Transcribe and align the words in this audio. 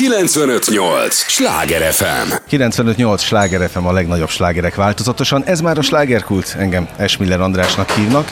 958! 0.00 1.14
Sláger 1.14 1.92
FM! 1.92 2.32
958! 2.48 3.22
Sláger 3.22 3.70
FM 3.70 3.84
a 3.84 3.92
legnagyobb 3.92 4.28
slágerek 4.28 4.74
változatosan. 4.74 5.44
Ez 5.44 5.60
már 5.60 5.78
a 5.78 5.82
slágerkult, 5.82 6.54
engem 6.58 6.88
Esmiller 6.96 7.40
Andrásnak 7.40 7.90
hívnak. 7.90 8.28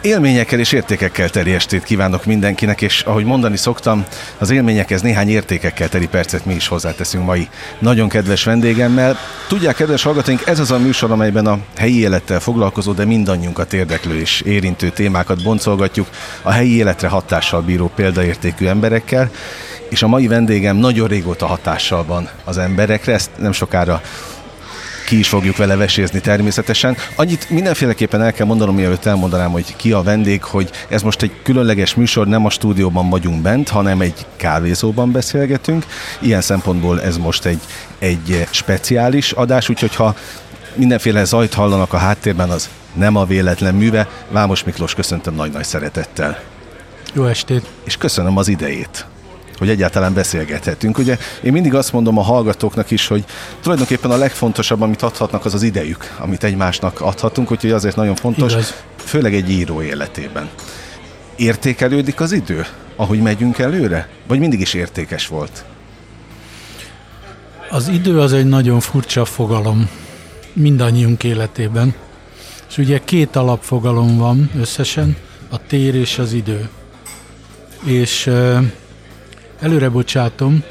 Élményekkel 0.00 0.58
és 0.58 0.72
értékekkel 0.72 1.28
teli 1.28 1.52
estét 1.52 1.82
kívánok 1.82 2.24
mindenkinek, 2.24 2.82
és 2.82 3.00
ahogy 3.00 3.24
mondani 3.24 3.56
szoktam, 3.56 4.04
az 4.38 4.50
élményekhez 4.50 5.02
néhány 5.02 5.28
értékekkel 5.28 5.88
teli 5.88 6.06
percet 6.06 6.44
mi 6.44 6.54
is 6.54 6.68
hozzáteszünk 6.68 7.24
mai 7.24 7.48
nagyon 7.78 8.08
kedves 8.08 8.44
vendégemmel. 8.44 9.18
Tudják, 9.48 9.74
kedves 9.74 10.02
hallgatóink, 10.02 10.46
ez 10.46 10.58
az 10.58 10.70
a 10.70 10.78
műsor, 10.78 11.10
amelyben 11.10 11.46
a 11.46 11.58
helyi 11.76 11.98
élettel 11.98 12.40
foglalkozó, 12.40 12.92
de 12.92 13.04
mindannyiunkat 13.04 13.72
érdeklő 13.72 14.20
és 14.20 14.40
érintő 14.40 14.90
témákat 14.90 15.42
boncolgatjuk 15.42 16.08
a 16.42 16.50
helyi 16.50 16.76
életre 16.76 17.08
hatással 17.08 17.60
bíró 17.60 17.90
példaértékű 17.94 18.66
emberekkel, 18.66 19.30
és 19.94 20.02
a 20.02 20.08
mai 20.08 20.26
vendégem 20.26 20.76
nagyon 20.76 21.08
régóta 21.08 21.46
hatással 21.46 22.04
van 22.04 22.28
az 22.44 22.58
emberekre, 22.58 23.12
ezt 23.12 23.30
nem 23.38 23.52
sokára 23.52 24.02
ki 25.06 25.18
is 25.18 25.28
fogjuk 25.28 25.56
vele 25.56 25.76
vesézni 25.76 26.20
természetesen. 26.20 26.96
Annyit 27.16 27.50
mindenféleképpen 27.50 28.22
el 28.22 28.32
kell 28.32 28.46
mondanom, 28.46 28.74
mielőtt 28.74 29.04
elmondanám, 29.04 29.50
hogy 29.50 29.76
ki 29.76 29.92
a 29.92 30.02
vendég, 30.02 30.42
hogy 30.42 30.70
ez 30.88 31.02
most 31.02 31.22
egy 31.22 31.32
különleges 31.42 31.94
műsor, 31.94 32.26
nem 32.26 32.44
a 32.44 32.50
stúdióban 32.50 33.10
vagyunk 33.10 33.42
bent, 33.42 33.68
hanem 33.68 34.00
egy 34.00 34.26
kávézóban 34.36 35.12
beszélgetünk. 35.12 35.86
Ilyen 36.20 36.40
szempontból 36.40 37.02
ez 37.02 37.16
most 37.16 37.44
egy, 37.44 37.60
egy 37.98 38.46
speciális 38.50 39.32
adás, 39.32 39.68
úgyhogy 39.68 39.94
ha 39.94 40.14
mindenféle 40.74 41.24
zajt 41.24 41.54
hallanak 41.54 41.92
a 41.92 41.96
háttérben, 41.96 42.50
az 42.50 42.68
nem 42.92 43.16
a 43.16 43.24
véletlen 43.24 43.74
műve. 43.74 44.08
Vámos 44.30 44.64
Miklós 44.64 44.94
köszöntöm 44.94 45.34
nagy-nagy 45.34 45.64
szeretettel. 45.64 46.40
Jó 47.12 47.24
estét! 47.24 47.66
És 47.84 47.96
köszönöm 47.96 48.36
az 48.36 48.48
idejét 48.48 49.06
hogy 49.58 49.68
egyáltalán 49.68 50.14
beszélgethetünk. 50.14 50.98
Ugye 50.98 51.18
én 51.42 51.52
mindig 51.52 51.74
azt 51.74 51.92
mondom 51.92 52.18
a 52.18 52.22
hallgatóknak 52.22 52.90
is, 52.90 53.06
hogy 53.06 53.24
tulajdonképpen 53.60 54.10
a 54.10 54.16
legfontosabb, 54.16 54.80
amit 54.80 55.02
adhatnak, 55.02 55.44
az 55.44 55.54
az 55.54 55.62
idejük, 55.62 56.14
amit 56.18 56.44
egymásnak 56.44 57.00
adhatunk, 57.00 57.50
úgyhogy 57.50 57.70
azért 57.70 57.96
nagyon 57.96 58.14
fontos, 58.14 58.52
Igaz. 58.52 58.74
főleg 58.96 59.34
egy 59.34 59.50
író 59.50 59.82
életében. 59.82 60.48
Értékelődik 61.36 62.20
az 62.20 62.32
idő, 62.32 62.66
ahogy 62.96 63.20
megyünk 63.20 63.58
előre? 63.58 64.08
Vagy 64.26 64.38
mindig 64.38 64.60
is 64.60 64.74
értékes 64.74 65.26
volt? 65.26 65.64
Az 67.70 67.88
idő 67.88 68.20
az 68.20 68.32
egy 68.32 68.46
nagyon 68.46 68.80
furcsa 68.80 69.24
fogalom 69.24 69.88
mindannyiunk 70.52 71.24
életében. 71.24 71.94
És 72.68 72.78
ugye 72.78 73.00
két 73.04 73.36
alapfogalom 73.36 74.16
van 74.16 74.50
összesen, 74.58 75.16
a 75.50 75.66
tér 75.66 75.94
és 75.94 76.18
az 76.18 76.32
idő. 76.32 76.68
És 77.84 78.30
Előre 79.60 79.88
bocsátom, 79.88 80.62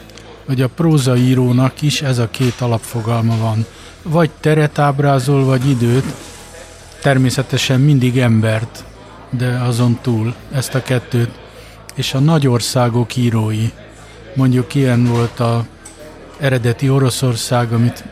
hogy 0.45 0.61
a 0.61 0.67
prózaírónak 0.67 1.81
is 1.81 2.01
ez 2.01 2.17
a 2.17 2.29
két 2.29 2.61
alapfogalma 2.61 3.37
van. 3.37 3.65
Vagy 4.01 4.29
teret 4.39 4.79
ábrázol, 4.79 5.45
vagy 5.45 5.69
időt, 5.69 6.05
természetesen 7.01 7.79
mindig 7.79 8.19
embert, 8.19 8.83
de 9.29 9.47
azon 9.47 9.99
túl 10.01 10.35
ezt 10.51 10.75
a 10.75 10.81
kettőt. 10.81 11.29
És 11.95 12.13
a 12.13 12.19
nagy 12.19 12.47
országok 12.47 13.15
írói, 13.15 13.71
mondjuk 14.35 14.75
ilyen 14.75 15.05
volt 15.05 15.39
a 15.39 15.65
eredeti 16.39 16.89
Oroszország, 16.89 17.73
amit 17.73 18.03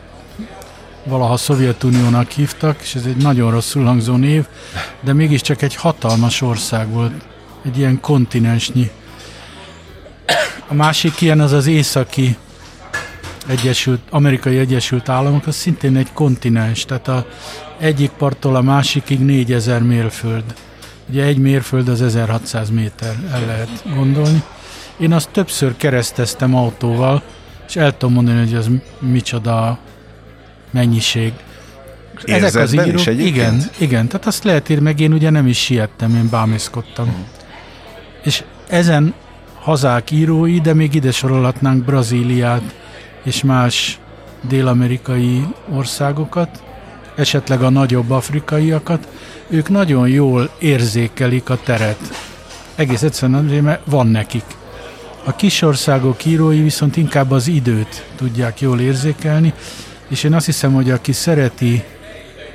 valaha 1.04 1.36
Szovjetuniónak 1.36 2.30
hívtak, 2.30 2.80
és 2.82 2.94
ez 2.94 3.04
egy 3.04 3.16
nagyon 3.16 3.50
rosszul 3.50 3.84
hangzó 3.84 4.16
név, 4.16 4.46
de 5.00 5.12
mégiscsak 5.12 5.62
egy 5.62 5.74
hatalmas 5.74 6.40
ország 6.40 6.88
volt, 6.88 7.12
egy 7.64 7.78
ilyen 7.78 8.00
kontinensnyi 8.00 8.90
a 10.72 10.74
másik 10.74 11.20
ilyen 11.20 11.40
az 11.40 11.52
az 11.52 11.66
északi 11.66 12.36
Egyesült, 13.46 14.00
Amerikai 14.10 14.58
Egyesült 14.58 15.08
Államok, 15.08 15.46
az 15.46 15.54
szintén 15.54 15.96
egy 15.96 16.12
kontinens, 16.12 16.84
tehát 16.84 17.08
a 17.08 17.26
egyik 17.78 18.10
parttól 18.10 18.56
a 18.56 18.60
másikig 18.60 19.20
4000 19.20 19.82
mérföld. 19.82 20.44
Ugye 21.08 21.24
egy 21.24 21.38
mérföld 21.38 21.88
az 21.88 22.02
1600 22.02 22.70
méter, 22.70 23.16
el 23.32 23.46
lehet 23.46 23.82
gondolni. 23.94 24.42
Én 24.96 25.12
azt 25.12 25.28
többször 25.30 25.76
kereszteztem 25.76 26.54
autóval, 26.54 27.22
és 27.68 27.76
el 27.76 27.96
tudom 27.96 28.14
mondani, 28.14 28.38
hogy 28.38 28.54
az 28.54 28.70
micsoda 28.98 29.78
mennyiség. 30.70 31.32
Ezek 32.24 32.62
az 32.62 32.72
írók, 32.72 33.06
is 33.06 33.06
igen, 33.06 33.62
igen, 33.78 34.06
tehát 34.08 34.26
azt 34.26 34.44
lehet 34.44 34.68
írni, 34.68 34.82
meg 34.82 35.00
én 35.00 35.12
ugye 35.12 35.30
nem 35.30 35.46
is 35.46 35.58
siettem, 35.58 36.14
én 36.14 36.28
bámészkodtam. 36.30 37.06
Hmm. 37.06 37.26
És 38.22 38.44
ezen 38.68 39.14
hazák 39.62 40.10
írói, 40.10 40.60
de 40.60 40.74
még 40.74 40.94
ide 40.94 41.10
sorolhatnánk 41.10 41.84
Brazíliát 41.84 42.62
és 43.22 43.42
más 43.42 43.98
dél-amerikai 44.48 45.46
országokat, 45.74 46.62
esetleg 47.16 47.62
a 47.62 47.70
nagyobb 47.70 48.10
afrikaiakat, 48.10 49.08
ők 49.48 49.68
nagyon 49.68 50.08
jól 50.08 50.50
érzékelik 50.58 51.50
a 51.50 51.58
teret. 51.64 51.98
Egész 52.74 53.02
egyszerűen 53.02 53.44
mert 53.44 53.82
van 53.84 54.06
nekik. 54.06 54.44
A 55.24 55.36
kis 55.36 55.62
országok 55.62 56.24
írói 56.24 56.62
viszont 56.62 56.96
inkább 56.96 57.30
az 57.30 57.48
időt 57.48 58.06
tudják 58.16 58.60
jól 58.60 58.80
érzékelni, 58.80 59.52
és 60.08 60.24
én 60.24 60.34
azt 60.34 60.46
hiszem, 60.46 60.72
hogy 60.72 60.90
aki 60.90 61.12
szereti 61.12 61.84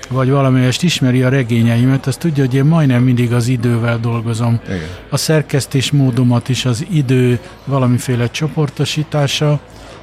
vagy 0.07 0.29
valamelyest 0.29 0.83
ismeri 0.83 1.23
a 1.23 1.29
regényeimet, 1.29 2.07
az 2.07 2.17
tudja, 2.17 2.45
hogy 2.45 2.53
én 2.53 2.65
majdnem 2.65 3.03
mindig 3.03 3.33
az 3.33 3.47
idővel 3.47 3.99
dolgozom. 3.99 4.59
Igen. 4.65 4.81
A 5.09 5.17
szerkesztés 5.17 5.91
módomat 5.91 6.49
is 6.49 6.65
az 6.65 6.85
idő 6.89 7.39
valamiféle 7.65 8.29
csoportosítása 8.29 9.59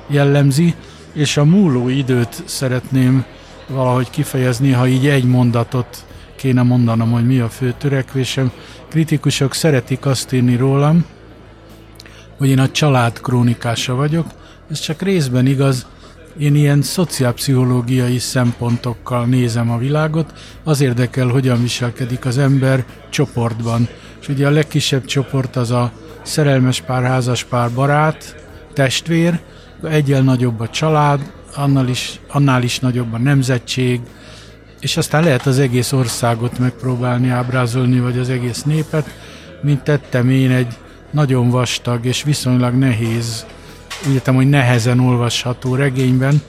jellemzi, 0.06 0.74
és 1.12 1.36
a 1.36 1.44
múló 1.44 1.88
időt 1.88 2.42
szeretném 2.44 3.24
valahogy 3.68 4.10
kifejezni, 4.10 4.70
ha 4.70 4.86
így 4.86 5.06
egy 5.06 5.24
mondatot 5.24 6.04
kéne 6.36 6.62
mondanom, 6.62 7.10
hogy 7.10 7.26
mi 7.26 7.38
a 7.38 7.48
fő 7.48 7.74
törekvésem. 7.78 8.50
Kritikusok 8.88 9.54
szeretik 9.54 10.06
azt 10.06 10.32
írni 10.32 10.56
rólam, 10.56 11.04
hogy 12.38 12.48
én 12.48 12.58
a 12.58 12.70
család 12.70 13.20
krónikása 13.20 13.94
vagyok. 13.94 14.26
Ez 14.70 14.80
csak 14.80 15.02
részben 15.02 15.46
igaz, 15.46 15.86
én 16.38 16.54
ilyen 16.54 16.82
szociálpszichológiai 16.82 18.18
szempontokkal 18.18 19.26
nézem 19.26 19.70
a 19.70 19.78
világot, 19.78 20.32
az 20.64 20.80
érdekel, 20.80 21.26
hogyan 21.26 21.62
viselkedik 21.62 22.24
az 22.24 22.38
ember 22.38 22.84
csoportban. 23.10 23.88
És 24.20 24.28
ugye 24.28 24.46
a 24.46 24.50
legkisebb 24.50 25.04
csoport 25.04 25.56
az 25.56 25.70
a 25.70 25.92
szerelmes 26.22 26.80
pár, 26.80 27.02
házas 27.02 27.44
pár, 27.44 27.70
barát, 27.70 28.36
testvér, 28.72 29.40
egyel 29.82 30.22
nagyobb 30.22 30.60
a 30.60 30.68
család, 30.68 31.32
annál 31.56 31.88
is, 31.88 32.20
annál 32.28 32.62
is 32.62 32.78
nagyobb 32.78 33.12
a 33.12 33.18
nemzetség, 33.18 34.00
és 34.80 34.96
aztán 34.96 35.22
lehet 35.22 35.46
az 35.46 35.58
egész 35.58 35.92
országot 35.92 36.58
megpróbálni 36.58 37.28
ábrázolni, 37.28 38.00
vagy 38.00 38.18
az 38.18 38.30
egész 38.30 38.62
népet, 38.62 39.06
mint 39.62 39.82
tettem 39.82 40.30
én 40.30 40.50
egy 40.50 40.74
nagyon 41.10 41.50
vastag 41.50 42.04
és 42.04 42.22
viszonylag 42.22 42.74
nehéz 42.74 43.46
úgy 44.06 44.14
értem, 44.14 44.34
hogy 44.34 44.48
nehezen 44.48 45.00
olvasható 45.00 45.74
regényben, 45.74 46.42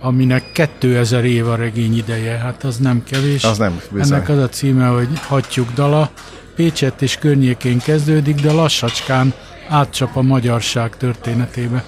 aminek 0.00 0.52
2000 0.52 1.24
év 1.24 1.48
a 1.48 1.56
regény 1.56 1.96
ideje, 1.96 2.36
hát 2.36 2.64
az 2.64 2.76
nem 2.76 3.04
kevés. 3.04 3.44
Az 3.44 3.58
nem, 3.58 3.80
bizony. 3.90 4.16
Ennek 4.16 4.28
az 4.28 4.38
a 4.38 4.48
címe, 4.48 4.86
hogy 4.86 5.08
Hattyúk 5.26 5.72
dala, 5.72 6.10
Pécset 6.56 7.02
és 7.02 7.16
környékén 7.16 7.78
kezdődik, 7.78 8.40
de 8.40 8.52
lassacskán 8.52 9.34
átcsap 9.68 10.16
a 10.16 10.22
magyarság 10.22 10.96
történetébe. 10.96 11.84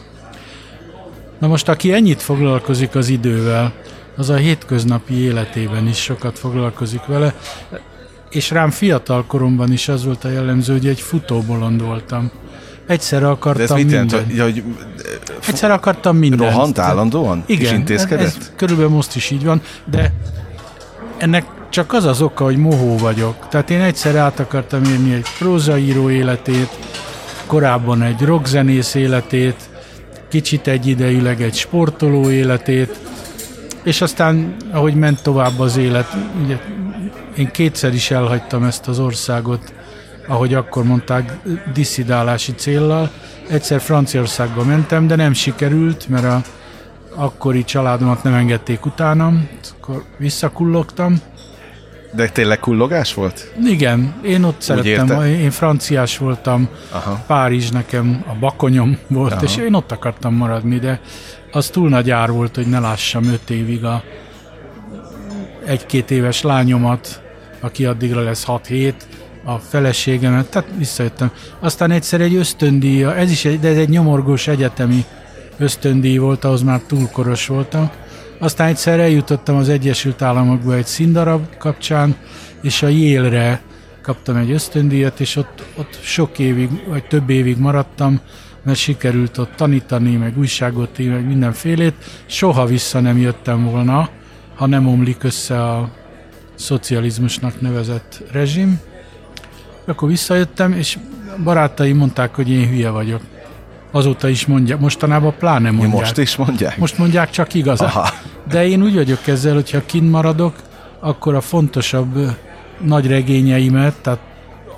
Na 1.39 1.47
most, 1.47 1.69
aki 1.69 1.93
ennyit 1.93 2.23
foglalkozik 2.23 2.95
az 2.95 3.09
idővel, 3.09 3.73
az 4.17 4.31
a 4.31 4.37
hétköznapi 4.37 5.15
életében 5.15 5.89
is 5.89 6.03
sokat 6.03 6.39
foglalkozik 6.39 7.05
vele, 7.05 7.35
és 8.31 8.51
rám 8.51 8.71
fiatal 8.71 9.25
koromban 9.27 9.73
is 9.73 9.89
az 9.89 10.05
volt 10.05 10.25
a 10.25 10.31
jellemző, 10.31 10.73
hogy 10.73 10.87
egy 10.87 11.01
futóbolond 11.01 11.83
voltam. 11.83 12.31
Egyszerre 12.91 13.29
akartam 13.29 13.67
De 13.67 13.73
ez 13.73 13.81
mit 13.83 13.91
jelent, 13.91 14.13
hogy, 14.13 14.39
hogy 14.41 14.63
Egyszerre 15.49 15.73
akartam 15.73 16.17
mindent. 16.17 16.53
Rohant 16.53 16.79
állandóan? 16.79 17.43
Igen, 17.47 17.65
és 17.65 17.73
intézkedett? 17.73 18.27
Ez 18.27 18.53
körülbelül 18.57 18.91
most 18.91 19.17
is 19.17 19.31
így 19.31 19.45
van, 19.45 19.63
de 19.85 20.13
ennek 21.17 21.45
csak 21.69 21.93
az 21.93 22.05
az 22.05 22.23
oka, 22.23 22.45
hogy 22.45 22.57
mohó 22.57 22.97
vagyok. 22.97 23.49
Tehát 23.49 23.71
én 23.71 23.81
egyszer 23.81 24.17
át 24.17 24.41
akartam 24.41 24.85
írni 24.85 25.13
egy 25.15 25.27
prózaíró 25.39 26.11
életét, 26.11 26.79
korábban 27.47 28.03
egy 28.03 28.21
rockzenész 28.21 28.95
életét, 28.95 29.69
kicsit 30.29 30.67
egyidejűleg 30.67 31.43
egy 31.43 31.55
sportoló 31.55 32.31
életét, 32.31 32.99
és 33.83 34.01
aztán, 34.01 34.57
ahogy 34.71 34.95
ment 34.95 35.23
tovább 35.23 35.61
az 35.61 35.77
élet, 35.77 36.17
ugye 36.45 36.59
én 37.37 37.51
kétszer 37.51 37.95
is 37.95 38.11
elhagytam 38.11 38.65
ezt 38.65 38.89
az 38.89 38.99
országot, 38.99 39.73
ahogy 40.31 40.55
akkor 40.55 40.85
mondták, 40.85 41.39
diszidálási 41.73 42.55
céllal. 42.55 43.11
Egyszer 43.49 43.81
Franciaországba 43.81 44.65
mentem, 44.65 45.07
de 45.07 45.17
nem 45.17 45.33
sikerült, 45.33 46.09
mert 46.09 46.25
a 46.25 46.43
akkori 47.15 47.65
családomat 47.65 48.23
nem 48.23 48.35
engedték 48.35 48.87
utánam, 48.87 49.49
akkor 49.81 50.05
visszakullogtam, 50.17 51.21
De 52.15 52.29
tényleg 52.29 52.59
kullogás 52.59 53.15
volt? 53.15 53.53
Igen, 53.65 54.15
én 54.23 54.43
ott 54.43 54.61
szerettem, 54.61 55.23
én 55.23 55.51
franciás 55.51 56.19
voltam, 56.19 56.69
Aha. 56.91 57.23
Párizs 57.27 57.71
nekem 57.71 58.25
a 58.27 58.35
bakonyom 58.41 58.99
volt, 59.09 59.33
Aha. 59.33 59.43
és 59.43 59.57
én 59.57 59.75
ott 59.75 59.93
akartam 59.93 60.35
maradni, 60.35 60.79
de 60.79 61.01
az 61.53 61.69
túl 61.69 61.89
nagy 61.89 62.11
ár 62.11 62.31
volt, 62.31 62.55
hogy 62.55 62.67
ne 62.67 62.79
lássam 62.79 63.25
öt 63.25 63.51
évig 63.51 63.85
a 63.85 64.03
egy-két 65.67 66.11
éves 66.11 66.43
lányomat, 66.43 67.23
aki 67.61 67.85
addigra 67.85 68.23
lesz 68.23 68.45
6-7, 68.47 68.95
a 69.45 69.59
feleségemet, 69.59 70.51
tehát 70.51 70.69
visszajöttem. 70.79 71.31
Aztán 71.59 71.91
egyszer 71.91 72.21
egy 72.21 72.35
ösztöndíja, 72.35 73.15
ez 73.15 73.31
is 73.31 73.45
egy, 73.45 73.61
de 73.61 73.69
ez 73.69 73.77
egy 73.77 73.89
nyomorgós 73.89 74.49
egyetemi 74.49 75.05
ösztöndíj 75.59 76.17
volt, 76.17 76.45
ahhoz 76.45 76.63
már 76.63 76.81
túlkoros 76.81 77.47
voltam. 77.47 77.91
Aztán 78.39 78.69
egyszer 78.69 79.01
eljutottam 79.01 79.57
az 79.57 79.69
Egyesült 79.69 80.23
Államokba 80.23 80.75
egy 80.75 80.87
színdarab 80.87 81.57
kapcsán, 81.59 82.17
és 82.63 82.83
a 82.83 82.89
Yale-re 82.89 83.61
kaptam 84.03 84.37
egy 84.37 84.51
ösztöndíjat, 84.51 85.21
és 85.21 85.37
ott, 85.37 85.65
ott 85.77 85.99
sok 86.03 86.39
évig, 86.39 86.71
vagy 86.89 87.07
több 87.07 87.31
évig 87.31 87.59
maradtam, 87.59 88.21
mert 88.63 88.79
sikerült 88.79 89.39
ott 89.39 89.53
tanítani, 89.57 90.17
meg 90.17 90.39
újságot 90.39 90.99
írni, 90.99 91.15
meg 91.15 91.27
mindenfélét. 91.27 91.95
Soha 92.27 92.67
vissza 92.67 93.01
nem 93.01 93.19
jöttem 93.19 93.65
volna, 93.71 94.09
ha 94.55 94.67
nem 94.67 94.87
omlik 94.87 95.23
össze 95.23 95.65
a 95.65 95.91
szocializmusnak 96.55 97.61
nevezett 97.61 98.23
rezsim. 98.33 98.81
Akkor 99.85 100.09
visszajöttem, 100.09 100.73
és 100.73 100.99
barátaim 101.45 101.97
mondták, 101.97 102.35
hogy 102.35 102.51
én 102.51 102.69
hülye 102.69 102.91
vagyok. 102.91 103.21
Azóta 103.91 104.29
is 104.29 104.47
mondják, 104.47 104.79
mostanában 104.79 105.35
pláne 105.39 105.71
mondják. 105.71 106.01
Most 106.01 106.19
is 106.19 106.37
mondják? 106.37 106.79
Most 106.79 106.99
mondják 106.99 107.31
csak 107.31 107.55
igazán. 107.55 107.89
Aha. 107.89 108.09
De 108.51 108.67
én 108.67 108.83
úgy 108.83 108.95
vagyok 108.95 109.27
ezzel, 109.27 109.55
hogyha 109.55 109.87
kint 109.87 110.11
maradok, 110.11 110.55
akkor 111.01 111.35
a 111.35 111.41
fontosabb 111.41 112.37
nagy 112.81 113.07
regényeimet, 113.07 113.95
tehát 114.03 114.21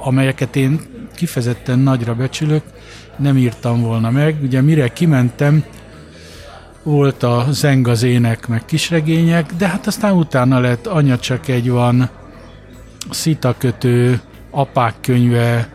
amelyeket 0.04 0.56
én 0.56 0.80
kifejezetten 1.14 1.78
nagyra 1.78 2.14
becsülök, 2.14 2.62
nem 3.16 3.36
írtam 3.36 3.80
volna 3.80 4.10
meg. 4.10 4.36
Ugye 4.42 4.60
mire 4.60 4.88
kimentem, 4.88 5.64
volt 6.82 7.22
a 7.22 7.46
zengazének, 7.50 8.48
meg 8.48 8.64
kisregények, 8.64 9.52
de 9.58 9.68
hát 9.68 9.86
aztán 9.86 10.12
utána 10.12 10.58
lett 10.58 10.86
Anya 10.86 11.18
csak 11.18 11.48
egy 11.48 11.70
van, 11.70 12.10
Szitakötő, 13.10 14.20
Apák 14.54 14.94
könyve, 15.00 15.68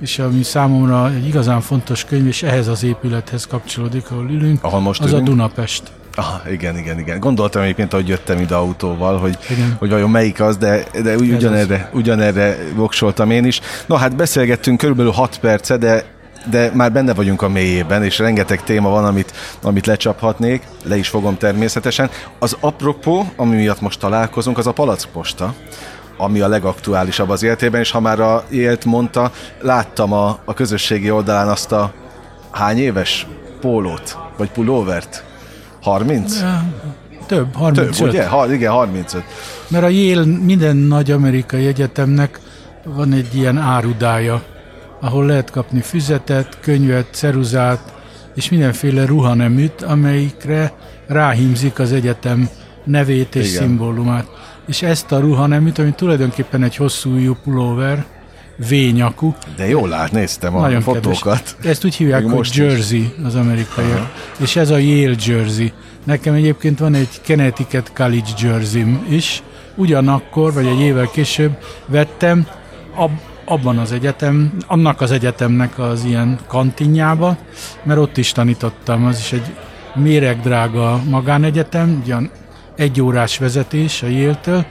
és 0.00 0.18
ami 0.18 0.42
számomra 0.42 1.10
egy 1.10 1.26
igazán 1.26 1.60
fontos 1.60 2.04
könyv, 2.04 2.26
és 2.26 2.42
ehhez 2.42 2.68
az 2.68 2.84
épülethez 2.84 3.46
kapcsolódik, 3.46 4.10
ahol 4.10 4.30
ülünk, 4.30 4.64
ahol 4.64 4.80
most 4.80 5.00
az 5.00 5.10
ülünk? 5.10 5.26
a 5.26 5.30
Dunapest. 5.30 5.82
Ah, 6.14 6.52
igen, 6.52 6.78
igen, 6.78 6.98
igen. 6.98 7.20
Gondoltam 7.20 7.62
egyébként, 7.62 7.92
hogy 7.92 8.08
jöttem 8.08 8.38
ide 8.38 8.54
autóval, 8.54 9.18
hogy, 9.18 9.38
igen. 9.50 9.76
hogy 9.78 9.90
vajon 9.90 10.10
melyik 10.10 10.40
az, 10.40 10.56
de, 10.56 10.84
de 11.02 11.16
ugyanerre, 11.16 11.90
ugyanerre 11.92 12.56
voksoltam 12.74 13.30
én 13.30 13.44
is. 13.44 13.60
No, 13.86 13.94
hát 13.94 14.16
beszélgettünk 14.16 14.78
körülbelül 14.78 15.12
6 15.12 15.38
perce, 15.38 15.76
de 15.76 16.04
de 16.50 16.70
már 16.74 16.92
benne 16.92 17.14
vagyunk 17.14 17.42
a 17.42 17.48
mélyében, 17.48 18.04
és 18.04 18.18
rengeteg 18.18 18.62
téma 18.62 18.88
van, 18.88 19.04
amit, 19.04 19.32
amit 19.62 19.86
lecsaphatnék, 19.86 20.62
le 20.84 20.96
is 20.96 21.08
fogom 21.08 21.36
természetesen. 21.36 22.10
Az 22.38 22.56
apropó, 22.60 23.32
ami 23.36 23.56
miatt 23.56 23.80
most 23.80 24.00
találkozunk, 24.00 24.58
az 24.58 24.66
a 24.66 24.72
palackposta, 24.72 25.54
ami 26.22 26.40
a 26.40 26.48
legaktuálisabb 26.48 27.28
az 27.28 27.42
életében, 27.42 27.80
és 27.80 27.90
ha 27.90 28.00
már 28.00 28.20
a 28.20 28.44
élt 28.50 28.84
mondta, 28.84 29.30
láttam 29.60 30.12
a, 30.12 30.38
a 30.44 30.54
közösségi 30.54 31.10
oldalán 31.10 31.48
azt 31.48 31.72
a 31.72 31.92
hány 32.50 32.78
éves 32.78 33.26
pólót, 33.60 34.18
vagy 34.36 34.50
pulóvert? 34.50 35.24
30? 35.82 36.36
Több, 37.26 37.54
35. 37.54 37.96
Több, 37.96 38.08
ugye? 38.08 38.26
Ha, 38.26 38.52
igen, 38.52 38.72
35. 38.72 39.24
Mert 39.68 39.84
a 39.84 39.88
Yale 39.88 40.24
minden 40.24 40.76
nagy 40.76 41.10
amerikai 41.10 41.66
egyetemnek 41.66 42.40
van 42.84 43.12
egy 43.12 43.34
ilyen 43.34 43.58
árudája, 43.58 44.42
ahol 45.00 45.26
lehet 45.26 45.50
kapni 45.50 45.80
füzetet, 45.80 46.58
könyvet, 46.60 47.06
ceruzát, 47.10 47.92
és 48.34 48.50
mindenféle 48.50 49.06
ruhaneműt, 49.06 49.82
amelyikre 49.82 50.72
ráhímzik 51.06 51.78
az 51.78 51.92
egyetem 51.92 52.48
nevét 52.84 53.34
és 53.34 53.48
Igen. 53.48 53.62
szimbólumát. 53.62 54.26
És 54.66 54.82
ezt 54.82 55.12
a 55.12 55.18
ruhaneműt, 55.18 55.78
ami 55.78 55.92
tulajdonképpen 55.92 56.62
egy 56.62 56.76
hosszú 56.76 57.36
pulóver, 57.44 58.06
V-nyakú. 58.56 59.34
De 59.56 59.68
jól 59.68 59.88
lát, 59.88 60.12
néztem 60.12 60.56
a 60.56 60.60
Nagyon 60.60 60.80
fotókat. 60.80 61.42
Kedves. 61.42 61.70
Ezt 61.70 61.84
úgy 61.84 61.94
hívják, 61.94 62.24
hogy 62.24 62.50
jersey 62.54 63.00
is. 63.00 63.24
az 63.24 63.34
amerikaiak. 63.34 64.12
És 64.38 64.56
ez 64.56 64.70
a 64.70 64.76
Yale 64.76 65.14
jersey. 65.26 65.72
Nekem 66.04 66.34
egyébként 66.34 66.78
van 66.78 66.94
egy 66.94 67.20
Connecticut 67.26 67.92
College 67.94 68.30
jersey 68.38 68.98
is. 69.08 69.42
Ugyanakkor, 69.74 70.52
vagy 70.52 70.66
egy 70.66 70.80
évvel 70.80 71.10
később 71.12 71.56
vettem, 71.86 72.46
ab, 72.94 73.10
abban 73.44 73.78
az 73.78 73.92
egyetem, 73.92 74.52
annak 74.66 75.00
az 75.00 75.10
egyetemnek 75.10 75.78
az 75.78 76.04
ilyen 76.04 76.38
kantinjába, 76.46 77.36
mert 77.82 78.00
ott 78.00 78.16
is 78.16 78.32
tanítottam, 78.32 79.06
az 79.06 79.18
is 79.18 79.32
egy 79.32 79.52
méregdrága 79.94 81.00
magánegyetem, 81.08 82.00
ugyan 82.04 82.30
egy 82.76 83.00
órás 83.00 83.38
vezetés 83.38 84.02
a 84.02 84.06
yale 84.06 84.66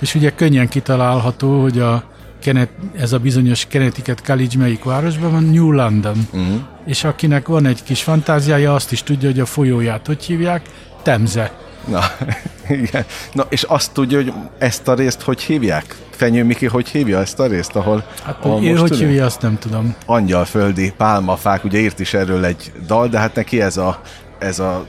és 0.00 0.14
ugye 0.14 0.30
könnyen 0.30 0.68
kitalálható, 0.68 1.60
hogy 1.60 1.78
a 1.78 2.04
Kenneth, 2.40 2.72
ez 2.96 3.12
a 3.12 3.18
bizonyos 3.18 3.66
Connecticut 3.70 4.22
College 4.26 4.58
melyik 4.58 4.84
városban 4.84 5.30
van? 5.30 5.42
New 5.42 5.70
London. 5.72 6.26
Uh-huh. 6.32 6.60
És 6.86 7.04
akinek 7.04 7.46
van 7.46 7.66
egy 7.66 7.82
kis 7.82 8.02
fantáziája, 8.02 8.74
azt 8.74 8.92
is 8.92 9.02
tudja, 9.02 9.28
hogy 9.28 9.40
a 9.40 9.46
folyóját 9.46 10.06
hogy 10.06 10.24
hívják? 10.24 10.62
Temze. 11.02 11.52
Na, 11.88 12.00
igen. 12.84 13.04
Na, 13.32 13.46
és 13.48 13.62
azt 13.62 13.92
tudja, 13.92 14.16
hogy 14.18 14.32
ezt 14.58 14.88
a 14.88 14.94
részt 14.94 15.22
hogy 15.22 15.40
hívják? 15.40 15.96
Fenyő 16.10 16.44
Miki, 16.44 16.66
hogy 16.66 16.88
hívja 16.88 17.18
ezt 17.18 17.40
a 17.40 17.46
részt, 17.46 17.76
ahol, 17.76 18.04
hát, 18.22 18.36
ahol 18.40 18.64
ő 18.64 18.70
most 18.70 18.80
hogy 18.80 18.98
hívja, 18.98 19.24
azt 19.24 19.42
nem 19.42 19.58
tudom. 19.58 19.94
Angyalföldi 20.06 20.92
pálmafák, 20.96 21.64
ugye 21.64 21.78
írt 21.78 22.00
is 22.00 22.14
erről 22.14 22.44
egy 22.44 22.72
dal, 22.86 23.08
de 23.08 23.18
hát 23.18 23.34
neki 23.34 23.60
ez 23.60 23.76
a, 23.76 24.00
ez 24.38 24.58
a 24.58 24.86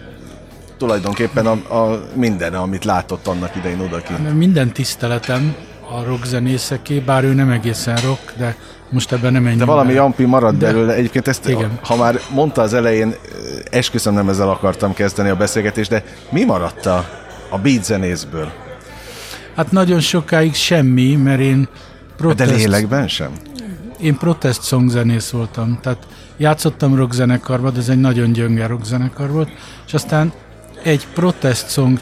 tulajdonképpen 0.82 1.46
a, 1.46 1.78
a 1.78 2.00
minden, 2.14 2.54
amit 2.54 2.86
látott 2.86 3.28
annak 3.28 3.56
idején 3.56 3.80
odakint. 3.80 4.34
Minden 4.38 4.72
tiszteletem 4.72 5.56
a 5.90 6.04
rockzenészeké, 6.04 7.00
bár 7.00 7.24
ő 7.24 7.34
nem 7.34 7.50
egészen 7.50 7.96
rock, 7.96 8.34
de 8.38 8.56
most 8.90 9.12
ebben 9.12 9.32
nem 9.32 9.46
ennyi. 9.46 9.58
De 9.58 9.66
valami 9.66 9.94
Jampi 9.94 10.26
marad 10.26 10.58
de, 10.58 10.66
belőle. 10.66 10.94
Egyébként 10.94 11.28
ezt, 11.28 11.48
igen. 11.48 11.80
ha 11.84 11.96
már 11.96 12.20
mondta 12.34 12.62
az 12.62 12.74
elején, 12.74 13.16
esküszöm 13.72 14.14
nem 14.14 14.30
ezzel 14.30 14.50
akartam 14.50 14.94
kezdeni 14.94 15.30
a 15.30 15.36
beszélgetést, 15.36 15.90
de 15.90 16.04
mi 16.30 16.44
maradt 16.44 16.86
a, 16.86 17.06
a 17.50 17.58
beat 17.58 17.84
zenészből? 17.84 18.52
Hát 19.56 19.72
nagyon 19.72 20.00
sokáig 20.00 20.54
semmi, 20.54 21.16
mert 21.16 21.40
én 21.40 21.68
protest... 22.18 22.50
De 22.50 22.56
lélekben 22.56 23.08
sem? 23.08 23.32
Én 24.00 24.18
protest 24.18 24.64
song 24.64 24.90
zenész 24.90 25.30
voltam, 25.30 25.80
tehát 25.82 26.08
játszottam 26.38 26.96
rockzenekarban, 26.96 27.74
de 27.74 27.80
ez 27.80 27.90
egy 27.90 28.00
nagyon 28.00 28.32
gyönge 28.32 28.68
rockzenekar 28.68 29.32
volt, 29.32 29.50
és 29.88 29.94
aztán 29.94 30.32
egy 30.84 31.08
protest 31.14 31.70
song 31.70 32.02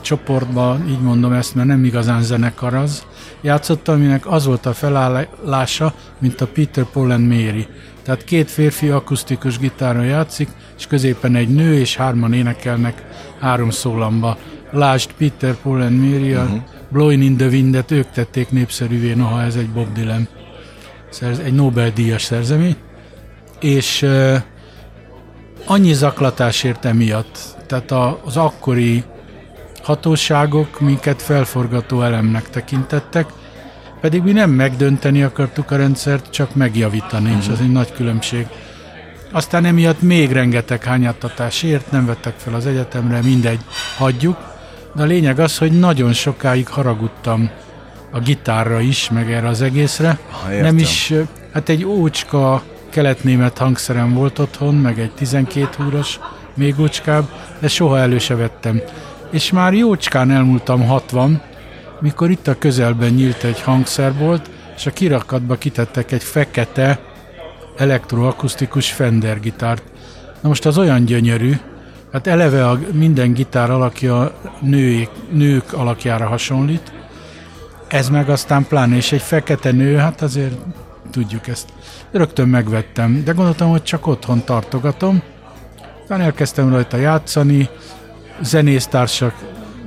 csoportban, 0.00 0.88
így 0.88 1.00
mondom 1.00 1.32
ezt, 1.32 1.54
mert 1.54 1.68
nem 1.68 1.84
igazán 1.84 2.22
zenekar 2.22 2.74
az, 2.74 3.06
játszottam, 3.40 3.94
aminek 3.94 4.26
az 4.26 4.46
volt 4.46 4.66
a 4.66 4.72
felállása, 4.72 5.94
mint 6.18 6.40
a 6.40 6.46
Peter 6.46 6.84
Paul 6.84 7.10
and 7.10 7.26
Mary. 7.26 7.66
Tehát 8.02 8.24
két 8.24 8.50
férfi 8.50 8.88
akusztikus 8.88 9.58
gitáron 9.58 10.04
játszik, 10.04 10.48
és 10.78 10.86
középen 10.86 11.34
egy 11.34 11.48
nő, 11.48 11.78
és 11.78 11.96
hárman 11.96 12.32
énekelnek 12.32 13.04
három 13.40 13.70
szólamba. 13.70 14.38
Lásd 14.70 15.12
Peter 15.12 15.54
Paul 15.54 15.80
and 15.80 15.98
Mary, 15.98 16.32
a 16.32 16.42
uh-huh. 16.42 16.60
Blowing 16.88 17.22
in 17.22 17.36
the 17.36 17.46
Wind-et 17.46 17.90
ők 17.90 18.10
tették 18.10 18.50
népszerűvé, 18.50 19.12
noha 19.12 19.42
ez 19.42 19.54
egy 19.56 19.70
Bob 19.70 19.92
Dylan 19.92 20.28
szerz, 21.10 21.38
egy 21.38 21.54
Nobel-díjas 21.54 22.22
szerzemény, 22.22 22.76
és 23.60 24.02
uh, 24.02 24.36
annyi 25.66 25.92
zaklatásért 25.92 26.84
emiatt, 26.84 27.57
tehát 27.68 27.90
a, 27.90 28.20
az 28.24 28.36
akkori 28.36 29.04
hatóságok 29.82 30.80
minket 30.80 31.22
felforgató 31.22 32.02
elemnek 32.02 32.50
tekintettek, 32.50 33.26
pedig 34.00 34.22
mi 34.22 34.32
nem 34.32 34.50
megdönteni 34.50 35.22
akartuk 35.22 35.70
a 35.70 35.76
rendszert, 35.76 36.30
csak 36.30 36.54
megjavítani, 36.54 37.28
uh-huh. 37.28 37.42
és 37.42 37.48
az 37.48 37.60
egy 37.60 37.72
nagy 37.72 37.92
különbség. 37.92 38.46
Aztán 39.32 39.64
emiatt 39.64 40.02
még 40.02 40.32
rengeteg 40.32 40.84
hányattatás 40.84 41.62
ért, 41.62 41.90
nem 41.90 42.06
vettek 42.06 42.34
fel 42.36 42.54
az 42.54 42.66
egyetemre, 42.66 43.22
mindegy, 43.22 43.60
hagyjuk. 43.96 44.36
De 44.94 45.02
a 45.02 45.06
lényeg 45.06 45.38
az, 45.38 45.58
hogy 45.58 45.78
nagyon 45.78 46.12
sokáig 46.12 46.68
haragudtam 46.68 47.50
a 48.10 48.18
gitárra 48.18 48.80
is, 48.80 49.10
meg 49.10 49.32
erre 49.32 49.48
az 49.48 49.62
egészre. 49.62 50.18
Ha, 50.30 50.48
nem 50.48 50.78
is, 50.78 51.12
hát 51.52 51.68
egy 51.68 51.84
ócska 51.84 52.62
keletnémet 52.90 53.58
hangszerem 53.58 54.14
volt 54.14 54.38
otthon, 54.38 54.74
meg 54.74 54.98
egy 54.98 55.10
12 55.10 55.68
húros, 55.76 56.18
még 56.58 56.80
ócskább, 56.80 57.28
de 57.58 57.68
soha 57.68 57.98
elő 57.98 58.18
se 58.18 58.34
vettem. 58.34 58.80
És 59.30 59.52
már 59.52 59.74
jócskán 59.74 60.30
elmúltam 60.30 60.86
60, 60.86 61.42
mikor 62.00 62.30
itt 62.30 62.48
a 62.48 62.58
közelben 62.58 63.10
nyílt 63.10 63.44
egy 63.44 63.60
hangszerbolt, 63.60 64.50
és 64.76 64.86
a 64.86 64.90
kirakatba 64.90 65.54
kitettek 65.54 66.12
egy 66.12 66.22
fekete 66.22 67.00
elektroakusztikus 67.76 68.92
Fender 68.92 69.40
gitárt. 69.40 69.82
Na 70.40 70.48
most 70.48 70.66
az 70.66 70.78
olyan 70.78 71.04
gyönyörű, 71.04 71.52
hát 72.12 72.26
eleve 72.26 72.68
a 72.68 72.78
minden 72.92 73.32
gitár 73.32 73.70
alakja 73.70 74.32
nők, 74.60 75.10
nők 75.32 75.72
alakjára 75.72 76.26
hasonlít, 76.26 76.92
ez 77.88 78.08
meg 78.08 78.28
aztán 78.28 78.66
pláne, 78.66 78.96
és 78.96 79.12
egy 79.12 79.22
fekete 79.22 79.72
nő, 79.72 79.96
hát 79.96 80.22
azért 80.22 80.54
tudjuk 81.10 81.48
ezt. 81.48 81.68
Rögtön 82.10 82.48
megvettem, 82.48 83.22
de 83.24 83.32
gondoltam, 83.32 83.70
hogy 83.70 83.82
csak 83.82 84.06
otthon 84.06 84.44
tartogatom. 84.44 85.22
Aztán 86.10 86.26
elkezdtem 86.26 86.70
rajta 86.70 86.96
játszani, 86.96 87.68
zenésztársak 88.42 89.34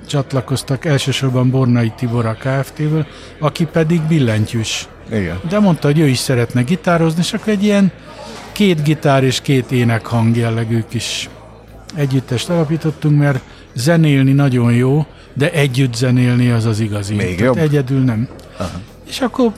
csatlakoztak, 0.07 0.85
elsősorban 0.85 1.49
Bornai 1.49 1.91
Tibor 1.95 2.25
a 2.25 2.33
Kft-ből, 2.33 3.05
aki 3.39 3.65
pedig 3.65 4.01
billentyűs. 4.01 4.87
Igen. 5.11 5.39
De 5.49 5.59
mondta, 5.59 5.87
hogy 5.87 5.99
ő 5.99 6.07
is 6.07 6.17
szeretne 6.17 6.61
gitározni, 6.61 7.19
és 7.19 7.33
akkor 7.33 7.53
egy 7.53 7.63
ilyen 7.63 7.91
két 8.51 8.83
gitár 8.83 9.23
és 9.23 9.41
két 9.41 9.71
énekhang 9.71 10.35
jellegű 10.35 10.83
kis 10.89 11.29
együttest 11.95 12.49
alapítottunk, 12.49 13.17
mert 13.17 13.43
zenélni 13.73 14.31
nagyon 14.31 14.73
jó, 14.73 15.05
de 15.33 15.51
együtt 15.51 15.95
zenélni 15.95 16.49
az 16.49 16.65
az 16.65 16.79
igazi. 16.79 17.15
Még 17.15 17.25
Tehát 17.25 17.39
jobb? 17.39 17.57
Egyedül 17.57 18.03
nem. 18.03 18.27
Aha. 18.57 18.79
És 19.07 19.21
akkor 19.21 19.51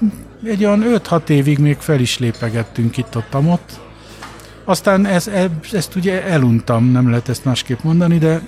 egy 0.45 0.65
olyan 0.65 0.83
5-6 1.09 1.29
évig 1.29 1.57
még 1.57 1.77
fel 1.79 1.99
is 1.99 2.19
lépegettünk 2.19 2.97
itt 2.97 3.15
ott, 3.17 3.35
ott. 3.47 3.79
Aztán 4.65 5.05
ez, 5.05 5.27
ez, 5.27 5.49
ezt 5.71 5.95
ugye 5.95 6.23
eluntam, 6.23 6.91
nem 6.91 7.09
lehet 7.09 7.29
ezt 7.29 7.45
másképp 7.45 7.79
mondani, 7.81 8.17
de 8.17 8.41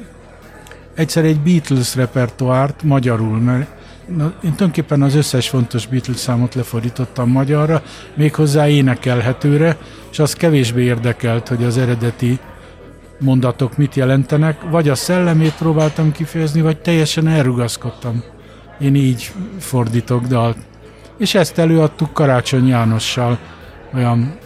egyszer 0.93 1.25
egy 1.25 1.39
Beatles 1.39 1.95
repertoárt 1.95 2.83
magyarul, 2.83 3.39
mert 3.39 3.67
na, 4.07 4.23
én 4.23 4.31
tulajdonképpen 4.39 5.01
az 5.01 5.15
összes 5.15 5.49
fontos 5.49 5.87
Beatles 5.87 6.17
számot 6.17 6.55
lefordítottam 6.55 7.29
magyarra, 7.29 7.83
méghozzá 8.13 8.67
énekelhetőre, 8.67 9.77
és 10.11 10.19
az 10.19 10.33
kevésbé 10.33 10.83
érdekelt, 10.83 11.47
hogy 11.47 11.63
az 11.63 11.77
eredeti 11.77 12.39
mondatok 13.19 13.77
mit 13.77 13.95
jelentenek, 13.95 14.61
vagy 14.69 14.89
a 14.89 14.95
szellemét 14.95 15.55
próbáltam 15.55 16.11
kifejezni, 16.11 16.61
vagy 16.61 16.77
teljesen 16.77 17.27
elrugaszkodtam. 17.27 18.23
Én 18.79 18.95
így 18.95 19.31
fordítok 19.59 20.25
dalt. 20.25 20.57
És 21.17 21.35
ezt 21.35 21.57
előadtuk 21.57 22.13
Karácsony 22.13 22.67
Jánossal 22.67 23.39
olyan 23.93 24.37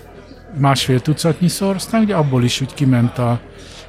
másfél 0.57 0.99
tucatnyiszor, 0.99 1.75
aztán 1.75 2.01
ugye 2.01 2.15
abból 2.15 2.43
is 2.43 2.61
úgy 2.61 2.73
kiment 2.73 3.17
a 3.17 3.39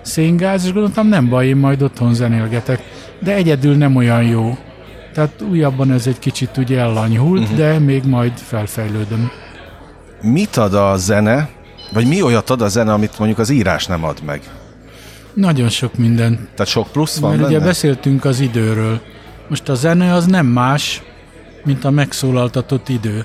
széngáz, 0.03 0.65
és 0.65 0.73
gondoltam, 0.73 1.09
nem 1.09 1.29
baj, 1.29 1.47
én 1.47 1.57
majd 1.57 1.83
otthon 1.83 2.15
zenélgetek. 2.15 2.83
De 3.21 3.35
egyedül 3.35 3.77
nem 3.77 3.97
olyan 3.97 4.23
jó. 4.23 4.59
Tehát 5.15 5.43
újabban 5.51 5.93
ez 5.93 6.07
egy 6.07 6.19
kicsit 6.19 6.57
ugye 6.57 6.79
ellanyhult, 6.79 7.43
uh-huh. 7.43 7.57
de 7.57 7.79
még 7.79 8.05
majd 8.05 8.33
felfejlődöm. 8.37 9.31
Mit 10.23 10.57
ad 10.57 10.75
a 10.75 10.97
zene, 10.97 11.49
vagy 11.93 12.07
mi 12.07 12.23
olyat 12.23 12.51
ad 12.51 12.63
a 12.63 12.69
zene, 12.69 12.93
amit 12.93 13.19
mondjuk 13.19 13.39
az 13.39 13.51
írás 13.51 13.87
nem 13.87 14.05
ad 14.05 14.23
meg? 14.25 14.41
Nagyon 15.35 15.69
sok 15.69 15.97
minden. 15.97 16.49
Tehát 16.55 16.73
sok 16.73 16.89
plusz 16.93 17.19
van 17.19 17.31
Mert 17.31 17.43
benne? 17.43 17.57
ugye 17.57 17.65
beszéltünk 17.65 18.25
az 18.25 18.41
időről. 18.41 19.01
Most 19.49 19.69
a 19.69 19.75
zene 19.75 20.13
az 20.15 20.27
nem 20.27 20.47
más, 20.47 21.03
mint 21.65 21.85
a 21.85 21.91
megszólaltatott 21.91 22.89
idő. 22.89 23.25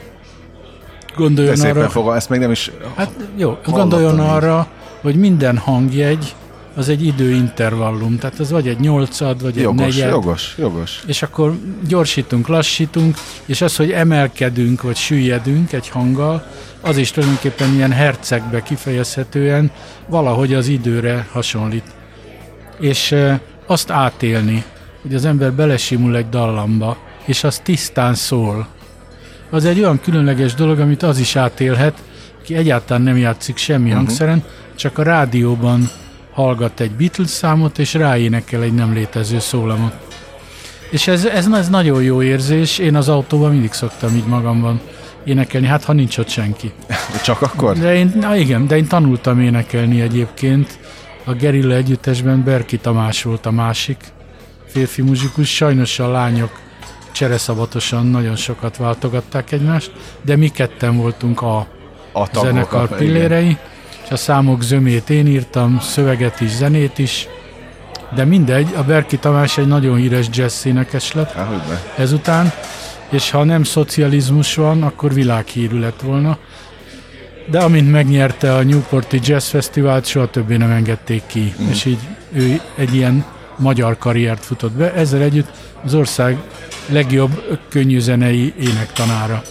Gondoljon 1.15 1.55
De 1.59 1.69
arra, 1.69 1.89
fogal, 1.89 2.15
ezt 2.15 2.29
még 2.29 2.39
nem 2.39 2.51
is 2.51 2.71
hát 2.95 3.11
jó, 3.35 3.57
gondoljon 3.65 4.13
így. 4.13 4.19
arra, 4.19 4.67
hogy 5.01 5.15
minden 5.15 5.57
hangjegy 5.57 6.35
az 6.75 6.89
egy 6.89 7.05
időintervallum, 7.05 8.17
tehát 8.17 8.39
az 8.39 8.51
vagy 8.51 8.67
egy 8.67 8.79
nyolcad, 8.79 9.41
vagy 9.41 9.57
egy 9.57 9.63
jogos, 9.63 9.95
negyed. 9.95 10.09
jogos, 10.09 10.55
jogos. 10.57 11.03
És 11.07 11.23
akkor 11.23 11.57
gyorsítunk, 11.87 12.47
lassítunk, 12.47 13.17
és 13.45 13.61
az, 13.61 13.75
hogy 13.75 13.91
emelkedünk, 13.91 14.81
vagy 14.81 14.95
süllyedünk 14.95 15.73
egy 15.73 15.89
hanggal, 15.89 16.47
az 16.81 16.97
is 16.97 17.11
tulajdonképpen 17.11 17.73
ilyen 17.73 17.91
hercegbe 17.91 18.63
kifejezhetően 18.63 19.71
valahogy 20.07 20.53
az 20.53 20.67
időre 20.67 21.27
hasonlít. 21.31 21.83
És 22.79 23.15
azt 23.65 23.91
átélni, 23.91 24.63
hogy 25.01 25.15
az 25.15 25.25
ember 25.25 25.53
belesimul 25.53 26.15
egy 26.17 26.29
dallamba, 26.29 26.97
és 27.25 27.43
az 27.43 27.59
tisztán 27.59 28.13
szól. 28.13 28.67
Az 29.49 29.65
egy 29.65 29.79
olyan 29.79 29.99
különleges 30.01 30.53
dolog, 30.53 30.79
amit 30.79 31.03
az 31.03 31.19
is 31.19 31.35
átélhet, 31.35 32.03
ki 32.43 32.55
egyáltalán 32.55 33.01
nem 33.01 33.17
játszik 33.17 33.57
semmi 33.57 33.89
uh-huh. 33.89 33.97
hangszeren, 33.97 34.43
csak 34.75 34.97
a 34.97 35.03
rádióban 35.03 35.89
hallgat 36.31 36.79
egy 36.79 36.91
Beatles 36.91 37.29
számot, 37.29 37.79
és 37.79 37.93
ráénekel 37.93 38.61
egy 38.61 38.73
nem 38.73 38.93
létező 38.93 39.39
szólamot. 39.39 39.93
És 40.89 41.07
ez, 41.07 41.25
ez, 41.25 41.47
ez 41.47 41.69
nagyon 41.69 42.03
jó 42.03 42.21
érzés, 42.21 42.77
én 42.77 42.95
az 42.95 43.09
autóban 43.09 43.51
mindig 43.51 43.71
szoktam 43.71 44.15
így 44.15 44.25
magamban 44.25 44.81
énekelni, 45.23 45.67
hát 45.67 45.83
ha 45.83 45.93
nincs 45.93 46.17
ott 46.17 46.29
senki. 46.29 46.71
Csak 47.23 47.41
akkor? 47.41 47.77
De 47.77 47.95
én, 47.95 48.13
na 48.19 48.35
igen, 48.35 48.67
de 48.67 48.77
én 48.77 48.87
tanultam 48.87 49.39
énekelni 49.39 50.01
egyébként. 50.01 50.79
A 51.23 51.33
Gerilla 51.33 51.73
együttesben 51.73 52.43
Berki 52.43 52.77
Tamás 52.77 53.23
volt 53.23 53.45
a 53.45 53.51
másik 53.51 53.97
férfi 54.67 55.01
muzsikus, 55.01 55.55
sajnos 55.55 55.99
a 55.99 56.11
lányok 56.11 56.59
csereszabatosan 57.15 58.05
nagyon 58.05 58.35
sokat 58.35 58.77
váltogatták 58.77 59.51
egymást, 59.51 59.91
de 60.21 60.35
mi 60.35 60.47
ketten 60.47 60.97
voltunk 60.97 61.41
a, 61.41 61.67
A 62.11 62.27
zenekar 62.33 62.85
igen. 62.85 62.97
pillérei, 62.97 63.57
és 64.03 64.11
a 64.11 64.15
számok 64.15 64.61
zömét 64.61 65.09
én 65.09 65.27
írtam, 65.27 65.79
szöveget 65.79 66.41
is, 66.41 66.49
zenét 66.49 66.97
is, 66.97 67.27
de 68.15 68.25
mindegy, 68.25 68.67
a 68.75 68.83
Berki 68.83 69.17
Tamás 69.17 69.57
egy 69.57 69.67
nagyon 69.67 69.97
híres 69.97 70.25
jazz 70.31 70.65
énekes 70.65 71.13
lett 71.13 71.31
Há, 71.31 71.65
ezután, 71.97 72.51
és 73.09 73.29
ha 73.29 73.43
nem 73.43 73.63
szocializmus 73.63 74.55
van, 74.55 74.83
akkor 74.83 75.13
világhírű 75.13 75.79
lett 75.79 76.01
volna. 76.01 76.37
De 77.49 77.59
amint 77.59 77.91
megnyerte 77.91 78.55
a 78.55 78.63
Newporti 78.63 79.19
Jazz 79.23 79.47
Fesztivált, 79.49 80.05
soha 80.05 80.29
többé 80.29 80.57
nem 80.57 80.71
engedték 80.71 81.23
ki, 81.25 81.53
mm. 81.61 81.69
és 81.69 81.85
így 81.85 81.99
ő 82.33 82.61
egy 82.75 82.95
ilyen 82.95 83.25
magyar 83.57 83.97
karriert 83.97 84.45
futott 84.45 84.71
be, 84.71 84.93
ezzel 84.93 85.21
együtt 85.21 85.49
az 85.85 85.93
ország 85.93 86.37
legjobb 86.87 87.59
könnyűzenei 87.69 88.53
énektanára. 88.59 89.41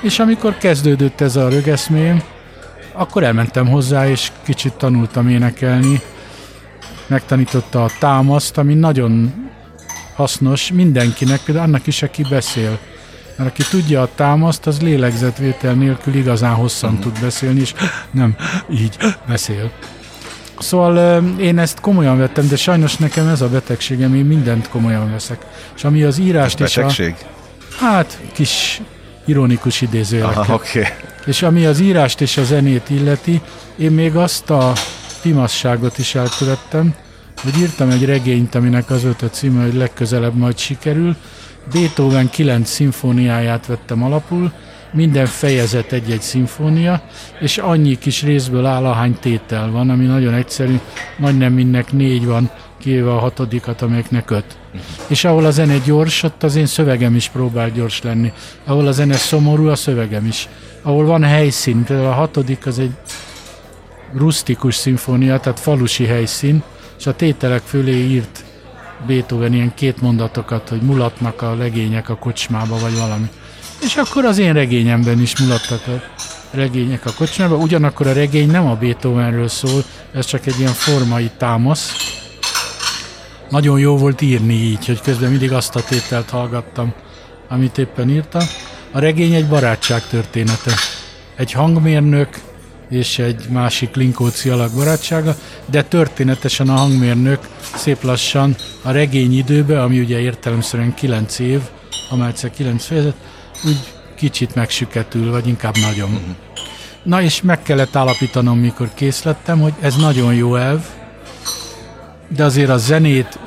És 0.00 0.18
amikor 0.18 0.56
kezdődött 0.58 1.20
ez 1.20 1.36
a 1.36 1.48
rögeszmém, 1.48 2.22
akkor 2.92 3.22
elmentem 3.22 3.68
hozzá, 3.68 4.08
és 4.08 4.32
kicsit 4.42 4.72
tanultam 4.72 5.28
énekelni. 5.28 6.00
Megtanította 7.06 7.84
a 7.84 7.90
támaszt, 7.98 8.58
ami 8.58 8.74
nagyon 8.74 9.34
hasznos 10.14 10.72
mindenkinek, 10.72 11.40
például 11.40 11.66
annak 11.66 11.86
is, 11.86 12.02
aki 12.02 12.22
beszél. 12.30 12.78
Mert 13.36 13.50
aki 13.50 13.62
tudja 13.70 14.02
a 14.02 14.08
támaszt, 14.14 14.66
az 14.66 14.80
lélegzetvétel 14.80 15.74
nélkül 15.74 16.14
igazán 16.14 16.54
hosszan 16.54 16.98
tud 16.98 17.20
beszélni, 17.20 17.60
és 17.60 17.74
nem 18.10 18.36
így 18.70 18.96
beszél. 19.28 19.70
Szóval 20.60 21.22
én 21.38 21.58
ezt 21.58 21.80
komolyan 21.80 22.18
vettem, 22.18 22.48
de 22.48 22.56
sajnos 22.56 22.96
nekem 22.96 23.28
ez 23.28 23.40
a 23.40 23.48
betegségem, 23.48 24.14
én 24.14 24.24
mindent 24.24 24.68
komolyan 24.68 25.10
veszek. 25.10 25.46
És 25.76 25.84
ami 25.84 26.02
az 26.02 26.18
írást 26.18 26.60
és 26.60 26.76
a... 26.76 26.80
Betegség? 26.80 27.14
Hát, 27.78 28.18
kis 28.32 28.80
ironikus 29.24 29.80
idézőjelekkel. 29.80 30.54
Okay. 30.54 30.84
És 31.26 31.42
ami 31.42 31.66
az 31.66 31.80
írást 31.80 32.20
és 32.20 32.36
a 32.36 32.44
zenét 32.44 32.90
illeti, 32.90 33.40
én 33.76 33.90
még 33.90 34.16
azt 34.16 34.50
a 34.50 34.72
pimasságot 35.22 35.98
is 35.98 36.14
elkövettem, 36.14 36.94
hogy 37.42 37.58
írtam 37.58 37.90
egy 37.90 38.04
regényt, 38.04 38.54
aminek 38.54 38.90
az 38.90 39.02
volt 39.02 39.22
a 39.22 39.30
címe, 39.30 39.62
hogy 39.62 39.74
legközelebb 39.74 40.34
majd 40.34 40.58
sikerül. 40.58 41.16
Beethoven 41.72 42.30
9 42.30 42.70
szimfóniáját 42.70 43.66
vettem 43.66 44.02
alapul, 44.02 44.52
minden 44.92 45.26
fejezet 45.26 45.92
egy-egy 45.92 46.20
szimfónia, 46.20 47.02
és 47.40 47.58
annyi 47.58 47.98
kis 47.98 48.22
részből 48.22 48.66
áll, 48.66 48.84
ahány 48.84 49.16
tétel 49.20 49.70
van, 49.70 49.90
ami 49.90 50.04
nagyon 50.04 50.34
egyszerű, 50.34 50.80
majdnem 51.16 51.52
mindnek 51.52 51.92
négy 51.92 52.26
van, 52.26 52.50
kivéve 52.78 53.12
a 53.12 53.18
hatodikat, 53.18 53.82
amelyeknek 53.82 54.30
öt. 54.30 54.58
És 55.06 55.24
ahol 55.24 55.44
a 55.44 55.50
zene 55.50 55.78
gyors, 55.78 56.22
ott 56.22 56.42
az 56.42 56.56
én 56.56 56.66
szövegem 56.66 57.14
is 57.14 57.28
próbál 57.28 57.70
gyors 57.70 58.02
lenni. 58.02 58.32
Ahol 58.64 58.86
a 58.86 58.92
zene 58.92 59.14
szomorú, 59.14 59.68
a 59.68 59.76
szövegem 59.76 60.26
is. 60.26 60.48
Ahol 60.82 61.04
van 61.04 61.24
helyszín, 61.24 61.84
például 61.84 62.08
a 62.08 62.12
hatodik 62.12 62.66
az 62.66 62.78
egy 62.78 62.92
rustikus 64.12 64.74
szimfónia, 64.74 65.40
tehát 65.40 65.60
falusi 65.60 66.04
helyszín, 66.04 66.62
és 66.98 67.06
a 67.06 67.16
tételek 67.16 67.62
fölé 67.62 67.96
írt 67.96 68.44
Beethoven 69.06 69.52
ilyen 69.52 69.74
két 69.74 70.00
mondatokat, 70.00 70.68
hogy 70.68 70.80
mulatnak 70.80 71.42
a 71.42 71.54
legények 71.54 72.08
a 72.08 72.16
kocsmába, 72.16 72.78
vagy 72.78 72.98
valami. 72.98 73.28
És 73.80 73.96
akkor 73.96 74.24
az 74.24 74.38
én 74.38 74.52
regényemben 74.52 75.20
is 75.20 75.38
mulattak 75.38 75.86
a 75.86 76.02
regények 76.50 77.06
a 77.06 77.12
kocsmába, 77.12 77.56
ugyanakkor 77.56 78.06
a 78.06 78.12
regény 78.12 78.50
nem 78.50 78.66
a 78.66 78.74
Beethovenről 78.74 79.48
szól, 79.48 79.84
ez 80.14 80.26
csak 80.26 80.46
egy 80.46 80.58
ilyen 80.58 80.72
formai 80.72 81.30
támasz. 81.36 81.92
Nagyon 83.50 83.78
jó 83.78 83.96
volt 83.96 84.20
írni 84.20 84.54
így, 84.54 84.86
hogy 84.86 85.00
közben 85.00 85.30
mindig 85.30 85.52
azt 85.52 85.76
a 85.76 85.82
tételt 85.82 86.30
hallgattam, 86.30 86.92
amit 87.48 87.78
éppen 87.78 88.10
írtam. 88.10 88.42
A 88.90 88.98
regény 88.98 89.34
egy 89.34 89.48
barátság 89.48 90.06
története. 90.06 90.74
Egy 91.36 91.52
hangmérnök 91.52 92.28
és 92.90 93.18
egy 93.18 93.48
másik 93.48 93.94
linkóci 93.94 94.48
alak 94.48 94.72
barátsága, 94.72 95.36
de 95.66 95.82
történetesen 95.82 96.68
a 96.68 96.76
hangmérnök 96.76 97.48
szép 97.74 98.02
lassan 98.02 98.56
a 98.82 98.90
regény 98.90 99.36
időbe, 99.36 99.82
ami 99.82 100.00
ugye 100.00 100.18
értelemszerűen 100.18 100.94
9 100.94 101.38
év, 101.38 101.60
ha 102.08 102.26
egyszer 102.26 102.50
9 102.50 102.84
fejezet, 102.84 103.14
úgy 103.64 103.92
kicsit 104.16 104.54
megsüketül, 104.54 105.30
vagy 105.30 105.46
inkább 105.46 105.76
nagyon. 105.76 106.36
Na 107.02 107.22
és 107.22 107.42
meg 107.42 107.62
kellett 107.62 107.96
állapítanom, 107.96 108.58
mikor 108.58 108.90
kész 108.94 109.22
lettem, 109.22 109.60
hogy 109.60 109.72
ez 109.80 109.96
nagyon 109.96 110.34
jó 110.34 110.56
elv, 110.56 110.80
de 112.28 112.44
azért 112.44 112.70
a 112.70 112.76
zenét 112.76 113.38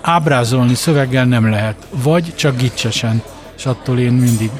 ábrázolni 0.00 0.74
szöveggel 0.74 1.24
nem 1.24 1.50
lehet, 1.50 1.86
vagy 1.90 2.34
csak 2.34 2.56
gicsesen. 2.56 3.22
és 3.56 3.66
attól 3.66 3.98
én 3.98 4.12
mindig 4.12 4.50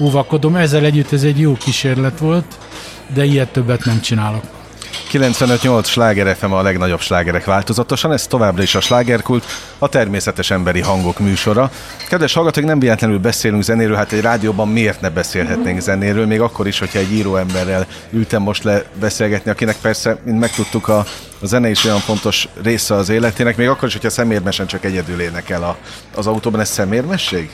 óvakodom. 0.00 0.56
Ezzel 0.56 0.84
együtt 0.84 1.12
ez 1.12 1.22
egy 1.22 1.40
jó 1.40 1.54
kísérlet 1.54 2.18
volt, 2.18 2.58
de 3.14 3.24
ilyet 3.24 3.52
többet 3.52 3.84
nem 3.84 4.00
csinálok. 4.00 4.61
95-8 5.12 5.84
sláger 5.84 6.36
FM 6.36 6.52
a 6.52 6.62
legnagyobb 6.62 7.00
slágerek 7.00 7.44
változatosan, 7.44 8.12
ez 8.12 8.26
továbbra 8.26 8.62
is 8.62 8.74
a 8.74 8.80
slágerkult, 8.80 9.44
a 9.78 9.88
természetes 9.88 10.50
emberi 10.50 10.80
hangok 10.80 11.18
műsora. 11.18 11.70
Kedves 12.08 12.32
hallgatók, 12.32 12.64
nem 12.64 12.78
véletlenül 12.78 13.18
beszélünk 13.18 13.62
zenéről, 13.62 13.96
hát 13.96 14.12
egy 14.12 14.20
rádióban 14.20 14.68
miért 14.68 15.00
ne 15.00 15.10
beszélhetnénk 15.10 15.80
zenéről, 15.80 16.26
még 16.26 16.40
akkor 16.40 16.66
is, 16.66 16.78
hogyha 16.78 16.98
egy 16.98 17.12
író 17.12 17.36
emberrel 17.36 17.86
ültem 18.10 18.42
most 18.42 18.62
le 18.62 18.82
beszélgetni, 19.00 19.50
akinek 19.50 19.76
persze, 19.76 20.18
mint 20.24 20.38
megtudtuk, 20.38 20.88
a, 20.88 20.98
a 21.40 21.46
zene 21.46 21.70
is 21.70 21.84
olyan 21.84 21.98
fontos 21.98 22.48
része 22.62 22.94
az 22.94 23.08
életének, 23.08 23.56
még 23.56 23.68
akkor 23.68 23.88
is, 23.88 23.94
hogyha 23.94 24.10
szemérmesen 24.10 24.66
csak 24.66 24.84
egyedül 24.84 25.20
énekel 25.20 25.62
a, 25.62 25.76
az 26.14 26.26
autóban, 26.26 26.60
ez 26.60 26.68
szemérmesség? 26.68 27.50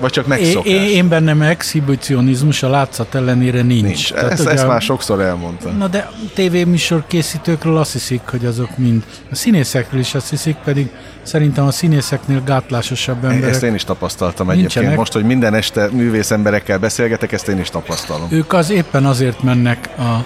Vagy 0.00 0.10
csak 0.10 0.26
megszokás? 0.26 0.72
Én, 0.72 0.82
én 0.82 1.08
bennem 1.08 1.42
exhibicionizmus 1.42 2.62
a 2.62 2.68
látszat 2.68 3.14
ellenére 3.14 3.62
nincs. 3.62 3.82
nincs. 3.82 4.12
Tehát, 4.12 4.32
ezt, 4.32 4.46
ezt 4.46 4.66
már 4.66 4.82
sokszor 4.82 5.20
elmondtam. 5.20 5.76
Na 5.76 5.88
de 5.88 6.10
tévéműsor 6.34 7.04
készítőkről 7.06 7.76
azt 7.76 7.92
hiszik, 7.92 8.20
hogy 8.24 8.44
azok 8.44 8.78
mind. 8.78 9.02
A 9.30 9.34
színészekről 9.34 10.00
is 10.00 10.14
azt 10.14 10.30
hiszik, 10.30 10.56
pedig 10.64 10.90
szerintem 11.22 11.66
a 11.66 11.70
színészeknél 11.70 12.42
gátlásosabb 12.44 13.24
emberek. 13.24 13.50
Ezt 13.50 13.62
én 13.62 13.74
is 13.74 13.84
tapasztaltam 13.84 14.46
nincsenek. 14.46 14.70
egyébként. 14.70 14.96
Most, 14.96 15.12
hogy 15.12 15.24
minden 15.24 15.54
este 15.54 15.88
művész 15.92 16.30
emberekkel 16.30 16.78
beszélgetek, 16.78 17.32
ezt 17.32 17.48
én 17.48 17.58
is 17.58 17.70
tapasztalom. 17.70 18.28
Ők 18.30 18.52
az 18.52 18.70
éppen 18.70 19.06
azért 19.06 19.42
mennek 19.42 19.88
a 19.98 20.24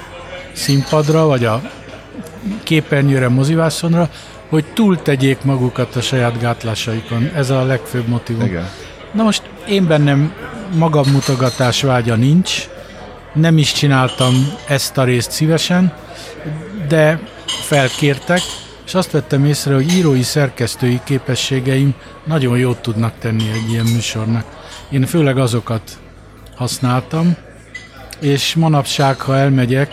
színpadra, 0.52 1.26
vagy 1.26 1.44
a 1.44 1.70
képernyőre, 2.62 3.28
mozivászonra, 3.28 4.08
hogy 4.49 4.64
túltegyék 4.75 5.42
magukat 5.42 5.96
a 5.96 6.00
saját 6.00 6.40
gátlásaikon. 6.40 7.30
Ez 7.35 7.50
a 7.50 7.64
legfőbb 7.64 8.08
motivum. 8.08 8.46
Igen. 8.46 8.68
Na 9.16 9.23
most 9.23 9.42
én 9.68 9.87
bennem 9.87 10.32
mutogatás 11.12 11.82
vágya 11.82 12.14
nincs, 12.14 12.68
nem 13.32 13.58
is 13.58 13.73
csináltam 13.73 14.35
ezt 14.68 14.99
a 14.99 15.04
részt 15.04 15.30
szívesen, 15.30 15.92
de 16.88 17.20
felkértek, 17.46 18.40
és 18.87 18.94
azt 18.94 19.11
vettem 19.11 19.44
észre, 19.44 19.75
hogy 19.75 19.92
írói, 19.92 20.23
szerkesztői 20.23 21.00
képességeim 21.04 21.94
nagyon 22.25 22.58
jót 22.58 22.78
tudnak 22.78 23.12
tenni 23.18 23.50
egy 23.50 23.70
ilyen 23.70 23.85
műsornak. 23.85 24.44
Én 24.90 25.06
főleg 25.06 25.38
azokat 25.38 25.99
használtam, 26.54 27.37
és 28.20 28.54
manapság, 28.54 29.20
ha 29.20 29.37
elmegyek, 29.37 29.92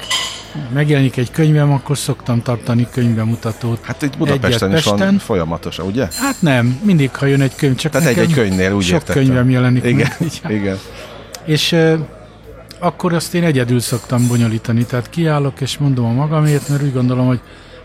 megjelenik 0.73 1.17
egy 1.17 1.31
könyvem, 1.31 1.71
akkor 1.71 1.97
szoktam 1.97 2.41
tartani 2.41 2.87
könyvbemutatót. 2.91 3.79
Hát 3.81 4.01
itt 4.01 4.17
Budapesten 4.17 4.67
Egyet 4.69 4.79
is 4.79 4.85
Pesten. 4.89 5.07
van 5.07 5.17
folyamatosan, 5.17 5.85
ugye? 5.85 6.07
Hát 6.19 6.35
nem, 6.39 6.79
mindig, 6.83 7.15
ha 7.15 7.25
jön 7.25 7.41
egy 7.41 7.55
könyv, 7.55 7.75
csak 7.75 7.91
Tehát 7.91 8.07
egy-egy 8.07 8.33
könyvnél, 8.33 8.73
úgy 8.73 8.83
Sok 8.83 8.93
értettem. 8.93 9.23
könyvem 9.23 9.49
jelenik. 9.49 9.83
Igen, 9.83 10.11
meg, 10.43 10.51
igen. 10.51 10.77
És 11.45 11.71
uh, 11.71 11.99
akkor 12.79 13.13
azt 13.13 13.33
én 13.33 13.43
egyedül 13.43 13.79
szoktam 13.79 14.27
bonyolítani, 14.27 14.85
tehát 14.85 15.09
kiállok 15.09 15.61
és 15.61 15.77
mondom 15.77 16.05
a 16.05 16.11
magamért, 16.11 16.69
mert 16.69 16.83
úgy 16.83 16.93
gondolom, 16.93 17.27
hogy 17.27 17.39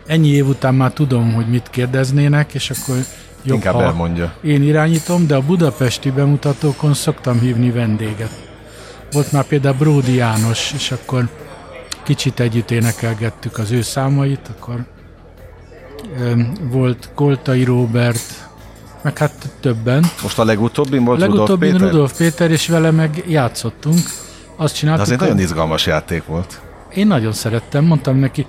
ennyi 0.06 0.28
év 0.28 0.46
után 0.48 0.74
már 0.74 0.92
tudom, 0.92 1.32
hogy 1.32 1.46
mit 1.48 1.68
kérdeznének, 1.70 2.54
és 2.54 2.70
akkor 2.70 2.96
jobb, 3.42 3.56
Inkább 3.56 3.74
ha 3.74 3.82
elmondja. 3.82 4.32
én 4.42 4.62
irányítom, 4.62 5.26
de 5.26 5.34
a 5.34 5.40
budapesti 5.42 6.10
bemutatókon 6.10 6.94
szoktam 6.94 7.40
hívni 7.40 7.70
vendéget. 7.70 8.30
Volt 9.12 9.32
már 9.32 9.44
például 9.44 9.74
Bródi 9.78 10.14
János, 10.14 10.72
és 10.76 10.90
akkor 10.90 11.28
kicsit 12.08 12.40
együtt 12.40 12.70
énekelgettük 12.70 13.58
az 13.58 13.70
ő 13.70 13.82
számait, 13.82 14.50
akkor 14.56 14.84
volt 16.62 17.10
Koltai 17.14 17.64
Robert, 17.64 18.48
meg 19.02 19.18
hát 19.18 19.32
többen. 19.60 20.04
Most 20.22 20.38
a 20.38 20.44
legutóbbi 20.44 20.98
volt 20.98 21.20
Legutóbbi 21.20 21.70
Rudolf 21.70 21.80
Péter? 21.80 21.90
Rudolf 21.90 22.16
Péter, 22.16 22.50
és 22.50 22.68
vele 22.68 22.90
meg 22.90 23.24
játszottunk. 23.26 23.98
Azt 24.56 24.74
csináltuk. 24.74 25.06
De 25.06 25.12
az 25.14 25.20
egy 25.20 25.26
nagyon 25.28 25.42
izgalmas 25.42 25.86
játék 25.86 26.24
volt. 26.24 26.60
Én 26.94 27.06
nagyon 27.06 27.32
szerettem, 27.32 27.84
mondtam 27.84 28.16
neki, 28.16 28.46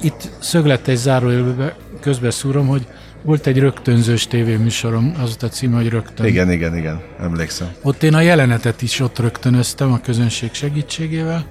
itt 0.00 0.28
szöglete 0.38 0.90
egy 0.90 0.96
zárójelbe 0.96 1.76
közbeszúrom, 2.00 2.66
hogy 2.66 2.86
volt 3.22 3.46
egy 3.46 3.58
rögtönzős 3.58 4.26
tévéműsorom, 4.26 5.14
az 5.22 5.36
a 5.40 5.46
címe, 5.46 5.76
hogy 5.76 5.88
rögtön. 5.88 6.26
Igen, 6.26 6.50
igen, 6.50 6.76
igen, 6.76 7.00
emlékszem. 7.20 7.68
Ott 7.82 8.02
én 8.02 8.14
a 8.14 8.20
jelenetet 8.20 8.82
is 8.82 9.00
ott 9.00 9.18
rögtönöztem 9.18 9.92
a 9.92 10.00
közönség 10.00 10.52
segítségével, 10.52 11.44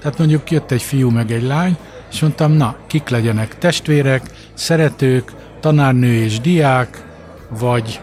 tehát 0.00 0.18
mondjuk 0.18 0.50
jött 0.50 0.70
egy 0.70 0.82
fiú 0.82 1.10
meg 1.10 1.30
egy 1.30 1.42
lány, 1.42 1.76
és 2.12 2.20
mondtam, 2.20 2.52
na, 2.52 2.76
kik 2.86 3.08
legyenek 3.08 3.58
testvérek, 3.58 4.22
szeretők, 4.54 5.32
tanárnő 5.60 6.12
és 6.12 6.40
diák, 6.40 7.04
vagy... 7.48 8.00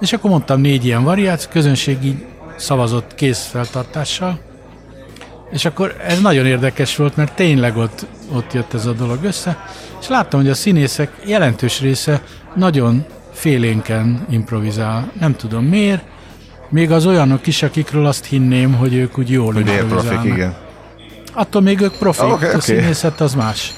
És 0.00 0.12
akkor 0.12 0.30
mondtam 0.30 0.60
négy 0.60 0.84
ilyen 0.84 1.04
variáció, 1.04 1.50
közönség 1.50 2.04
így 2.04 2.24
szavazott 2.56 3.14
készfeltartással, 3.14 4.40
és 5.50 5.64
akkor 5.64 5.96
ez 6.06 6.20
nagyon 6.20 6.46
érdekes 6.46 6.96
volt, 6.96 7.16
mert 7.16 7.34
tényleg 7.34 7.76
ott, 7.76 8.06
ott 8.32 8.52
jött 8.52 8.74
ez 8.74 8.86
a 8.86 8.92
dolog 8.92 9.24
össze, 9.24 9.66
és 10.00 10.08
láttam, 10.08 10.40
hogy 10.40 10.50
a 10.50 10.54
színészek 10.54 11.12
jelentős 11.24 11.80
része 11.80 12.22
nagyon 12.54 13.04
félénken 13.32 14.26
improvizál. 14.30 15.12
Nem 15.20 15.36
tudom 15.36 15.64
miért, 15.64 16.04
még 16.70 16.90
az 16.90 17.06
olyanok 17.06 17.46
is, 17.46 17.62
akikről 17.62 18.06
azt 18.06 18.24
hinném, 18.24 18.74
hogy 18.74 18.94
ők 18.94 19.18
úgy 19.18 19.30
jól 19.30 19.52
hogy 19.52 19.84
profik, 19.88 20.24
igen. 20.24 20.56
Attól 21.32 21.62
még 21.62 21.80
ők 21.80 21.92
profik, 21.92 22.24
oh, 22.24 22.32
okay, 22.32 22.46
a 22.46 22.48
okay. 22.48 22.60
színészet 22.60 23.20
az 23.20 23.34
más. 23.34 23.74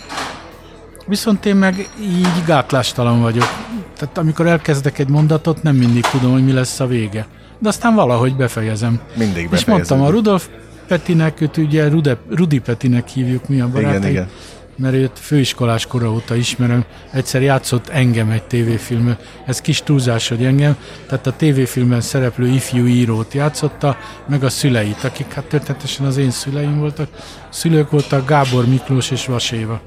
Viszont 1.07 1.46
én 1.46 1.57
meg 1.57 1.88
így 2.00 2.44
gátlástalan 2.46 3.20
vagyok. 3.20 3.48
Tehát 3.96 4.18
amikor 4.18 4.46
elkezdek 4.46 4.98
egy 4.98 5.09
mondatot, 5.09 5.62
nem 5.62 5.76
mindig 5.76 6.05
tudom, 6.05 6.33
hogy 6.33 6.44
mi 6.44 6.52
lesz 6.52 6.81
a 6.81 6.87
vége. 6.87 7.26
De 7.59 7.68
aztán 7.68 7.94
valahogy 7.94 8.37
befejezem. 8.37 9.00
Mindig 9.16 9.48
befejezem. 9.48 9.59
És 9.59 9.64
mondtam 9.64 10.02
a 10.02 10.11
Rudolf 10.11 10.48
Petinek, 10.87 11.40
őt 11.40 11.57
ugye 11.57 11.88
Rude, 11.88 12.16
Rudi 12.31 12.59
Petinek 12.59 13.09
hívjuk 13.09 13.48
mi 13.48 13.61
a 13.61 13.68
barátai. 13.68 13.98
Igen, 13.98 14.11
igen 14.11 14.28
mert 14.76 14.94
őt 14.94 15.18
főiskolás 15.18 15.87
kora 15.87 16.12
óta 16.12 16.35
ismerem, 16.35 16.85
egyszer 17.11 17.42
játszott 17.42 17.88
engem 17.88 18.30
egy 18.30 18.42
tévéfilmben. 18.42 19.18
Ez 19.46 19.61
kis 19.61 19.82
túlzás, 19.82 20.28
hogy 20.28 20.44
engem, 20.44 20.76
tehát 21.06 21.26
a 21.26 21.37
tévéfilmben 21.37 22.00
szereplő 22.00 22.48
ifjú 22.48 22.87
írót 22.87 23.35
játszotta, 23.35 23.96
meg 24.28 24.44
a 24.44 24.48
szüleit, 24.48 25.04
akik 25.04 25.32
hát 25.32 25.44
történetesen 25.44 26.06
az 26.06 26.16
én 26.16 26.30
szüleim 26.30 26.78
voltak. 26.78 27.08
Szülők 27.48 27.90
voltak 27.90 28.28
Gábor 28.28 28.66
Miklós 28.66 29.11
és 29.11 29.26
Vaséva. 29.26 29.80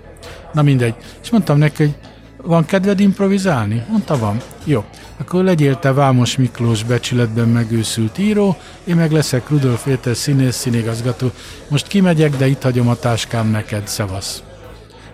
Na 0.54 0.62
mindegy. 0.62 0.96
És 1.24 1.30
mondtam 1.30 1.58
neki, 1.58 1.84
hogy 1.84 1.96
van 2.46 2.66
kedved 2.66 3.00
improvizálni? 3.00 3.84
Mondta, 3.90 4.18
van. 4.18 4.42
Jó. 4.64 4.84
Akkor 5.18 5.44
legyél 5.44 5.80
te 5.80 5.94
Vámos 5.94 6.38
Miklós 6.38 6.84
becsületben 6.84 7.48
megőszült 7.48 8.18
író, 8.18 8.58
én 8.84 8.96
meg 8.96 9.12
leszek 9.12 9.50
Rudolf 9.50 9.84
Péter 9.84 10.16
színész, 10.16 10.56
színigazgató. 10.56 11.32
Most 11.68 11.88
kimegyek, 11.88 12.36
de 12.36 12.48
itt 12.48 12.62
hagyom 12.62 12.88
a 12.88 12.96
táskám 12.96 13.48
neked, 13.48 13.88
szevasz. 13.88 14.44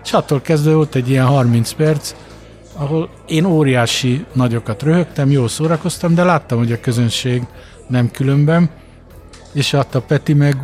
És 0.04 0.12
attól 0.12 0.40
kezdve 0.40 0.74
volt 0.74 0.94
egy 0.94 1.10
ilyen 1.10 1.26
30 1.26 1.72
perc, 1.72 2.14
ahol 2.76 3.10
én 3.26 3.44
óriási 3.44 4.24
nagyokat 4.32 4.82
röhögtem, 4.82 5.30
jól 5.30 5.48
szórakoztam, 5.48 6.14
de 6.14 6.24
láttam, 6.24 6.58
hogy 6.58 6.72
a 6.72 6.80
közönség 6.80 7.42
nem 7.88 8.10
különben, 8.10 8.70
és 9.52 9.70
hát 9.70 9.94
a 9.94 10.00
Peti 10.00 10.32
meg 10.32 10.56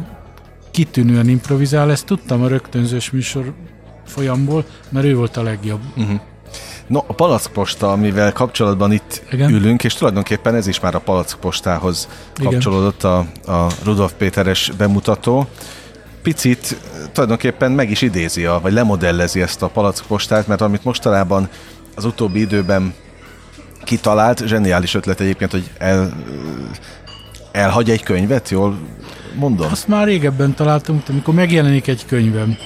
kitűnően 0.71 1.29
improvizál, 1.29 1.91
ezt 1.91 2.07
tudtam 2.07 2.43
a 2.43 2.49
rögtönzős 2.49 3.11
műsor 3.11 3.53
folyamból, 4.07 4.65
mert 4.89 5.07
ő 5.07 5.17
volt 5.17 5.37
a 5.37 5.43
legjobb. 5.43 5.81
Uh-huh. 5.97 6.21
No, 6.87 6.99
a 7.07 7.13
palackposta, 7.13 7.93
amivel 7.93 8.33
kapcsolatban 8.33 8.93
itt 8.93 9.23
Igen. 9.31 9.51
ülünk, 9.51 9.85
és 9.85 9.95
tulajdonképpen 9.95 10.55
ez 10.55 10.67
is 10.67 10.81
már 10.81 10.95
a 10.95 11.01
palackpostához 11.01 12.09
kapcsolódott 12.43 13.05
a, 13.05 13.19
a 13.47 13.67
Rudolf 13.85 14.13
Péteres 14.13 14.73
bemutató 14.79 15.47
picit 16.29 16.77
tulajdonképpen 17.13 17.73
meg 17.73 17.91
is 17.91 18.03
idézi, 18.03 18.45
a, 18.45 18.61
vagy 18.63 18.73
lemodellezi 18.73 19.41
ezt 19.41 19.63
a 19.63 19.69
palackpostát, 19.69 20.47
mert 20.47 20.61
amit 20.61 20.85
mostanában 20.85 21.49
az 21.95 22.05
utóbbi 22.05 22.41
időben 22.41 22.95
kitalált, 23.85 24.47
zseniális 24.47 24.95
ötlet 24.95 25.21
egyébként, 25.21 25.51
hogy 25.51 25.71
el, 25.79 26.13
elhagy 27.53 27.91
egy 27.91 28.03
könyvet, 28.03 28.49
jól 28.49 28.79
mondom? 29.35 29.71
Azt 29.71 29.89
már 29.89 30.07
régebben 30.07 30.55
találtunk, 30.55 31.03
amikor 31.09 31.35
megjelenik 31.35 31.87
egy 31.87 32.07
könyvem. 32.07 32.57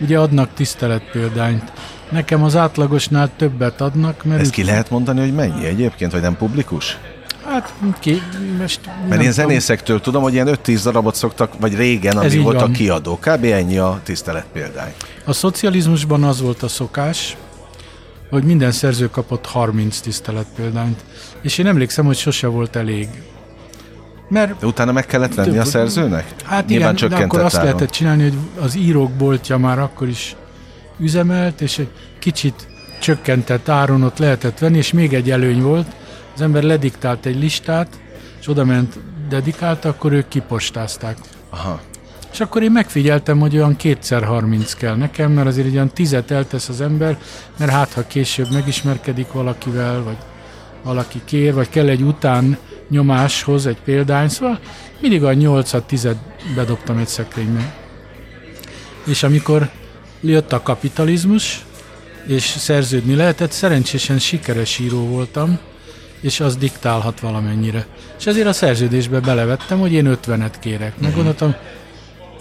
Ugye 0.00 0.18
adnak 0.18 0.48
tisztelet 0.54 1.10
példányt. 1.10 1.72
Nekem 2.10 2.42
az 2.42 2.56
átlagosnál 2.56 3.30
többet 3.36 3.80
adnak, 3.80 4.24
mert... 4.24 4.40
Ezt 4.40 4.50
ki 4.50 4.64
lehet 4.64 4.90
mondani, 4.90 5.20
hogy 5.20 5.34
mennyi 5.34 5.66
egyébként, 5.66 6.12
vagy 6.12 6.22
nem 6.22 6.36
publikus? 6.36 6.98
Hát 7.48 7.74
ki, 8.00 8.22
most 8.58 8.80
Mert 9.08 9.22
én 9.22 9.32
zenészektől 9.32 10.00
tudom, 10.00 10.22
hogy 10.22 10.32
ilyen 10.32 10.48
5-10 10.64 10.80
darabot 10.82 11.14
szoktak, 11.14 11.52
vagy 11.60 11.74
régen, 11.74 12.16
ami 12.16 12.38
volt 12.38 12.60
van. 12.60 12.70
a 12.70 12.72
kiadó. 12.72 13.18
Kb. 13.20 13.44
ennyi 13.44 13.78
a 13.78 14.00
tisztelet 14.02 14.46
példány. 14.52 14.92
A 15.24 15.32
szocializmusban 15.32 16.24
az 16.24 16.40
volt 16.40 16.62
a 16.62 16.68
szokás, 16.68 17.36
hogy 18.30 18.44
minden 18.44 18.72
szerző 18.72 19.10
kapott 19.10 19.46
30 19.46 20.00
tisztelet 20.00 20.46
példányt. 20.56 21.04
És 21.42 21.58
én 21.58 21.66
emlékszem, 21.66 22.04
hogy 22.04 22.16
sose 22.16 22.46
volt 22.46 22.76
elég. 22.76 23.08
Mert 24.28 24.58
de 24.58 24.66
utána 24.66 24.92
meg 24.92 25.06
kellett 25.06 25.34
venni 25.34 25.58
a 25.58 25.64
szerzőnek? 25.64 26.34
Hát 26.44 26.66
Nyilván 26.66 26.96
igen, 26.96 27.08
de 27.08 27.16
akkor 27.16 27.40
azt 27.40 27.54
áron. 27.54 27.66
lehetett 27.66 27.90
csinálni, 27.90 28.22
hogy 28.22 28.36
az 28.60 28.76
írók 28.76 29.10
boltja 29.10 29.58
már 29.58 29.78
akkor 29.78 30.08
is 30.08 30.36
üzemelt, 30.98 31.60
és 31.60 31.78
egy 31.78 31.90
kicsit 32.18 32.68
csökkentett 33.00 33.68
áron 33.68 34.02
ott 34.02 34.18
lehetett 34.18 34.58
venni, 34.58 34.76
és 34.76 34.92
még 34.92 35.14
egy 35.14 35.30
előny 35.30 35.62
volt, 35.62 35.86
az 36.38 36.44
ember 36.44 36.62
lediktált 36.62 37.26
egy 37.26 37.38
listát, 37.38 38.00
és 38.40 38.48
oda 38.48 38.64
ment 38.64 38.98
dedikálta, 39.28 39.88
akkor 39.88 40.12
ők 40.12 40.28
kipostázták. 40.28 41.18
Aha. 41.50 41.80
És 42.32 42.40
akkor 42.40 42.62
én 42.62 42.70
megfigyeltem, 42.70 43.38
hogy 43.38 43.56
olyan 43.56 43.76
kétszer 43.76 44.24
30 44.24 44.72
kell 44.72 44.96
nekem, 44.96 45.32
mert 45.32 45.46
azért 45.46 45.66
egy 45.66 45.74
olyan 45.74 45.88
tizet 45.88 46.30
eltesz 46.30 46.68
az 46.68 46.80
ember, 46.80 47.18
mert 47.56 47.70
hát 47.70 47.92
ha 47.92 48.06
később 48.06 48.52
megismerkedik 48.52 49.32
valakivel, 49.32 50.02
vagy 50.02 50.16
valaki 50.82 51.20
kér, 51.24 51.54
vagy 51.54 51.68
kell 51.68 51.88
egy 51.88 52.02
után 52.02 52.58
nyomáshoz 52.88 53.66
egy 53.66 53.80
példány, 53.84 54.28
szóval 54.28 54.58
mindig 55.00 55.24
a 55.24 55.32
8 55.32 55.86
10 55.86 56.08
bedobtam 56.54 56.98
egy 56.98 57.08
szekrénybe. 57.08 57.74
És 59.06 59.22
amikor 59.22 59.70
jött 60.20 60.52
a 60.52 60.62
kapitalizmus, 60.62 61.64
és 62.26 62.44
szerződni 62.44 63.14
lehetett, 63.14 63.50
szerencsésen 63.50 64.18
sikeres 64.18 64.78
író 64.78 65.06
voltam, 65.06 65.58
és 66.20 66.40
az 66.40 66.56
diktálhat 66.56 67.20
valamennyire. 67.20 67.86
És 68.18 68.26
ezért 68.26 68.46
a 68.46 68.52
szerződésbe 68.52 69.20
belevettem, 69.20 69.78
hogy 69.78 69.92
én 69.92 70.18
50-et 70.22 70.54
kérek. 70.60 71.00
Meggondoltam, 71.00 71.54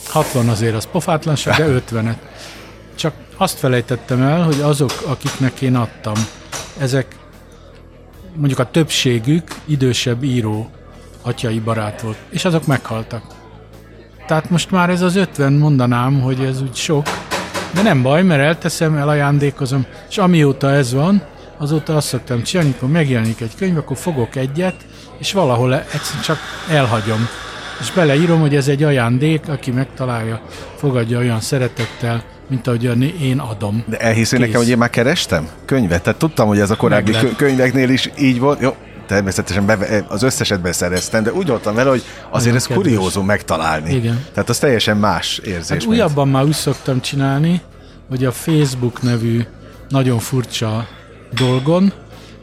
60 0.07 0.49
azért 0.49 0.75
az 0.75 0.87
pofátlanság, 0.91 1.55
de 1.55 1.81
50-et. 1.91 2.17
Csak 2.95 3.13
azt 3.37 3.57
felejtettem 3.57 4.21
el, 4.21 4.43
hogy 4.43 4.61
azok, 4.61 4.91
akiknek 5.05 5.61
én 5.61 5.75
adtam, 5.75 6.15
ezek 6.77 7.15
mondjuk 8.35 8.59
a 8.59 8.71
többségük 8.71 9.47
idősebb 9.65 10.23
író, 10.23 10.69
atyai 11.21 11.59
barát 11.59 12.01
volt, 12.01 12.17
és 12.29 12.45
azok 12.45 12.65
meghaltak. 12.65 13.23
Tehát 14.27 14.49
most 14.49 14.71
már 14.71 14.89
ez 14.89 15.01
az 15.01 15.15
50 15.15 15.53
mondanám, 15.53 16.21
hogy 16.21 16.39
ez 16.39 16.61
úgy 16.61 16.75
sok, 16.75 17.05
de 17.73 17.81
nem 17.81 18.01
baj, 18.01 18.23
mert 18.23 18.41
elteszem, 18.41 18.97
elajándékozom, 18.97 19.85
és 20.09 20.17
amióta 20.17 20.71
ez 20.71 20.93
van, 20.93 21.23
azóta 21.57 21.95
azt 21.95 22.07
szoktam 22.07 22.43
csinálni, 22.43 22.71
amikor 22.71 22.89
megjelenik 22.89 23.41
egy 23.41 23.55
könyv, 23.57 23.77
akkor 23.77 23.97
fogok 23.97 24.35
egyet, 24.35 24.75
és 25.17 25.33
valahol 25.33 25.73
egyszerűen 25.73 26.23
csak 26.23 26.37
elhagyom. 26.69 27.27
És 27.79 27.91
beleírom, 27.91 28.39
hogy 28.39 28.55
ez 28.55 28.67
egy 28.67 28.83
ajándék, 28.83 29.49
aki 29.49 29.71
megtalálja, 29.71 30.41
fogadja 30.75 31.17
olyan 31.17 31.39
szeretettel, 31.39 32.23
mint 32.49 32.67
ahogy 32.67 33.21
én 33.21 33.39
adom. 33.39 33.83
De 33.87 33.97
elhiszi 33.97 34.37
nekem, 34.37 34.55
hogy 34.55 34.69
én 34.69 34.77
már 34.77 34.89
kerestem 34.89 35.47
könyvet? 35.65 36.03
Tehát 36.03 36.19
tudtam, 36.19 36.47
hogy 36.47 36.59
ez 36.59 36.69
a 36.69 36.75
korábbi 36.75 37.11
Meglep. 37.11 37.35
könyveknél 37.35 37.89
is 37.89 38.11
így 38.19 38.39
volt. 38.39 38.61
Jó, 38.61 38.75
természetesen 39.07 39.65
be, 39.65 40.05
az 40.07 40.23
összesetben 40.23 40.71
szereztem, 40.71 41.23
de 41.23 41.33
úgy 41.33 41.47
voltam 41.47 41.75
vele, 41.75 41.89
hogy 41.89 42.03
azért 42.29 42.55
ez 42.55 42.67
kuriózum 42.67 43.25
megtalálni. 43.25 43.93
Igen. 43.93 44.25
Tehát 44.33 44.49
az 44.49 44.59
teljesen 44.59 44.97
más 44.97 45.37
érzés. 45.37 45.83
Hát 45.83 45.85
újabban 45.85 46.27
már 46.27 46.43
úgy 46.43 46.51
szoktam 46.51 47.01
csinálni, 47.01 47.61
hogy 48.09 48.25
a 48.25 48.31
Facebook 48.31 49.01
nevű 49.01 49.45
nagyon 49.89 50.19
furcsa 50.19 50.87
dolgon 51.33 51.93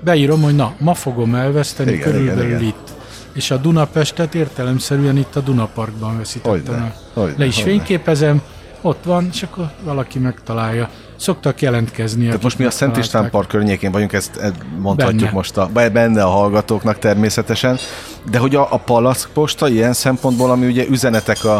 beírom, 0.00 0.42
hogy 0.42 0.56
na, 0.56 0.74
ma 0.78 0.94
fogom 0.94 1.34
elveszteni 1.34 1.92
igen, 1.92 2.10
körülbelül 2.10 2.44
igen, 2.44 2.58
igen. 2.58 2.68
itt. 2.68 2.92
És 3.32 3.50
a 3.50 3.56
Dunapestet 3.56 4.34
értelemszerűen 4.34 5.16
itt 5.16 5.36
a 5.36 5.40
Dunaparkban 5.40 6.16
veszítettem 6.18 6.92
el. 7.14 7.34
Le 7.36 7.44
is 7.44 7.62
fényképezem, 7.62 8.42
ott 8.84 9.04
van, 9.04 9.28
és 9.32 9.42
akkor 9.42 9.70
valaki 9.84 10.18
megtalálja. 10.18 10.88
Szoktak 11.16 11.62
jelentkezni. 11.62 12.24
Tehát 12.24 12.42
most 12.42 12.58
mi 12.58 12.64
a 12.64 12.70
Szent 12.70 12.96
István 12.96 13.30
Park 13.30 13.48
környékén 13.48 13.92
vagyunk, 13.92 14.12
ezt, 14.12 14.36
ezt 14.36 14.54
mondhatjuk 14.78 15.20
benne. 15.20 15.32
most 15.32 15.56
a, 15.56 15.70
benne 15.72 16.22
a 16.22 16.28
hallgatóknak 16.28 16.98
természetesen, 16.98 17.78
de 18.30 18.38
hogy 18.38 18.54
a, 18.54 18.72
a 18.72 18.78
palackposta 18.78 19.68
ilyen 19.68 19.92
szempontból, 19.92 20.50
ami 20.50 20.66
ugye 20.66 20.84
üzenetek 20.88 21.44
a, 21.44 21.56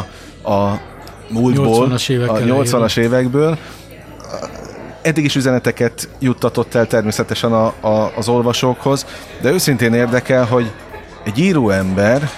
a 0.51 0.81
múltból, 1.29 1.89
80-as 1.89 2.11
évek 2.11 2.31
a 2.31 2.39
80-as 2.39 2.97
évekből, 2.97 3.59
eddig 5.05 5.25
is 5.25 5.35
üzeneteket 5.35 6.09
juttatott 6.19 6.75
el 6.75 6.87
természetesen 6.87 7.53
a, 7.53 7.67
a, 7.67 8.13
az 8.17 8.29
olvasókhoz, 8.29 9.07
de 9.41 9.51
őszintén 9.51 9.95
érdekel, 9.95 10.45
hogy 10.45 10.71
egy 11.25 11.39
íróember 11.39 12.31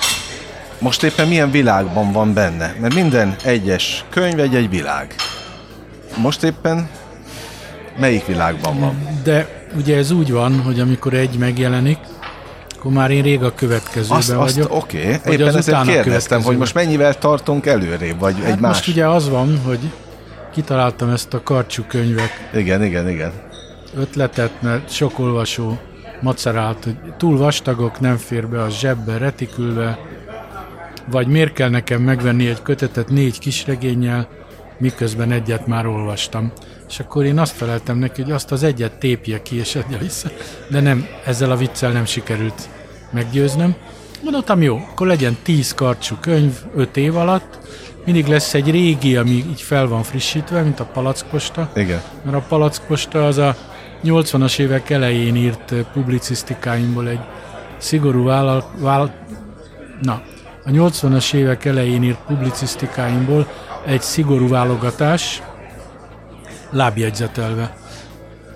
most 0.79 1.03
éppen 1.03 1.29
milyen 1.29 1.51
világban 1.51 2.13
van 2.13 2.35
benne, 2.35 2.75
mert 2.81 2.95
minden 2.95 3.37
egyes 3.45 4.05
könyv 4.11 4.41
egy-egy 4.41 4.71
világ. 4.71 5.15
Most 6.17 6.43
éppen 6.43 6.89
melyik 7.99 8.27
világban 8.27 8.79
van? 8.81 9.09
De 9.23 9.67
ugye 9.77 9.97
ez 9.97 10.11
úgy 10.11 10.33
van, 10.33 10.61
hogy 10.61 10.81
amikor 10.81 11.15
egy 11.15 11.39
megjelenik, 11.39 11.99
akkor 12.79 12.93
már 12.93 13.11
én 13.11 13.23
rég 13.23 13.43
a 13.43 13.55
következőben 13.55 14.19
azt, 14.19 14.31
azt, 14.31 14.55
vagyok. 14.55 14.75
Oké, 14.75 14.99
okay. 14.99 15.33
éppen 15.33 15.57
ezért 15.57 15.83
kérdeztem, 15.83 16.43
hogy 16.43 16.57
most 16.57 16.75
mennyivel 16.75 17.19
tartunk 17.19 17.67
előrébb, 17.67 18.19
vagy 18.19 18.35
hát 18.35 18.53
egy 18.53 18.59
más. 18.59 18.77
Most 18.77 18.89
ugye 18.89 19.07
az 19.09 19.29
van, 19.29 19.61
hogy 19.65 19.79
kitaláltam 20.57 21.11
ezt 21.11 21.35
a 21.35 21.43
karcsú 21.43 21.83
könyvet. 21.83 22.31
Igen, 22.55 22.85
igen, 22.85 23.09
igen. 23.09 23.33
Ötletet, 23.97 24.63
mert 24.63 24.91
sok 24.91 25.19
olvasó 25.19 25.79
macerált, 26.21 26.85
hogy 26.85 26.97
túl 27.17 27.39
vastagok, 27.39 28.01
nem 28.01 28.17
fér 28.17 28.49
be 28.49 28.63
a 28.63 28.69
zsebbe, 28.69 29.19
retikülve, 29.19 29.99
vagy 31.11 31.27
miért 31.27 31.53
kell 31.53 31.69
nekem 31.69 32.03
megvenni 32.03 32.49
egy 32.49 32.63
kötetet 32.63 33.09
négy 33.09 33.39
kisregénnyel, 33.39 34.29
miközben 34.79 35.33
egyet 35.33 35.67
már 35.67 35.87
olvastam. 35.87 36.53
És 36.89 37.01
akkor 37.01 37.25
én 37.25 37.39
azt 37.39 37.57
feleltem 37.57 37.99
neki, 37.99 38.23
hogy 38.23 38.33
azt 38.33 38.53
az 38.53 38.63
egyet 38.63 38.99
tépje 38.99 39.43
ki 39.43 39.59
és 39.59 39.75
adja 39.75 39.99
vissza, 39.99 40.29
de 40.71 40.81
nem, 40.81 41.07
ezzel 41.25 41.51
a 41.51 41.57
viccel 41.57 41.93
nem 41.93 42.05
sikerült 42.05 42.69
meggyőznöm. 43.11 43.75
Mondottam, 44.23 44.63
jó, 44.63 44.77
akkor 44.77 45.07
legyen 45.07 45.37
tíz 45.43 45.75
karcsú 45.75 46.17
könyv 46.21 46.53
öt 46.75 46.97
év 46.97 47.17
alatt, 47.17 47.59
mindig 48.07 48.27
lesz 48.27 48.55
egy 48.55 48.71
régi, 48.71 49.17
ami 49.17 49.31
így 49.31 49.63
fel 49.63 49.87
van 49.87 50.03
frissítve, 50.03 50.63
mint 50.63 50.81
a 50.81 50.85
palackposta. 50.85 51.71
Igen. 51.75 52.03
Mert 52.25 52.37
a 52.37 52.45
palackposta 52.49 53.27
az 53.27 53.39
a 53.39 53.57
80-as 54.05 54.59
évek 54.59 54.91
elején 54.91 55.37
írt 55.37 55.75
publicisztikáimból 55.93 57.09
egy 57.09 57.21
szigorú 57.79 58.25
vállal, 58.25 58.71
vállal 58.79 59.11
na, 60.03 60.23
a 60.65 60.71
80-as 60.71 61.35
évek 61.35 61.65
elején 61.65 62.03
írt 62.03 62.19
publicisztikáimból 62.27 63.49
egy 63.87 64.03
szigorú 64.03 64.49
válogatás, 64.49 65.43
lábjegyzetelve. 66.71 67.77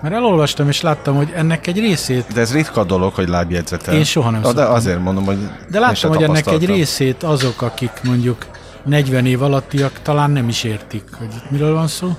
Mert 0.01 0.13
elolvastam 0.13 0.67
és 0.67 0.81
láttam, 0.81 1.15
hogy 1.15 1.31
ennek 1.35 1.67
egy 1.67 1.79
részét... 1.79 2.25
De 2.33 2.41
ez 2.41 2.53
ritka 2.53 2.83
dolog, 2.83 3.13
hogy 3.13 3.27
lábjegyzetel. 3.27 3.93
Én 3.93 4.03
soha 4.03 4.29
nem 4.29 4.41
De 4.53 4.63
azért 4.63 4.99
mondom, 4.99 5.25
hogy 5.25 5.37
De 5.69 5.79
láttam, 5.79 6.09
hogy 6.09 6.23
ennek 6.23 6.47
egy 6.47 6.65
részét 6.65 7.23
azok, 7.23 7.61
akik 7.61 7.91
mondjuk 8.03 8.45
40 8.85 9.25
év 9.25 9.41
alattiak 9.41 10.01
talán 10.01 10.31
nem 10.31 10.47
is 10.47 10.63
értik, 10.63 11.03
hogy 11.17 11.27
itt 11.35 11.51
miről 11.51 11.73
van 11.73 11.87
szó. 11.87 12.15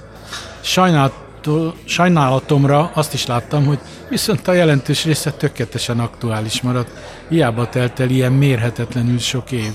sajnálatomra 1.84 2.90
azt 2.94 3.14
is 3.14 3.26
láttam, 3.26 3.64
hogy 3.64 3.78
viszont 4.08 4.48
a 4.48 4.52
jelentős 4.52 5.04
része 5.04 5.30
tökéletesen 5.30 6.00
aktuális 6.00 6.60
maradt. 6.60 6.90
Hiába 7.28 7.68
telt 7.68 8.00
el 8.00 8.10
ilyen 8.10 8.32
mérhetetlenül 8.32 9.18
sok 9.18 9.52
év. 9.52 9.72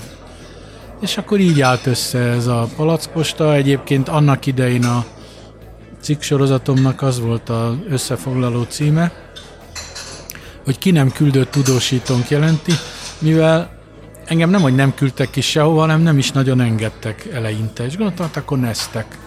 És 1.00 1.16
akkor 1.16 1.40
így 1.40 1.60
állt 1.60 1.86
össze 1.86 2.18
ez 2.18 2.46
a 2.46 2.68
palackosta. 2.76 3.54
Egyébként 3.54 4.08
annak 4.08 4.46
idején 4.46 4.84
a 4.84 5.04
cikksorozatomnak 6.00 7.02
az 7.02 7.20
volt 7.20 7.48
az 7.48 7.74
összefoglaló 7.88 8.62
címe, 8.62 9.12
hogy 10.64 10.78
ki 10.78 10.90
nem 10.90 11.10
küldött 11.10 11.50
tudósítónk 11.50 12.28
jelenti, 12.28 12.72
mivel 13.18 13.77
engem 14.28 14.50
nem, 14.50 14.60
hogy 14.60 14.74
nem 14.74 14.94
küldtek 14.94 15.30
ki 15.30 15.40
sehova, 15.40 15.80
hanem 15.80 16.00
nem 16.00 16.18
is 16.18 16.30
nagyon 16.30 16.60
engedtek 16.60 17.28
eleinte, 17.32 17.84
és 17.84 17.96
gondoltam, 17.96 18.26
hát 18.26 18.36
akkor 18.36 18.58
neztek. 18.58 19.18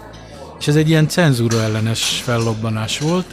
És 0.60 0.68
ez 0.68 0.76
egy 0.76 0.90
ilyen 0.90 1.08
cenzúra 1.08 1.62
ellenes 1.62 2.22
fellobbanás 2.24 3.00
volt. 3.00 3.26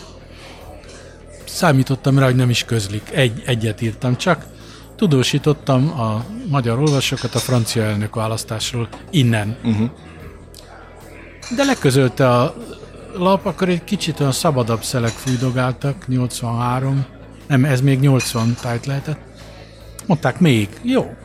Számítottam 1.44 2.18
rá, 2.18 2.24
hogy 2.24 2.36
nem 2.36 2.50
is 2.50 2.64
közlik. 2.64 3.10
Egy, 3.12 3.42
egyet 3.46 3.80
írtam 3.80 4.16
csak. 4.16 4.46
Tudósítottam 4.96 6.00
a 6.00 6.24
magyar 6.48 6.78
olvasókat 6.78 7.34
a 7.34 7.38
francia 7.38 7.82
elnök 7.82 8.14
választásról 8.14 8.88
innen. 9.10 9.56
Uh-huh. 9.64 9.90
De 11.56 11.64
leközölte 11.64 12.30
a 12.30 12.54
lap, 13.14 13.46
akkor 13.46 13.68
egy 13.68 13.84
kicsit 13.84 14.20
olyan 14.20 14.32
szabadabb 14.32 14.82
szelek 14.82 15.10
fújdogáltak, 15.10 16.08
83, 16.08 17.06
nem, 17.46 17.64
ez 17.64 17.80
még 17.80 18.00
80 18.00 18.56
tájt 18.60 18.86
lehetett. 18.86 19.18
Mondták 20.06 20.40
még, 20.40 20.68
jó, 20.82 21.16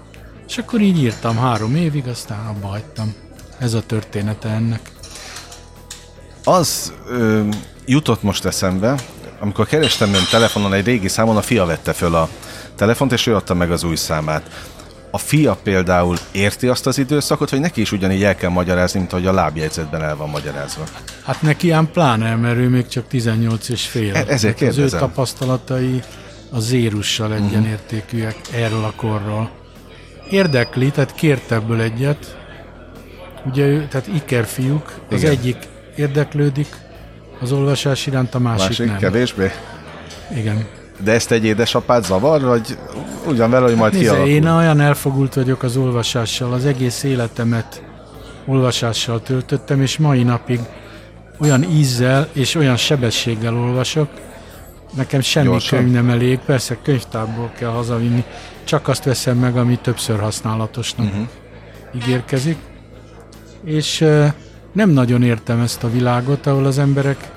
és 0.53 0.59
akkor 0.59 0.81
így 0.81 1.03
írtam 1.03 1.37
három 1.37 1.75
évig, 1.75 2.07
aztán 2.07 2.45
abba 2.45 2.67
hagytam. 2.67 3.13
Ez 3.59 3.73
a 3.73 3.81
története 3.81 4.49
ennek. 4.49 4.91
Az 6.43 6.93
ö, 7.07 7.47
jutott 7.85 8.23
most 8.23 8.45
eszembe, 8.45 8.95
amikor 9.39 9.67
kerestem 9.67 10.13
ön 10.13 10.23
telefonon 10.31 10.73
egy 10.73 10.85
régi 10.85 11.07
számon, 11.07 11.37
a 11.37 11.41
fia 11.41 11.65
vette 11.65 11.93
föl 11.93 12.15
a 12.15 12.29
telefont, 12.75 13.11
és 13.11 13.27
ő 13.27 13.35
adta 13.35 13.53
meg 13.53 13.71
az 13.71 13.83
új 13.83 13.95
számát. 13.95 14.69
A 15.11 15.17
fia 15.17 15.57
például 15.63 16.17
érti 16.31 16.67
azt 16.67 16.87
az 16.87 16.97
időszakot, 16.97 17.49
hogy 17.49 17.59
neki 17.59 17.81
is 17.81 17.91
ugyanígy 17.91 18.23
el 18.23 18.35
kell 18.35 18.49
magyarázni, 18.49 18.99
mint 18.99 19.13
ahogy 19.13 19.25
a 19.25 19.33
lábjegyzetben 19.33 20.03
el 20.03 20.15
van 20.15 20.29
magyarázva? 20.29 20.83
Hát 21.23 21.41
neki 21.41 21.71
ám 21.71 21.91
pláne, 21.91 22.35
mert 22.35 22.57
ő 22.57 22.69
még 22.69 22.87
csak 22.87 23.07
18 23.07 23.69
és 23.69 23.85
fél. 23.85 24.15
E- 24.15 24.25
ezért 24.27 24.55
kérdezem. 24.55 24.83
Az 24.85 24.93
ő 24.93 24.97
tapasztalatai 24.97 26.03
a 26.49 26.59
zérussal 26.59 27.27
mhm. 27.27 27.43
egyenértékűek 27.45 28.35
erről 28.51 28.83
a 28.83 28.93
korról 28.95 29.61
érdekli, 30.29 30.91
tehát 30.91 31.13
kért 31.13 31.51
ebből 31.51 31.81
egyet. 31.81 32.37
Ugye 33.45 33.65
ő, 33.65 33.87
tehát 33.89 34.07
Iker 34.07 34.45
fiúk, 34.45 34.93
az 35.09 35.19
Igen. 35.19 35.31
egyik 35.31 35.57
érdeklődik 35.95 36.67
az 37.41 37.51
olvasás 37.51 38.07
iránt, 38.07 38.35
a 38.35 38.39
másik, 38.39 38.67
másik 38.67 38.87
nem. 38.87 38.97
kevésbé? 38.97 39.51
Igen. 40.35 40.65
De 41.03 41.11
ezt 41.11 41.31
egy 41.31 41.45
édesapád 41.45 42.05
zavar, 42.05 42.41
vagy 42.41 42.77
ugyan 43.27 43.49
vele, 43.49 43.65
hogy 43.65 43.75
majd 43.75 43.93
Nézze, 43.93 44.03
kialakul? 44.05 44.29
én 44.29 44.47
olyan 44.47 44.79
elfogult 44.79 45.33
vagyok 45.33 45.63
az 45.63 45.77
olvasással, 45.77 46.53
az 46.53 46.65
egész 46.65 47.03
életemet 47.03 47.83
olvasással 48.45 49.21
töltöttem, 49.21 49.81
és 49.81 49.97
mai 49.97 50.23
napig 50.23 50.59
olyan 51.39 51.63
ízzel 51.63 52.27
és 52.33 52.55
olyan 52.55 52.77
sebességgel 52.77 53.55
olvasok, 53.55 54.07
nekem 54.95 55.21
semmi 55.21 55.47
Gyorsan? 55.47 55.79
könyv 55.79 55.91
nem 55.91 56.09
elég, 56.09 56.39
persze 56.39 56.77
könyvtárból 56.81 57.51
kell 57.57 57.69
hazavinni, 57.69 58.23
csak 58.63 58.87
azt 58.87 59.03
veszem 59.03 59.37
meg, 59.37 59.57
ami 59.57 59.79
többször 59.81 60.19
használatosnak 60.19 61.05
uh-huh. 61.05 61.27
ígérkezik. 61.95 62.57
És 63.65 64.01
uh, 64.01 64.27
nem 64.71 64.89
nagyon 64.89 65.23
értem 65.23 65.59
ezt 65.59 65.83
a 65.83 65.89
világot, 65.89 66.47
ahol 66.47 66.65
az 66.65 66.77
emberek 66.77 67.31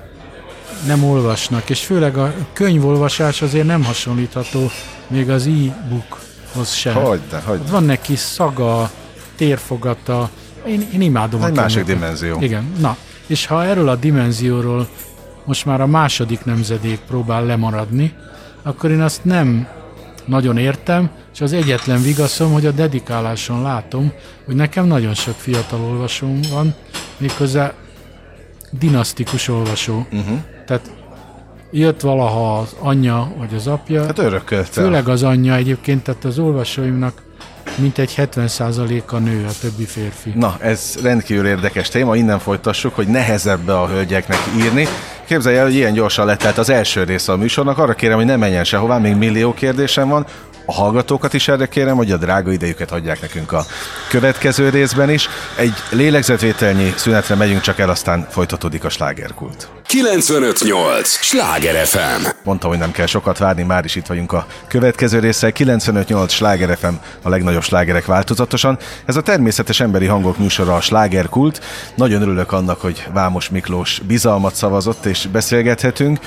nem 0.86 1.04
olvasnak, 1.04 1.70
és 1.70 1.84
főleg 1.84 2.16
a 2.16 2.34
könyvolvasás 2.52 3.42
azért 3.42 3.66
nem 3.66 3.84
hasonlítható 3.84 4.70
még 5.08 5.30
az 5.30 5.46
e-bookhoz 5.46 6.72
sem. 6.72 6.94
Hogy, 6.94 7.20
de, 7.30 7.42
hogy. 7.44 7.60
Van 7.70 7.84
neki 7.84 8.16
szaga, 8.16 8.90
térfogata, 9.36 10.30
én, 10.66 10.88
én 10.92 11.00
imádom 11.00 11.42
Egy 11.42 11.54
másik 11.54 11.84
dimenzió. 11.84 12.40
Igen, 12.40 12.72
na, 12.78 12.96
és 13.26 13.46
ha 13.46 13.64
erről 13.64 13.88
a 13.88 13.96
dimenzióról 13.96 14.88
most 15.46 15.64
már 15.64 15.80
a 15.80 15.86
második 15.86 16.44
nemzedék 16.44 17.00
próbál 17.06 17.44
lemaradni, 17.44 18.12
akkor 18.62 18.90
én 18.90 19.00
azt 19.00 19.24
nem 19.24 19.68
nagyon 20.24 20.56
értem, 20.56 21.10
és 21.34 21.40
az 21.40 21.52
egyetlen 21.52 22.02
vigaszom, 22.02 22.52
hogy 22.52 22.66
a 22.66 22.70
dedikáláson 22.70 23.62
látom, 23.62 24.12
hogy 24.44 24.54
nekem 24.54 24.86
nagyon 24.86 25.14
sok 25.14 25.34
fiatal 25.34 25.80
olvasóm 25.80 26.40
van, 26.50 26.74
méghozzá 27.16 27.72
dinasztikus 28.70 29.48
olvasó. 29.48 30.06
Uh-huh. 30.12 30.38
Tehát 30.66 30.90
jött 31.70 32.00
valaha 32.00 32.58
az 32.58 32.76
anyja 32.80 33.32
vagy 33.38 33.54
az 33.54 33.66
apja, 33.66 34.04
Hát 34.04 34.18
örökölte. 34.18 34.70
Főleg 34.70 35.08
az 35.08 35.22
anyja 35.22 35.54
egyébként, 35.54 36.02
tehát 36.02 36.24
az 36.24 36.38
olvasóimnak 36.38 37.22
mintegy 37.74 38.14
70%-a 38.16 39.18
nő, 39.18 39.44
a 39.48 39.52
többi 39.60 39.84
férfi. 39.84 40.32
Na, 40.34 40.56
ez 40.60 40.94
rendkívül 41.02 41.46
érdekes 41.46 41.88
téma, 41.88 42.16
innen 42.16 42.38
folytassuk, 42.38 42.94
hogy 42.94 43.06
nehezebb 43.06 43.68
a 43.68 43.88
hölgyeknek 43.88 44.38
írni. 44.56 44.86
Képzelj 45.24 45.56
el, 45.56 45.64
hogy 45.64 45.74
ilyen 45.74 45.92
gyorsan 45.92 46.26
letelt 46.26 46.58
az 46.58 46.70
első 46.70 47.04
része 47.04 47.32
a 47.32 47.36
műsornak. 47.36 47.78
Arra 47.78 47.94
kérem, 47.94 48.16
hogy 48.16 48.26
ne 48.26 48.36
menjen 48.36 48.64
sehová, 48.64 48.98
még 48.98 49.14
millió 49.14 49.54
kérdésem 49.54 50.08
van. 50.08 50.26
A 50.68 50.72
hallgatókat 50.72 51.34
is 51.34 51.48
erre 51.48 51.66
kérem, 51.66 51.96
hogy 51.96 52.10
a 52.10 52.16
drága 52.16 52.52
idejüket 52.52 52.92
adják 52.92 53.20
nekünk 53.20 53.52
a 53.52 53.64
következő 54.08 54.68
részben 54.68 55.10
is. 55.10 55.28
Egy 55.56 55.74
lélegzetvételnyi 55.90 56.92
szünetre 56.96 57.34
megyünk 57.34 57.60
csak 57.60 57.78
el, 57.78 57.90
aztán 57.90 58.26
folytatódik 58.30 58.84
a 58.84 58.88
slágerkult. 58.88 59.68
958! 59.86 61.08
Sláger 61.08 61.86
FM! 61.86 62.26
Mondta, 62.44 62.68
hogy 62.68 62.78
nem 62.78 62.90
kell 62.90 63.06
sokat 63.06 63.38
várni, 63.38 63.62
már 63.62 63.84
is 63.84 63.94
itt 63.94 64.06
vagyunk 64.06 64.32
a 64.32 64.46
következő 64.68 65.18
résszel. 65.18 65.50
95.8 65.54 66.28
Sláger 66.28 66.76
FM, 66.76 66.94
a 67.22 67.28
legnagyobb 67.28 67.62
slágerek 67.62 68.06
változatosan. 68.06 68.78
Ez 69.04 69.16
a 69.16 69.22
természetes 69.22 69.80
emberi 69.80 70.06
hangok 70.06 70.38
műsora 70.38 70.74
a 70.74 70.80
slágerkult. 70.80 71.60
Nagyon 71.94 72.22
örülök 72.22 72.52
annak, 72.52 72.80
hogy 72.80 73.06
Vámos 73.12 73.48
Miklós 73.48 74.00
bizalmat 74.06 74.54
szavazott, 74.54 75.04
és 75.04 75.26
beszélgethetünk. 75.32 76.18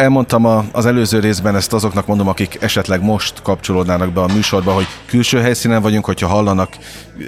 Elmondtam 0.00 0.44
a, 0.44 0.64
az 0.72 0.86
előző 0.86 1.18
részben, 1.18 1.56
ezt 1.56 1.72
azoknak 1.72 2.06
mondom, 2.06 2.28
akik 2.28 2.58
esetleg 2.60 3.02
most 3.02 3.42
kapcsolódnának 3.42 4.12
be 4.12 4.20
a 4.20 4.26
műsorba, 4.26 4.72
hogy 4.72 4.86
külső 5.06 5.40
helyszínen 5.40 5.82
vagyunk, 5.82 6.04
hogyha 6.04 6.26
hallanak 6.26 6.76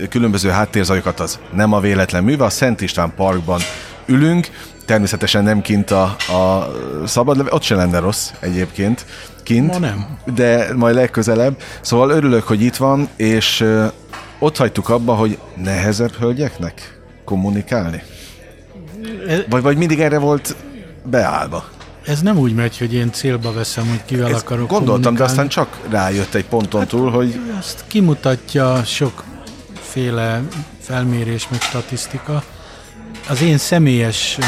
különböző 0.09 0.49
háttérzajokat, 0.49 1.21
az 1.21 1.39
nem 1.55 1.73
a 1.73 1.81
véletlen 1.81 2.25
műve. 2.25 2.45
A 2.45 2.51
Szent 2.51 2.81
István 2.81 3.13
Parkban 3.17 3.61
ülünk, 4.07 4.49
természetesen 4.85 5.43
nem 5.43 5.61
kint 5.61 5.91
a, 5.91 6.03
a 6.33 6.73
szabad 7.07 7.37
leve, 7.37 7.53
ott 7.53 7.63
se 7.63 7.75
lenne 7.75 7.99
rossz 7.99 8.31
egyébként 8.41 9.07
kint, 9.43 9.73
Ma 9.73 9.79
nem. 9.79 10.19
de 10.35 10.75
majd 10.77 10.95
legközelebb. 10.95 11.57
Szóval 11.81 12.11
örülök, 12.11 12.47
hogy 12.47 12.63
itt 12.63 12.77
van, 12.77 13.09
és 13.17 13.67
ott 14.39 14.57
hagytuk 14.57 14.89
abba, 14.89 15.15
hogy 15.15 15.39
nehezebb 15.57 16.13
hölgyeknek 16.13 17.01
kommunikálni. 17.25 18.03
Vagy, 19.49 19.63
vagy 19.63 19.77
mindig 19.77 20.01
erre 20.01 20.19
volt 20.19 20.57
beállva. 21.05 21.65
Ez 22.05 22.21
nem 22.21 22.39
úgy 22.39 22.55
megy, 22.55 22.79
hogy 22.79 22.95
én 22.95 23.13
célba 23.13 23.53
veszem, 23.53 23.89
hogy 23.89 24.05
kivel 24.05 24.33
Ezt 24.33 24.43
akarok 24.43 24.69
gondoltam, 24.69 25.15
de 25.15 25.25
aztán 25.25 25.49
csak 25.49 25.81
rájött 25.91 26.35
egy 26.35 26.45
ponton 26.45 26.87
túl, 26.87 27.11
hogy 27.11 27.41
Azt 27.59 27.85
kimutatja 27.87 28.85
sokféle 28.85 30.43
felmérés, 30.81 31.49
meg 31.51 31.61
statisztika. 31.61 32.43
Az 33.29 33.43
én 33.43 33.59
személyes 33.59 34.39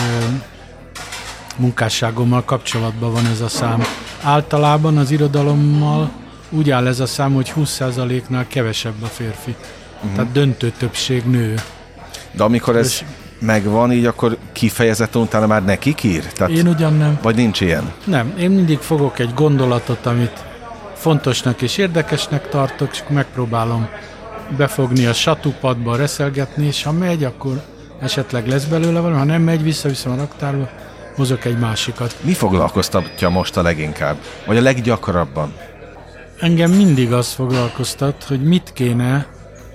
munkásságommal 1.56 2.44
kapcsolatban 2.44 3.12
van 3.12 3.26
ez 3.26 3.40
a 3.40 3.48
szám. 3.48 3.82
Általában 4.22 4.96
az 4.96 5.10
irodalommal 5.10 6.10
úgy 6.50 6.70
áll 6.70 6.86
ez 6.86 7.00
a 7.00 7.06
szám, 7.06 7.34
hogy 7.34 7.52
20%-nál 7.56 8.46
kevesebb 8.46 9.02
a 9.02 9.06
férfi. 9.06 9.54
Uh-huh. 9.96 10.12
Tehát 10.14 10.32
döntő 10.32 10.72
többség 10.78 11.24
nő. 11.24 11.54
de 12.32 12.42
amikor 12.42 12.76
ez 12.76 12.86
És- 12.86 13.04
megvan, 13.44 13.92
így 13.92 14.06
akkor 14.06 14.36
kifejezetten 14.52 15.22
utána 15.22 15.46
már 15.46 15.64
nekik 15.64 16.02
ír? 16.02 16.24
Tehát, 16.32 16.52
Én 16.52 16.66
ugyan 16.66 16.96
nem. 16.96 17.18
Vagy 17.22 17.34
nincs 17.34 17.60
ilyen? 17.60 17.92
Nem, 18.04 18.34
én 18.38 18.50
mindig 18.50 18.78
fogok 18.78 19.18
egy 19.18 19.34
gondolatot, 19.34 20.06
amit 20.06 20.44
fontosnak 20.94 21.62
és 21.62 21.76
érdekesnek 21.76 22.48
tartok, 22.48 22.88
és 22.92 23.02
megpróbálom 23.08 23.88
befogni 24.56 25.06
a 25.06 25.12
satupadba, 25.12 25.96
reszelgetni, 25.96 26.66
és 26.66 26.82
ha 26.82 26.92
megy, 26.92 27.24
akkor 27.24 27.62
esetleg 28.00 28.46
lesz 28.46 28.64
belőle 28.64 29.00
valami, 29.00 29.18
ha 29.18 29.24
nem 29.24 29.42
megy, 29.42 29.62
visszaviszem 29.62 30.12
a 30.12 30.16
raktárba, 30.16 30.68
hozok 31.16 31.44
egy 31.44 31.58
másikat. 31.58 32.16
Mi 32.20 32.32
foglalkoztatja 32.32 33.28
most 33.28 33.56
a 33.56 33.62
leginkább? 33.62 34.16
Vagy 34.46 34.56
a 34.56 34.62
leggyakrabban? 34.62 35.52
Engem 36.40 36.70
mindig 36.70 37.12
az 37.12 37.32
foglalkoztat, 37.32 38.24
hogy 38.24 38.42
mit 38.42 38.72
kéne 38.72 39.26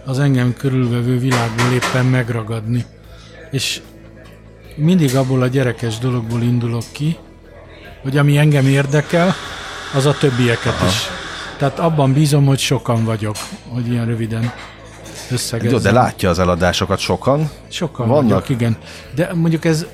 az 0.06 0.20
engem 0.20 0.54
körülvevő 0.58 1.18
világból 1.18 1.72
éppen 1.74 2.06
megragadni. 2.06 2.86
És 3.52 3.82
mindig 4.76 5.16
abból 5.16 5.42
a 5.42 5.48
gyerekes 5.48 5.98
dologból 5.98 6.42
indulok 6.42 6.84
ki, 6.92 7.18
hogy 8.02 8.18
ami 8.18 8.38
engem 8.38 8.68
érdekel, 8.68 9.36
az 9.94 10.06
a 10.06 10.14
többieket 10.14 10.74
Aha. 10.74 10.86
is. 10.86 11.08
Tehát 11.58 11.80
abban 11.80 12.14
bízom, 12.14 12.46
hogy 12.46 12.60
sokan 12.60 13.06
vagyok, 13.06 13.36
hogy 13.68 13.88
ilyen 13.92 14.06
röviden 14.06 14.52
összegezzem. 15.32 15.72
Jó, 15.72 15.84
de 15.84 15.92
látja 15.92 16.30
az 16.30 16.40
eladásokat 16.40 17.00
sokan. 17.00 17.50
Sokan 17.68 18.08
Vannak? 18.08 18.30
Vagyok, 18.30 18.50
igen. 18.50 18.78
De 19.16 19.34
mondjuk 19.34 19.66
ez, 19.66 19.86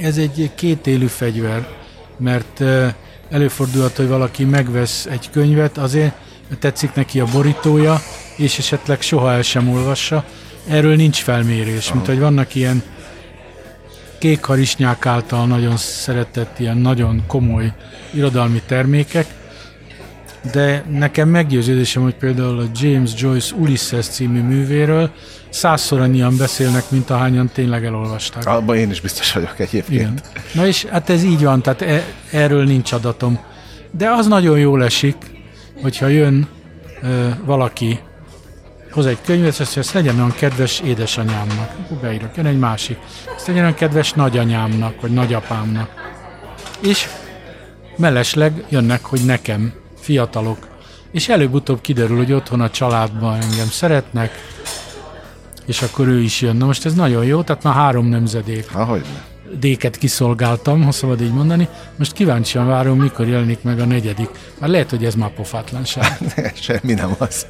ez 0.00 0.16
egy 0.16 0.50
kétélű 0.54 1.06
fegyver, 1.06 1.68
mert 2.16 2.62
előfordulhat, 3.30 3.96
hogy 3.96 4.08
valaki 4.08 4.44
megvesz 4.44 5.06
egy 5.06 5.30
könyvet, 5.30 5.78
azért 5.78 6.12
tetszik 6.58 6.94
neki 6.94 7.20
a 7.20 7.24
borítója, 7.32 8.00
és 8.36 8.58
esetleg 8.58 9.00
soha 9.00 9.32
el 9.32 9.42
sem 9.42 9.68
olvassa. 9.68 10.24
Erről 10.68 10.96
nincs 10.96 11.22
felmérés, 11.22 11.92
mint 11.92 12.06
hogy 12.06 12.18
vannak 12.18 12.54
ilyen 12.54 12.82
kék 14.18 14.44
harisnyák 14.44 15.06
által 15.06 15.46
nagyon 15.46 15.76
szeretett, 15.76 16.58
ilyen 16.58 16.76
nagyon 16.76 17.22
komoly 17.26 17.72
irodalmi 18.10 18.62
termékek, 18.66 19.26
de 20.52 20.84
nekem 20.90 21.28
meggyőződésem, 21.28 22.02
hogy 22.02 22.14
például 22.14 22.58
a 22.58 22.64
James 22.74 23.10
Joyce 23.16 23.54
Ulysses 23.54 24.06
című 24.06 24.40
művéről 24.40 25.10
százszor 25.48 26.00
annyian 26.00 26.36
beszélnek, 26.36 26.90
mint 26.90 27.10
ahányan 27.10 27.50
tényleg 27.52 27.84
elolvasták. 27.84 28.46
Abban 28.46 28.76
én 28.76 28.90
is 28.90 29.00
biztos 29.00 29.32
vagyok 29.32 29.58
egyébként. 29.58 30.00
Igen. 30.00 30.20
Na 30.54 30.66
és 30.66 30.84
hát 30.84 31.10
ez 31.10 31.22
így 31.22 31.42
van, 31.42 31.62
tehát 31.62 31.82
e, 31.82 32.04
erről 32.30 32.64
nincs 32.64 32.92
adatom. 32.92 33.38
De 33.90 34.10
az 34.10 34.26
nagyon 34.26 34.58
jól 34.58 34.84
esik, 34.84 35.16
hogyha 35.82 36.06
jön 36.06 36.48
ö, 37.02 37.28
valaki, 37.44 37.98
hoz 38.92 39.06
egy 39.06 39.18
könyvet, 39.24 39.58
azt 39.58 39.76
ezt 39.76 39.92
legyen 39.92 40.16
olyan 40.16 40.32
kedves 40.32 40.80
édesanyámnak. 40.80 41.70
Beírok, 42.00 42.36
jön 42.36 42.46
egy 42.46 42.58
másik. 42.58 42.98
Ezt 43.36 43.46
legyen 43.46 43.62
olyan 43.62 43.74
kedves 43.74 44.12
nagyanyámnak, 44.12 45.00
vagy 45.00 45.10
nagyapámnak. 45.10 45.90
És 46.80 47.08
mellesleg 47.96 48.64
jönnek, 48.68 49.04
hogy 49.04 49.24
nekem, 49.24 49.72
fiatalok. 50.00 50.68
És 51.12 51.28
előbb-utóbb 51.28 51.80
kiderül, 51.80 52.16
hogy 52.16 52.32
otthon 52.32 52.60
a 52.60 52.70
családban 52.70 53.34
engem 53.34 53.68
szeretnek, 53.68 54.30
és 55.66 55.82
akkor 55.82 56.08
ő 56.08 56.20
is 56.20 56.40
jön. 56.40 56.56
Na 56.56 56.66
most 56.66 56.86
ez 56.86 56.94
nagyon 56.94 57.24
jó, 57.24 57.42
tehát 57.42 57.62
már 57.62 57.74
három 57.74 58.06
nemzedék 58.06 58.74
Ahogy? 58.74 59.04
déket 59.58 59.96
kiszolgáltam, 59.96 60.82
ha 60.82 60.92
szabad 60.92 61.20
így 61.20 61.32
mondani. 61.32 61.68
Most 61.96 62.12
kíváncsian 62.12 62.66
várom, 62.66 62.98
mikor 62.98 63.28
jelenik 63.28 63.62
meg 63.62 63.80
a 63.80 63.84
negyedik. 63.84 64.30
Már 64.58 64.70
lehet, 64.70 64.90
hogy 64.90 65.04
ez 65.04 65.14
már 65.14 65.30
pofátlanság. 65.30 66.18
Semmi 66.54 66.94
nem 66.94 67.14
az. 67.18 67.46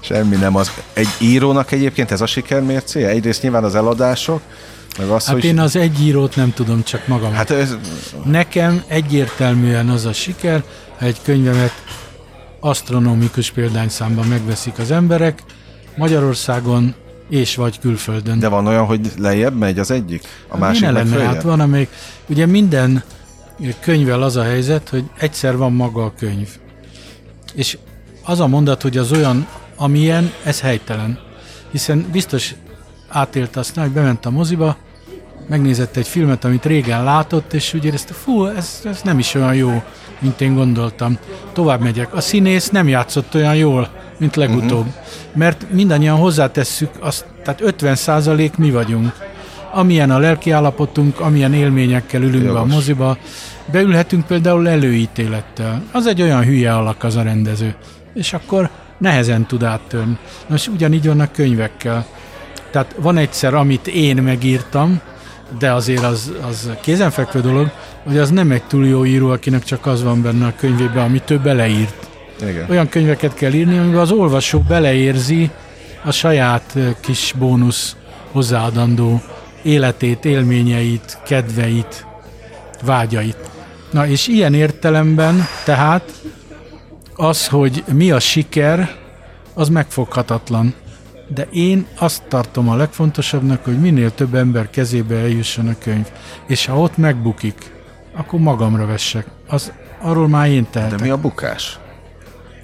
Semmi 0.00 0.36
nem 0.36 0.56
az. 0.56 0.70
Egy 0.92 1.08
írónak 1.20 1.72
egyébként 1.72 2.10
ez 2.10 2.20
a 2.20 2.26
sikermércéje? 2.26 3.08
Egyrészt 3.08 3.42
nyilván 3.42 3.64
az 3.64 3.74
eladások, 3.74 4.40
meg 4.98 5.08
az, 5.08 5.24
Hát 5.26 5.34
hogy... 5.34 5.44
én 5.44 5.58
az 5.58 5.76
egy 5.76 6.00
írót 6.02 6.36
nem 6.36 6.52
tudom, 6.52 6.82
csak 6.82 7.06
magam. 7.06 7.32
Hát 7.32 7.50
ez, 7.50 7.76
Nekem 8.24 8.82
egyértelműen 8.86 9.88
az 9.88 10.04
a 10.04 10.12
siker, 10.12 10.62
ha 10.98 11.04
egy 11.04 11.16
könyvemet 11.22 11.72
asztronómikus 12.60 13.50
példányszámban 13.50 14.26
megveszik 14.26 14.78
az 14.78 14.90
emberek, 14.90 15.42
Magyarországon 15.96 16.94
és 17.28 17.54
vagy 17.56 17.78
külföldön. 17.78 18.38
de 18.38 18.48
van 18.48 18.66
olyan, 18.66 18.84
hogy 18.84 19.12
lejjebb 19.18 19.58
megy 19.58 19.78
az 19.78 19.90
egyik? 19.90 20.22
A 20.48 20.54
Mi 20.54 20.60
másik 20.60 20.82
ne 20.82 20.90
meg 20.90 21.06
lenne? 21.08 21.24
Hát 21.24 21.42
van, 21.42 21.60
amelyik, 21.60 21.88
ugye 22.26 22.46
minden 22.46 23.02
könyvvel 23.80 24.22
az 24.22 24.36
a 24.36 24.42
helyzet, 24.42 24.88
hogy 24.88 25.04
egyszer 25.18 25.56
van 25.56 25.72
maga 25.72 26.04
a 26.04 26.12
könyv. 26.18 26.48
És 27.54 27.78
az 28.24 28.40
a 28.40 28.46
mondat, 28.46 28.82
hogy 28.82 28.96
az 28.96 29.12
olyan, 29.12 29.46
amilyen, 29.76 30.32
ez 30.44 30.60
helytelen. 30.60 31.18
Hiszen 31.70 32.06
biztos 32.12 32.54
átélt 33.08 33.56
azt, 33.56 33.76
hogy 33.76 33.90
bement 33.90 34.26
a 34.26 34.30
moziba, 34.30 34.76
megnézett 35.48 35.96
egy 35.96 36.08
filmet, 36.08 36.44
amit 36.44 36.64
régen 36.64 37.04
látott, 37.04 37.52
és 37.52 37.74
úgy 37.74 37.84
érezte, 37.84 38.12
fú, 38.12 38.46
ez, 38.46 38.80
ez 38.84 39.00
nem 39.02 39.18
is 39.18 39.34
olyan 39.34 39.54
jó, 39.54 39.82
mint 40.18 40.40
én 40.40 40.54
gondoltam. 40.54 41.18
Tovább 41.52 41.80
megyek. 41.80 42.14
A 42.14 42.20
színész 42.20 42.68
nem 42.68 42.88
játszott 42.88 43.34
olyan 43.34 43.56
jól, 43.56 43.88
mint 44.18 44.36
legutóbb. 44.36 44.86
Uh-huh. 44.86 44.94
Mert 45.34 45.66
mindannyian 45.70 46.16
hozzátesszük, 46.16 46.90
azt, 47.00 47.26
tehát 47.42 47.60
50 47.60 47.96
mi 48.56 48.70
vagyunk. 48.70 49.12
Amilyen 49.72 50.10
a 50.10 50.18
lelki 50.18 50.50
állapotunk, 50.50 51.20
amilyen 51.20 51.54
élményekkel 51.54 52.22
ülünk 52.22 52.44
Jogos. 52.44 52.52
be 52.52 52.58
a 52.58 52.74
moziba, 52.74 53.16
beülhetünk 53.72 54.26
például 54.26 54.68
előítélettel. 54.68 55.82
Az 55.92 56.06
egy 56.06 56.22
olyan 56.22 56.44
hülye 56.44 56.74
alak 56.74 57.04
az 57.04 57.16
a 57.16 57.22
rendező. 57.22 57.74
És 58.14 58.32
akkor 58.32 58.70
nehezen 58.98 59.46
tud 59.46 59.62
áttörni. 59.62 60.18
Most 60.46 60.68
ugyanígy 60.68 61.06
van 61.06 61.20
a 61.20 61.30
könyvekkel. 61.30 62.06
Tehát 62.70 62.94
van 62.98 63.16
egyszer, 63.16 63.54
amit 63.54 63.86
én 63.86 64.16
megírtam, 64.16 65.00
de 65.58 65.72
azért 65.72 66.02
az, 66.02 66.32
az 66.48 66.70
kézenfekvő 66.80 67.40
dolog, 67.40 67.70
hogy 68.04 68.18
az 68.18 68.30
nem 68.30 68.50
egy 68.50 68.62
túl 68.62 68.86
jó 68.86 69.04
író, 69.04 69.30
akinek 69.30 69.64
csak 69.64 69.86
az 69.86 70.02
van 70.02 70.22
benne 70.22 70.46
a 70.46 70.52
könyvében, 70.56 71.04
amit 71.04 71.30
ő 71.30 71.38
beleírt. 71.38 72.08
Igen. 72.40 72.66
Olyan 72.70 72.88
könyveket 72.88 73.34
kell 73.34 73.52
írni, 73.52 73.78
amiben 73.78 74.00
az 74.00 74.10
olvasó 74.10 74.58
beleérzi 74.58 75.50
a 76.04 76.10
saját 76.10 76.78
kis 77.00 77.34
bónusz 77.38 77.96
hozzáadandó 78.32 79.22
életét, 79.62 80.24
élményeit, 80.24 81.18
kedveit, 81.26 82.06
vágyait. 82.82 83.50
Na 83.90 84.06
és 84.06 84.26
ilyen 84.26 84.54
értelemben 84.54 85.46
tehát 85.64 86.12
az, 87.16 87.48
hogy 87.48 87.84
mi 87.92 88.10
a 88.10 88.20
siker, 88.20 88.94
az 89.54 89.68
megfoghatatlan. 89.68 90.74
De 91.34 91.46
én 91.52 91.86
azt 91.98 92.22
tartom 92.28 92.68
a 92.68 92.76
legfontosabbnak, 92.76 93.64
hogy 93.64 93.80
minél 93.80 94.14
több 94.14 94.34
ember 94.34 94.70
kezébe 94.70 95.16
eljusson 95.16 95.68
a 95.68 95.74
könyv. 95.78 96.06
És 96.46 96.66
ha 96.66 96.78
ott 96.78 96.96
megbukik, 96.96 97.72
akkor 98.16 98.40
magamra 98.40 98.86
vessek. 98.86 99.26
Az, 99.48 99.72
arról 100.00 100.28
már 100.28 100.48
én 100.48 100.66
tehetek. 100.70 100.98
De 100.98 101.04
mi 101.04 101.10
a 101.10 101.16
bukás? 101.16 101.78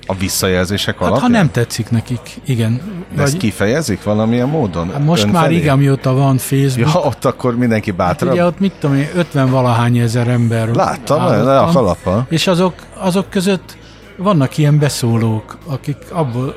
A 0.06 0.14
visszajelzések 0.14 0.98
hát, 0.98 1.08
alapján? 1.08 1.30
ha 1.30 1.36
nem 1.36 1.50
tetszik 1.50 1.90
nekik, 1.90 2.40
igen. 2.44 2.76
De 2.76 3.16
Vagy... 3.16 3.24
ezt 3.24 3.36
kifejezik 3.36 4.02
valamilyen 4.02 4.48
módon? 4.48 4.90
Hát 4.92 5.04
most 5.04 5.32
már 5.32 5.50
igen, 5.50 5.78
mióta 5.78 6.12
van 6.12 6.38
Facebook. 6.38 6.94
Ja, 6.94 7.00
ott 7.00 7.24
akkor 7.24 7.56
mindenki 7.56 7.90
bátrabb. 7.90 8.28
Hát 8.28 8.38
ugye 8.38 8.46
ott 8.46 8.58
mit 8.58 8.72
tudom 8.72 8.96
én, 8.96 9.08
50 9.14 9.50
valahány 9.50 9.98
ezer 9.98 10.28
ember 10.28 10.68
Láttam, 10.68 11.44
le 11.44 11.60
a 11.60 11.66
kalapa. 11.66 12.26
És 12.28 12.46
azok, 12.46 12.74
azok 12.94 13.30
között 13.30 13.78
vannak 14.22 14.58
ilyen 14.58 14.78
beszólók, 14.78 15.58
akik 15.66 15.96
abból 16.10 16.56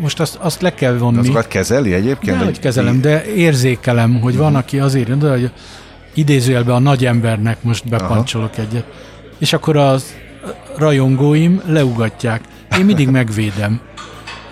most 0.00 0.20
azt, 0.20 0.36
azt 0.40 0.60
le 0.60 0.74
kell 0.74 0.96
vonni. 0.96 1.14
De 1.14 1.20
azokat 1.20 1.48
kezeli 1.48 1.92
egyébként? 1.92 2.38
De, 2.38 2.44
hogy 2.44 2.58
kezelem, 2.58 3.00
de 3.00 3.24
érzékelem, 3.34 4.20
hogy 4.20 4.36
van, 4.36 4.54
aki 4.54 4.78
azért, 4.78 5.18
de, 5.18 5.30
hogy 5.30 5.50
idézőjelben 6.14 6.74
a 6.74 6.78
nagy 6.78 7.06
embernek 7.06 7.62
most 7.62 7.88
bepancsolok 7.88 8.50
Aha. 8.52 8.62
egyet. 8.62 8.84
És 9.38 9.52
akkor 9.52 9.76
az 9.76 10.14
rajongóim 10.76 11.62
leugatják. 11.66 12.40
Én 12.78 12.84
mindig 12.84 13.08
megvédem. 13.20 13.80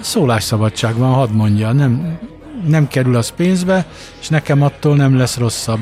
Szólásszabadság 0.01 0.97
van, 0.97 1.13
hadd 1.13 1.31
mondja, 1.31 1.73
nem, 1.73 2.19
nem 2.67 2.89
kerül 2.89 3.17
az 3.17 3.29
pénzbe, 3.29 3.87
és 4.21 4.29
nekem 4.29 4.63
attól 4.63 4.97
nem 4.97 5.17
lesz 5.17 5.37
rosszabb. 5.37 5.81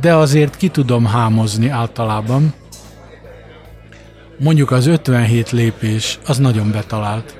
De 0.00 0.14
azért 0.14 0.56
ki 0.56 0.68
tudom 0.68 1.06
hámozni 1.06 1.68
általában. 1.68 2.54
Mondjuk 4.38 4.70
az 4.70 4.86
57 4.86 5.50
lépés, 5.50 6.18
az 6.26 6.38
nagyon 6.38 6.70
betalált. 6.70 7.36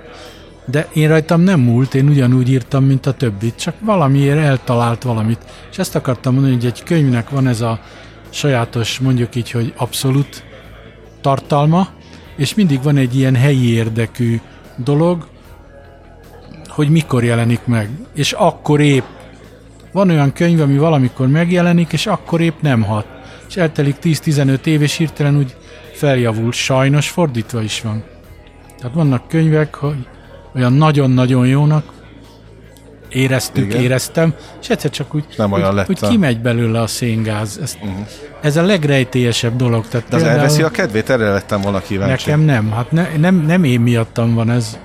De 0.67 0.89
én 0.93 1.09
rajtam 1.09 1.41
nem 1.41 1.61
múlt, 1.61 1.95
én 1.95 2.09
ugyanúgy 2.09 2.51
írtam, 2.51 2.85
mint 2.85 3.07
a 3.07 3.13
többit, 3.13 3.57
csak 3.57 3.75
valamiért 3.81 4.39
eltalált 4.39 5.03
valamit. 5.03 5.39
És 5.71 5.79
ezt 5.79 5.95
akartam 5.95 6.33
mondani, 6.33 6.55
hogy 6.55 6.67
egy 6.67 6.83
könyvnek 6.83 7.31
van 7.31 7.47
ez 7.47 7.61
a 7.61 7.81
sajátos, 8.31 8.99
mondjuk 8.99 9.35
így, 9.35 9.51
hogy 9.51 9.73
abszolút 9.77 10.45
tartalma, 11.21 11.89
és 12.37 12.55
mindig 12.55 12.83
van 12.83 12.97
egy 12.97 13.17
ilyen 13.17 13.35
helyi 13.35 13.73
érdekű 13.73 14.41
dolog, 14.77 15.27
hogy 16.69 16.89
mikor 16.89 17.25
jelenik 17.25 17.65
meg. 17.65 17.91
És 18.15 18.33
akkor 18.33 18.81
épp 18.81 19.05
van 19.93 20.11
olyan 20.11 20.33
könyv, 20.33 20.61
ami 20.61 20.77
valamikor 20.77 21.29
megjelenik, 21.29 21.93
és 21.93 22.07
akkor 22.07 22.41
épp 22.41 22.61
nem 22.61 22.83
hat. 22.83 23.07
És 23.49 23.57
eltelik 23.57 23.97
10-15 24.03 24.67
év, 24.67 24.83
és 24.83 24.97
hirtelen 24.97 25.37
úgy 25.37 25.57
feljavul. 25.95 26.53
Sajnos 26.53 27.09
fordítva 27.09 27.63
is 27.63 27.81
van. 27.83 28.05
Tehát 28.79 28.95
vannak 28.95 29.29
könyvek, 29.29 29.75
hogy 29.75 30.07
olyan 30.55 30.73
nagyon-nagyon 30.73 31.47
jónak 31.47 31.93
éreztük, 33.15 33.65
Igen. 33.65 33.83
éreztem, 33.83 34.35
és 34.61 34.69
egyszer 34.69 34.91
csak 34.91 35.15
úgy, 35.15 35.25
nem 35.37 35.53
olyan 35.53 35.69
úgy, 35.69 35.75
lett 35.75 35.89
úgy 35.89 35.99
a... 36.01 36.09
kimegy 36.09 36.41
belőle 36.41 36.81
a 36.81 36.87
széngáz. 36.87 37.59
Ez, 37.63 37.77
uh-huh. 37.83 38.07
ez 38.41 38.57
a 38.57 38.63
legrejtélyesebb 38.63 39.57
dolog. 39.57 39.89
Tehát 39.89 40.09
De 40.09 40.17
az 40.17 40.23
elveszi 40.23 40.63
a 40.63 40.71
kedvét, 40.71 41.11
erre 41.11 41.31
lettem 41.31 41.61
volna 41.61 41.81
kíváncsi. 41.81 42.31
Nekem 42.31 42.45
nem, 42.45 42.71
hát 42.73 42.91
ne, 42.91 43.09
nem, 43.17 43.35
nem 43.35 43.65
én 43.65 43.81
miattam 43.81 44.35
van 44.35 44.51
ez. 44.51 44.79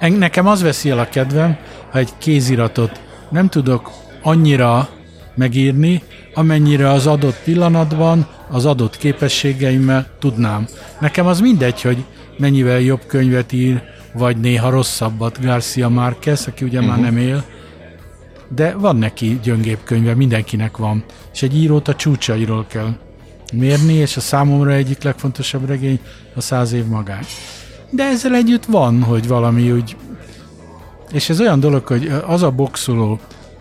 Nekem 0.00 0.46
az 0.46 0.62
veszi 0.62 0.90
el 0.90 0.98
a 0.98 1.08
kedvem, 1.08 1.56
ha 1.90 1.98
egy 1.98 2.10
kéziratot 2.18 3.00
nem 3.30 3.48
tudok 3.48 3.90
annyira 4.22 4.88
megírni, 5.34 6.02
amennyire 6.34 6.90
az 6.90 7.06
adott 7.06 7.42
pillanatban, 7.44 8.26
az 8.50 8.66
adott 8.66 8.96
képességeimmel 8.96 10.06
tudnám. 10.18 10.66
Nekem 11.00 11.26
az 11.26 11.40
mindegy, 11.40 11.82
hogy 11.82 12.04
mennyivel 12.38 12.80
jobb 12.80 13.00
könyvet 13.06 13.52
ír, 13.52 13.82
vagy 14.12 14.36
néha 14.36 14.70
rosszabbat 14.70 15.40
Garcia 15.40 15.88
Márquez, 15.88 16.46
aki 16.46 16.64
ugye 16.64 16.78
uh-huh. 16.78 16.94
már 16.94 17.02
mhm. 17.02 17.14
nem 17.14 17.26
él, 17.26 17.44
de 18.54 18.74
van 18.74 18.96
neki 18.96 19.38
gyöngébb 19.42 19.78
könyve, 19.84 20.14
mindenkinek 20.14 20.76
van. 20.76 21.04
És 21.32 21.42
egy 21.42 21.56
írót 21.56 21.88
a 21.88 21.94
csúcsairól 21.94 22.66
kell 22.66 22.96
mérni, 23.52 23.92
és 23.92 24.16
a 24.16 24.20
számomra 24.20 24.72
egyik 24.72 25.02
legfontosabb 25.02 25.66
regény 25.66 26.00
a 26.34 26.40
száz 26.40 26.72
év 26.72 26.86
magány. 26.86 27.24
De 27.90 28.04
ezzel 28.04 28.34
együtt 28.34 28.64
van, 28.64 29.02
hogy 29.02 29.28
valami 29.28 29.72
úgy... 29.72 29.96
És 31.12 31.28
ez 31.28 31.40
olyan 31.40 31.60
dolog, 31.60 31.86
hogy 31.86 32.12
az 32.26 32.42
a 32.42 32.50
boxoló, 32.50 33.20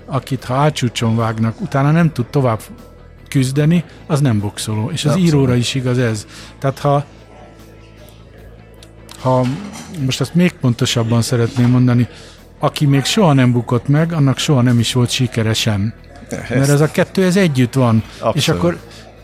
akit 0.10 0.44
ha 0.44 0.54
átsúcson 0.54 1.16
vágnak, 1.16 1.62
utána 1.62 1.92
nem 1.92 2.12
tud 2.12 2.26
tovább 2.26 2.60
küzdeni, 3.28 3.84
az 4.08 4.20
nem 4.20 4.40
boxoló. 4.40 4.90
És 4.92 5.06
az 5.06 5.12
Abszolút. 5.12 5.34
íróra 5.34 5.56
is 5.56 5.76
igaz 5.76 5.98
ez. 5.98 6.26
Tehát 6.60 6.80
ha 6.80 7.06
ha 9.20 9.46
most 10.06 10.22
ezt 10.22 10.36
még 10.36 10.52
pontosabban 10.52 11.22
szeretném 11.22 11.70
mondani, 11.70 12.08
aki 12.60 12.86
még 12.86 13.04
soha 13.04 13.34
nem 13.34 13.52
bukott 13.52 13.88
meg, 13.88 14.14
annak 14.14 14.38
soha 14.38 14.62
nem 14.62 14.80
is 14.80 14.94
volt 14.94 15.10
sikere 15.10 15.54
sem. 15.54 15.94
Mert 16.30 16.70
ez 16.70 16.82
a 16.82 16.92
kettő, 16.92 17.24
ez 17.24 17.36
együtt 17.36 17.74
van. 17.74 18.04
Abszolút. 18.14 18.36
És 18.36 18.50
akkor 18.50 18.80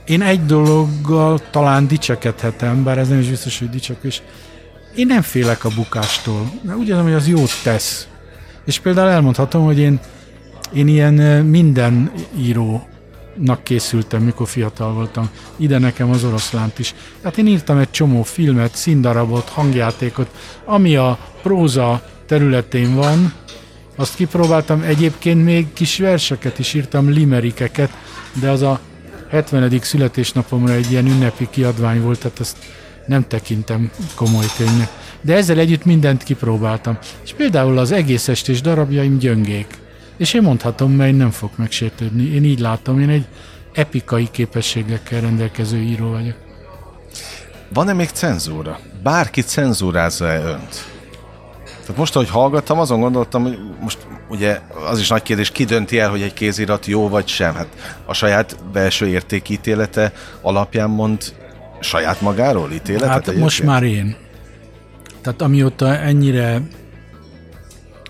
én 0.06 0.22
egy 0.22 0.46
dologgal 0.46 1.40
talán 1.52 1.88
dicsekedhetem, 1.88 2.84
bár 2.84 2.98
ez 2.98 3.08
nem 3.08 3.20
is 3.20 3.30
biztos, 3.30 3.60
hogy 3.60 3.70
dicsek, 3.70 3.98
én 4.96 5.08
nem 5.08 5.22
félek 5.22 5.66
a 5.66 5.70
bukástól, 5.76 6.52
mert 6.62 6.78
úgy 6.78 6.92
hogy 7.02 7.14
az 7.14 7.28
jót 7.28 7.52
tesz. 7.64 8.08
És 8.66 8.80
például 8.80 9.10
elmondhatom, 9.10 9.64
hogy 9.64 9.80
én, 9.80 10.00
én 10.74 10.88
ilyen 10.88 11.14
minden 11.46 12.12
író 12.38 12.88
nak 13.36 13.64
készültem, 13.64 14.22
mikor 14.22 14.48
fiatal 14.48 14.94
voltam. 14.94 15.30
Ide 15.58 15.78
nekem 15.78 16.10
az 16.10 16.24
oroszlánt 16.24 16.80
is. 16.80 16.96
Hát 17.24 17.38
én 17.38 17.48
írtam 17.48 17.78
egy 17.78 17.92
csomó 17.92 18.24
filmet, 18.24 18.76
színdarabot, 18.76 19.50
hangjátékot, 19.50 20.30
ami 20.66 20.96
a 20.96 21.18
próza 21.42 22.02
területén 22.26 22.96
van, 22.96 23.34
azt 23.96 24.16
kipróbáltam, 24.16 24.82
egyébként 24.82 25.44
még 25.44 25.74
kis 25.74 25.98
verseket 25.98 26.60
is 26.60 26.74
írtam, 26.74 27.10
limerikeket, 27.10 27.90
de 28.40 28.50
az 28.50 28.62
a 28.62 28.80
70. 29.30 29.80
születésnapomra 29.82 30.74
egy 30.74 30.92
ilyen 30.92 31.06
ünnepi 31.06 31.48
kiadvány 31.50 32.02
volt, 32.02 32.20
tehát 32.20 32.40
ezt 32.40 32.58
nem 33.06 33.28
tekintem 33.28 33.92
komoly 34.16 34.46
könyvnek. 34.58 34.90
De 35.22 35.36
ezzel 35.36 35.60
együtt 35.60 35.86
mindent 35.86 36.24
kipróbáltam. 36.24 36.98
És 37.24 37.34
például 37.34 37.78
az 37.78 37.92
egész 37.92 38.28
estés 38.28 38.62
darabjaim 38.62 39.18
gyöngék. 39.18 39.68
És 40.18 40.34
én 40.34 40.42
mondhatom, 40.42 40.92
mert 40.92 41.18
nem 41.18 41.32
fog 41.32 41.50
megsértődni. 41.56 42.24
Én 42.24 42.44
így 42.44 42.60
látom, 42.60 43.00
én 43.00 43.10
egy 43.10 43.26
epikai 43.74 44.28
képességekkel 44.32 45.22
rendelkező 45.22 45.78
író 45.78 46.10
vagyok. 46.10 46.36
Van-e 47.74 47.94
még 47.94 48.10
cenzúra? 48.10 48.80
Bárki 49.04 49.42
cenzúrázza-e 49.42 50.40
önt? 50.40 50.94
Tehát 51.82 51.98
most, 51.98 52.16
ahogy 52.16 52.30
hallgattam, 52.30 52.80
azon 52.80 53.00
gondoltam, 53.00 53.42
hogy 53.42 53.60
most 53.82 53.98
ugye 54.30 54.60
az 54.90 55.00
is 55.00 55.08
nagy 55.08 55.22
kérdés, 55.22 55.52
ki 55.52 55.64
dönti 55.64 56.00
el, 56.00 56.10
hogy 56.10 56.22
egy 56.22 56.34
kézirat 56.34 56.86
jó 56.86 57.10
vagy 57.10 57.28
sem? 57.28 57.54
Hát 57.56 57.68
a 58.06 58.14
saját 58.14 58.58
belső 58.72 59.08
értékítélete 59.08 60.14
alapján 60.42 60.90
mond 60.90 61.34
saját 61.80 62.22
magáról 62.22 62.72
ítéletet? 62.72 63.10
Hát 63.10 63.18
egyébként? 63.18 63.44
most 63.44 63.64
már 63.64 63.84
én. 63.84 64.16
Tehát 65.22 65.42
amióta 65.42 65.98
ennyire 65.98 66.62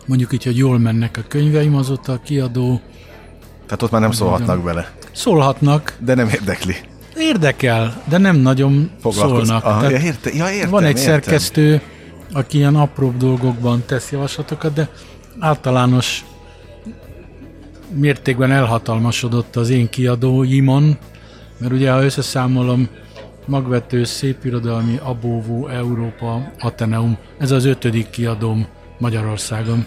mondjuk 0.06 0.34
így, 0.34 0.44
hogy 0.44 0.58
jól 0.58 0.80
mennek 0.80 1.18
a 1.18 1.22
könyveim, 1.28 1.76
azóta 1.76 2.12
a 2.12 2.20
kiadó... 2.24 2.82
Tehát 3.66 3.82
ott 3.82 3.92
már 3.92 4.02
nem 4.02 4.12
szólhatnak 4.12 4.64
bele. 4.64 4.92
Szólhatnak. 5.12 5.98
De 6.00 6.16
nem 6.16 6.28
érdekli. 6.28 6.76
érdekel, 7.18 8.02
de 8.10 8.18
nem 8.18 8.36
nagyon 8.36 8.92
szólnak. 9.12 9.64
Aha, 9.64 9.80
Tehát 9.80 10.02
ja, 10.02 10.08
érte, 10.08 10.30
ja, 10.34 10.52
értem, 10.52 10.70
van 10.70 10.84
egy 10.84 10.98
értem. 10.98 11.12
szerkesztő, 11.12 11.82
aki 12.34 12.58
ilyen 12.58 12.76
apróbb 12.76 13.18
dolgokban 13.18 13.84
tesz 13.86 14.12
javaslatokat, 14.12 14.74
de 14.74 14.90
általános 15.40 16.26
mértékben 17.94 18.52
elhatalmasodott 18.52 19.56
az 19.56 19.70
én 19.70 19.90
kiadóimon, 19.90 20.98
mert 21.58 21.74
ugye 21.74 21.92
ha 21.92 22.04
összeszámolom, 22.04 22.90
magvető, 23.46 24.04
szépirodalmi, 24.04 25.00
abóvó, 25.04 25.68
Európa, 25.68 26.52
Ateneum, 26.60 27.18
ez 27.38 27.52
az 27.52 27.66
ötödik 27.66 28.10
kiadóm 28.10 28.68
Magyarországon. 28.98 29.86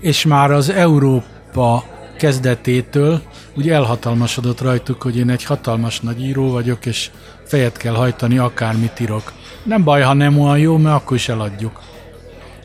És 0.00 0.24
már 0.24 0.50
az 0.50 0.70
Európa 0.70 1.84
kezdetétől 2.18 3.22
úgy 3.56 3.68
elhatalmasodott 3.68 4.60
rajtuk, 4.60 5.02
hogy 5.02 5.16
én 5.16 5.30
egy 5.30 5.44
hatalmas 5.44 6.00
nagy 6.00 6.22
író 6.22 6.50
vagyok, 6.50 6.86
és 6.86 7.10
fejet 7.44 7.76
kell 7.76 7.94
hajtani, 7.94 8.38
akármit 8.38 9.00
írok. 9.00 9.32
Nem 9.62 9.84
baj, 9.84 10.02
ha 10.02 10.12
nem 10.12 10.40
olyan 10.40 10.58
jó, 10.58 10.76
mert 10.76 10.96
akkor 10.96 11.16
is 11.16 11.28
eladjuk. 11.28 11.80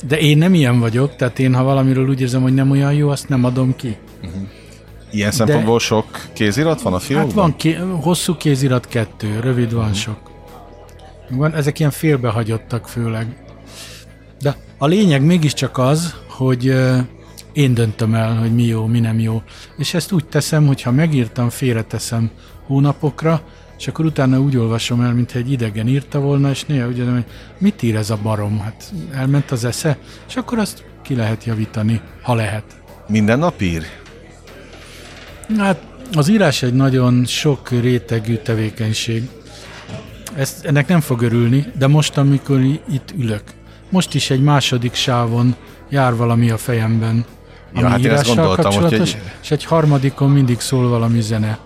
De 0.07 0.19
én 0.19 0.37
nem 0.37 0.53
ilyen 0.53 0.79
vagyok, 0.79 1.15
tehát 1.15 1.39
én, 1.39 1.55
ha 1.55 1.63
valamiről 1.63 2.09
úgy 2.09 2.21
érzem, 2.21 2.41
hogy 2.41 2.53
nem 2.53 2.71
olyan 2.71 2.93
jó, 2.93 3.09
azt 3.09 3.29
nem 3.29 3.43
adom 3.43 3.75
ki. 3.75 3.97
Ilyen 5.11 5.31
szempontból 5.31 5.79
sok 5.79 6.05
kézirat 6.33 6.81
van 6.81 6.93
a 6.93 6.99
fiókban? 6.99 7.27
Hát 7.27 7.35
van 7.35 7.55
ké- 7.55 7.79
hosszú 8.01 8.35
kézirat 8.35 8.87
kettő, 8.87 9.39
rövid 9.39 9.73
van 9.73 9.93
sok. 9.93 10.31
Van, 11.29 11.53
ezek 11.53 11.79
ilyen 11.79 11.91
félbehagyottak 11.91 12.87
főleg. 12.87 13.40
De 14.41 14.55
a 14.77 14.87
lényeg 14.87 15.21
mégiscsak 15.21 15.77
az, 15.77 16.15
hogy 16.27 16.75
én 17.53 17.73
döntöm 17.73 18.13
el, 18.13 18.35
hogy 18.35 18.53
mi 18.53 18.63
jó, 18.63 18.85
mi 18.85 18.99
nem 18.99 19.19
jó. 19.19 19.41
És 19.77 19.93
ezt 19.93 20.11
úgy 20.11 20.25
teszem, 20.25 20.67
hogy 20.67 20.81
ha 20.81 20.91
megírtam, 20.91 21.49
félreteszem 21.49 22.29
hónapokra, 22.65 23.41
és 23.77 23.87
akkor 23.87 24.05
utána 24.05 24.39
úgy 24.39 24.57
olvasom 24.57 25.01
el, 25.01 25.13
mintha 25.13 25.37
egy 25.37 25.51
idegen 25.51 25.87
írta 25.87 26.19
volna, 26.19 26.49
és 26.49 26.65
néha 26.65 26.87
úgy 26.87 27.03
hogy 27.13 27.25
mit 27.57 27.81
ír 27.81 27.95
ez 27.95 28.09
a 28.09 28.19
barom? 28.21 28.59
Hát 28.59 28.93
elment 29.13 29.51
az 29.51 29.65
esze, 29.65 29.97
és 30.27 30.35
akkor 30.35 30.57
azt 30.57 30.83
ki 31.03 31.15
lehet 31.15 31.43
javítani, 31.43 32.01
ha 32.21 32.33
lehet. 32.33 32.63
Minden 33.07 33.39
nap 33.39 33.61
ír? 33.61 33.83
Hát 35.57 35.81
az 36.13 36.27
írás 36.27 36.63
egy 36.63 36.73
nagyon 36.73 37.25
sok 37.25 37.69
rétegű 37.69 38.35
tevékenység. 38.35 39.29
Ezt, 40.35 40.65
ennek 40.65 40.87
nem 40.87 40.99
fog 40.99 41.21
örülni, 41.21 41.65
de 41.77 41.87
most, 41.87 42.17
amikor 42.17 42.61
itt 42.63 43.13
ülök, 43.17 43.43
most 43.91 44.13
is 44.13 44.29
egy 44.29 44.41
második 44.43 44.93
sávon 44.93 45.55
jár 45.89 46.15
valami 46.15 46.49
a 46.49 46.57
fejemben, 46.57 47.25
ami 47.73 47.81
Ja, 47.83 47.87
hát 47.87 47.99
én 47.99 48.05
ezt 48.11 48.13
írással 48.13 48.35
gondoltam, 48.35 48.71
hogy 48.71 48.81
kapcsolatos, 48.81 49.13
egy- 49.13 49.21
és 49.41 49.51
egy 49.51 49.63
harmadikon 49.65 50.29
mindig 50.29 50.59
szól 50.59 50.89
valami 50.89 51.21
zene. 51.21 51.57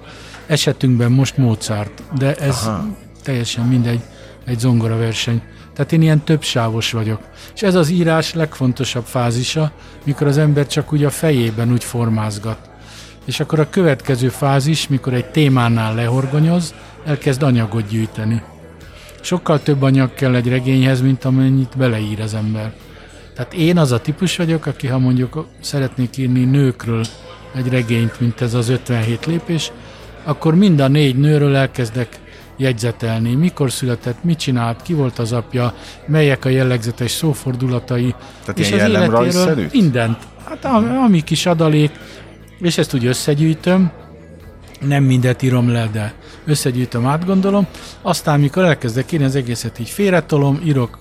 Esetünkben 0.47 1.11
most 1.11 1.37
Mozart, 1.37 2.03
de 2.17 2.35
ez 2.35 2.61
Aha. 2.65 2.85
teljesen 3.23 3.65
mindegy, 3.65 3.99
egy 4.45 4.59
zongora 4.59 4.97
verseny. 4.97 5.41
Tehát 5.73 5.91
én 5.91 6.01
ilyen 6.01 6.23
többsávos 6.23 6.91
vagyok. 6.91 7.19
És 7.55 7.61
ez 7.61 7.75
az 7.75 7.89
írás 7.89 8.33
legfontosabb 8.33 9.05
fázisa, 9.05 9.71
mikor 10.03 10.27
az 10.27 10.37
ember 10.37 10.67
csak 10.67 10.93
úgy 10.93 11.03
a 11.03 11.09
fejében 11.09 11.71
úgy 11.71 11.83
formázgat. 11.83 12.69
És 13.25 13.39
akkor 13.39 13.59
a 13.59 13.69
következő 13.69 14.29
fázis, 14.29 14.87
mikor 14.87 15.13
egy 15.13 15.25
témánál 15.25 15.95
lehorgonyoz, 15.95 16.73
elkezd 17.05 17.43
anyagot 17.43 17.87
gyűjteni. 17.87 18.41
Sokkal 19.25 19.63
több 19.63 19.81
anyag 19.81 20.13
kell 20.13 20.35
egy 20.35 20.47
regényhez, 20.47 21.01
mint 21.01 21.25
amennyit 21.25 21.77
beleír 21.77 22.21
az 22.21 22.33
ember. 22.33 22.73
Tehát 23.35 23.53
én 23.53 23.77
az 23.77 23.91
a 23.91 23.99
típus 23.99 24.37
vagyok, 24.37 24.65
aki 24.65 24.87
ha 24.87 24.99
mondjuk 24.99 25.47
szeretnék 25.61 26.17
írni 26.17 26.43
nőkről 26.43 27.05
egy 27.55 27.67
regényt, 27.67 28.19
mint 28.19 28.41
ez 28.41 28.53
az 28.53 28.69
57 28.69 29.25
lépés, 29.25 29.71
akkor 30.23 30.55
mind 30.55 30.79
a 30.79 30.87
négy 30.87 31.17
nőről 31.17 31.55
elkezdek 31.55 32.19
jegyzetelni. 32.57 33.35
Mikor 33.35 33.71
született, 33.71 34.23
mit 34.23 34.39
csinált, 34.39 34.81
ki 34.81 34.93
volt 34.93 35.19
az 35.19 35.31
apja, 35.31 35.73
melyek 36.07 36.45
a 36.45 36.49
jellegzetes 36.49 37.11
szófordulatai. 37.11 38.15
Tehát 38.45 38.59
ilyen 38.59 38.77
jellemrajzszerűt? 38.77 39.73
mindent. 39.73 40.17
Hát 40.45 40.65
ami 41.05 41.23
kis 41.23 41.45
adalék, 41.45 41.91
és 42.59 42.77
ezt 42.77 42.93
úgy 42.93 43.05
összegyűjtöm, 43.05 43.91
nem 44.87 45.03
mindet 45.03 45.41
írom 45.41 45.69
le, 45.69 45.89
de 45.91 46.13
összegyűjtöm, 46.45 47.05
átgondolom, 47.05 47.67
aztán 48.01 48.39
mikor 48.39 48.63
elkezdek 48.63 49.11
írni, 49.11 49.25
az 49.25 49.35
egészet 49.35 49.79
így 49.79 49.89
félretolom, 49.89 50.59
írok, 50.65 50.97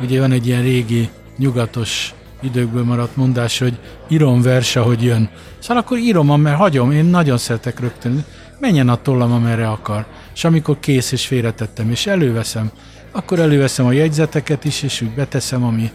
ugye 0.00 0.20
van 0.20 0.32
egy 0.32 0.46
ilyen 0.46 0.62
régi, 0.62 1.08
nyugatos 1.36 2.14
időkből 2.42 2.84
maradt 2.84 3.16
mondás, 3.16 3.58
hogy 3.58 3.78
írom 4.08 4.42
vers, 4.42 4.76
ahogy 4.76 5.02
jön. 5.02 5.30
Szóval 5.58 5.82
akkor 5.82 5.98
írom, 5.98 6.40
mert 6.40 6.56
hagyom, 6.56 6.90
én 6.90 7.04
nagyon 7.04 7.38
szeretek 7.38 7.80
rögtön, 7.80 8.24
menjen 8.58 8.88
a 8.88 9.02
tollam, 9.02 9.32
amerre 9.32 9.68
akar. 9.68 10.06
És 10.34 10.44
amikor 10.44 10.80
kész 10.80 11.12
és 11.12 11.26
félretettem, 11.26 11.90
és 11.90 12.06
előveszem, 12.06 12.70
akkor 13.12 13.38
előveszem 13.38 13.86
a 13.86 13.92
jegyzeteket 13.92 14.64
is, 14.64 14.82
és 14.82 15.00
úgy 15.00 15.14
beteszem, 15.14 15.64
ami 15.64 15.90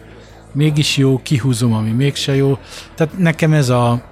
mégis 0.54 0.98
jó, 0.98 1.20
kihúzom, 1.24 1.74
ami 1.74 1.92
mégse 1.92 2.36
jó. 2.36 2.58
Tehát 2.96 3.18
nekem 3.18 3.54
ez 3.54 3.70
a 3.70 4.04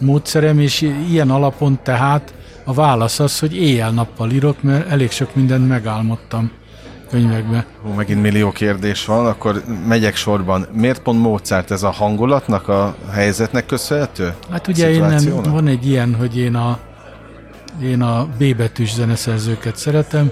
módszerem, 0.00 0.58
és 0.58 0.80
ilyen 1.10 1.30
alapon 1.30 1.78
tehát 1.82 2.34
a 2.64 2.72
válasz 2.72 3.20
az, 3.20 3.38
hogy 3.38 3.56
éjjel-nappal 3.56 4.30
írok, 4.30 4.62
mert 4.62 4.90
elég 4.90 5.10
sok 5.10 5.34
mindent 5.34 5.68
megálmodtam 5.68 6.50
könyvekbe. 7.10 7.66
Hú, 7.82 7.90
megint 7.90 8.22
millió 8.22 8.50
kérdés 8.50 9.04
van, 9.04 9.26
akkor 9.26 9.62
megyek 9.86 10.16
sorban. 10.16 10.66
Miért 10.72 11.02
pont 11.02 11.20
Mozart 11.20 11.70
ez 11.70 11.82
a 11.82 11.90
hangulatnak, 11.90 12.68
a 12.68 12.96
helyzetnek 13.12 13.66
köszönhető? 13.66 14.34
Hát 14.50 14.66
ugye 14.66 14.90
én 14.90 15.00
nem, 15.00 15.42
van 15.42 15.66
egy 15.66 15.86
ilyen, 15.86 16.14
hogy 16.14 16.38
én 16.38 16.54
a, 16.54 16.78
én 17.82 18.02
a 18.02 18.28
B 18.38 18.56
betűs 18.56 18.92
zeneszerzőket 18.92 19.76
szeretem, 19.76 20.30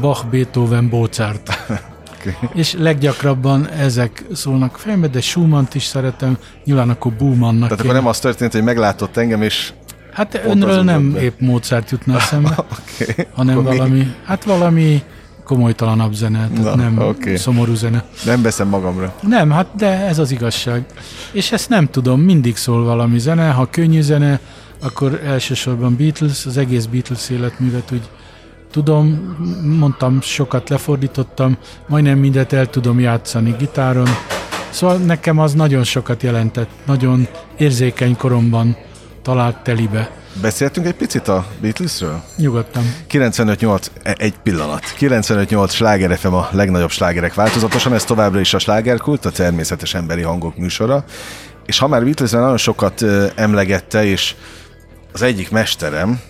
Bach, 0.00 0.26
Beethoven, 0.26 0.84
Mozart. 0.84 1.50
Oké. 2.42 2.58
És 2.58 2.72
leggyakrabban 2.78 3.68
ezek 3.68 4.24
szólnak 4.32 4.78
fejembe, 4.78 5.08
de 5.08 5.20
Schumann-t 5.20 5.74
is 5.74 5.84
szeretem, 5.84 6.38
nyilván 6.64 6.90
akkor 6.90 7.12
Bumannnak 7.12 7.68
Tehát 7.68 7.84
akkor 7.84 7.94
nem 7.94 8.06
az 8.06 8.18
történt, 8.18 8.52
hogy 8.52 8.62
meglátott 8.62 9.16
engem, 9.16 9.42
és 9.42 9.72
Hát 10.12 10.40
önről 10.46 10.82
nem 10.82 11.12
be. 11.12 11.20
épp 11.22 11.40
Mozart 11.40 11.90
jutna 11.90 12.16
eszembe, 12.16 12.54
okay, 13.02 13.26
hanem 13.34 13.58
akkor 13.58 13.70
mi? 13.70 13.76
valami, 13.76 14.14
hát 14.24 14.44
valami 14.44 15.02
komolytalanabb 15.44 16.12
zene, 16.12 16.48
tehát 16.54 16.76
Na, 16.76 16.82
nem 16.82 16.98
oké. 16.98 17.36
szomorú 17.36 17.74
zene. 17.74 18.04
Nem 18.24 18.42
veszem 18.42 18.68
magamra. 18.68 19.14
Nem, 19.20 19.50
hát 19.50 19.66
de 19.76 19.86
ez 20.06 20.18
az 20.18 20.30
igazság. 20.30 20.84
És 21.32 21.52
ezt 21.52 21.68
nem 21.68 21.86
tudom, 21.90 22.20
mindig 22.20 22.56
szól 22.56 22.84
valami 22.84 23.18
zene, 23.18 23.50
ha 23.50 23.66
könnyű 23.70 24.00
zene, 24.00 24.40
akkor 24.80 25.20
elsősorban 25.24 25.96
Beatles, 25.96 26.46
az 26.46 26.56
egész 26.56 26.84
Beatles 26.84 27.30
életművet 27.30 27.92
úgy 27.92 28.08
tudom, 28.76 29.36
mondtam, 29.78 30.20
sokat 30.20 30.68
lefordítottam, 30.68 31.56
majdnem 31.88 32.18
mindent 32.18 32.52
el 32.52 32.66
tudom 32.66 33.00
játszani 33.00 33.54
gitáron. 33.58 34.08
Szóval 34.70 34.96
nekem 34.96 35.38
az 35.38 35.52
nagyon 35.52 35.84
sokat 35.84 36.22
jelentett, 36.22 36.68
nagyon 36.86 37.28
érzékeny 37.56 38.16
koromban 38.16 38.76
talált 39.22 39.56
telibe. 39.62 40.10
Beszéltünk 40.40 40.86
egy 40.86 40.94
picit 40.94 41.28
a 41.28 41.46
Beatlesről? 41.60 42.22
Nyugodtan. 42.36 42.82
95-8, 43.10 43.86
e- 44.02 44.16
egy 44.18 44.34
pillanat. 44.42 44.82
95-8 44.98 45.70
sláger 45.70 46.18
FM 46.18 46.32
a 46.32 46.48
legnagyobb 46.52 46.90
slágerek 46.90 47.34
változatosan, 47.34 47.94
ez 47.94 48.04
továbbra 48.04 48.40
is 48.40 48.54
a 48.54 48.58
slágerkult, 48.58 49.24
a 49.24 49.30
természetes 49.30 49.94
emberi 49.94 50.22
hangok 50.22 50.56
műsora. 50.56 51.04
És 51.66 51.78
ha 51.78 51.88
már 51.88 52.04
Beatlesben 52.04 52.40
nagyon 52.40 52.56
sokat 52.56 53.04
emlegette, 53.34 54.04
és 54.04 54.34
az 55.12 55.22
egyik 55.22 55.50
mesterem 55.50 56.20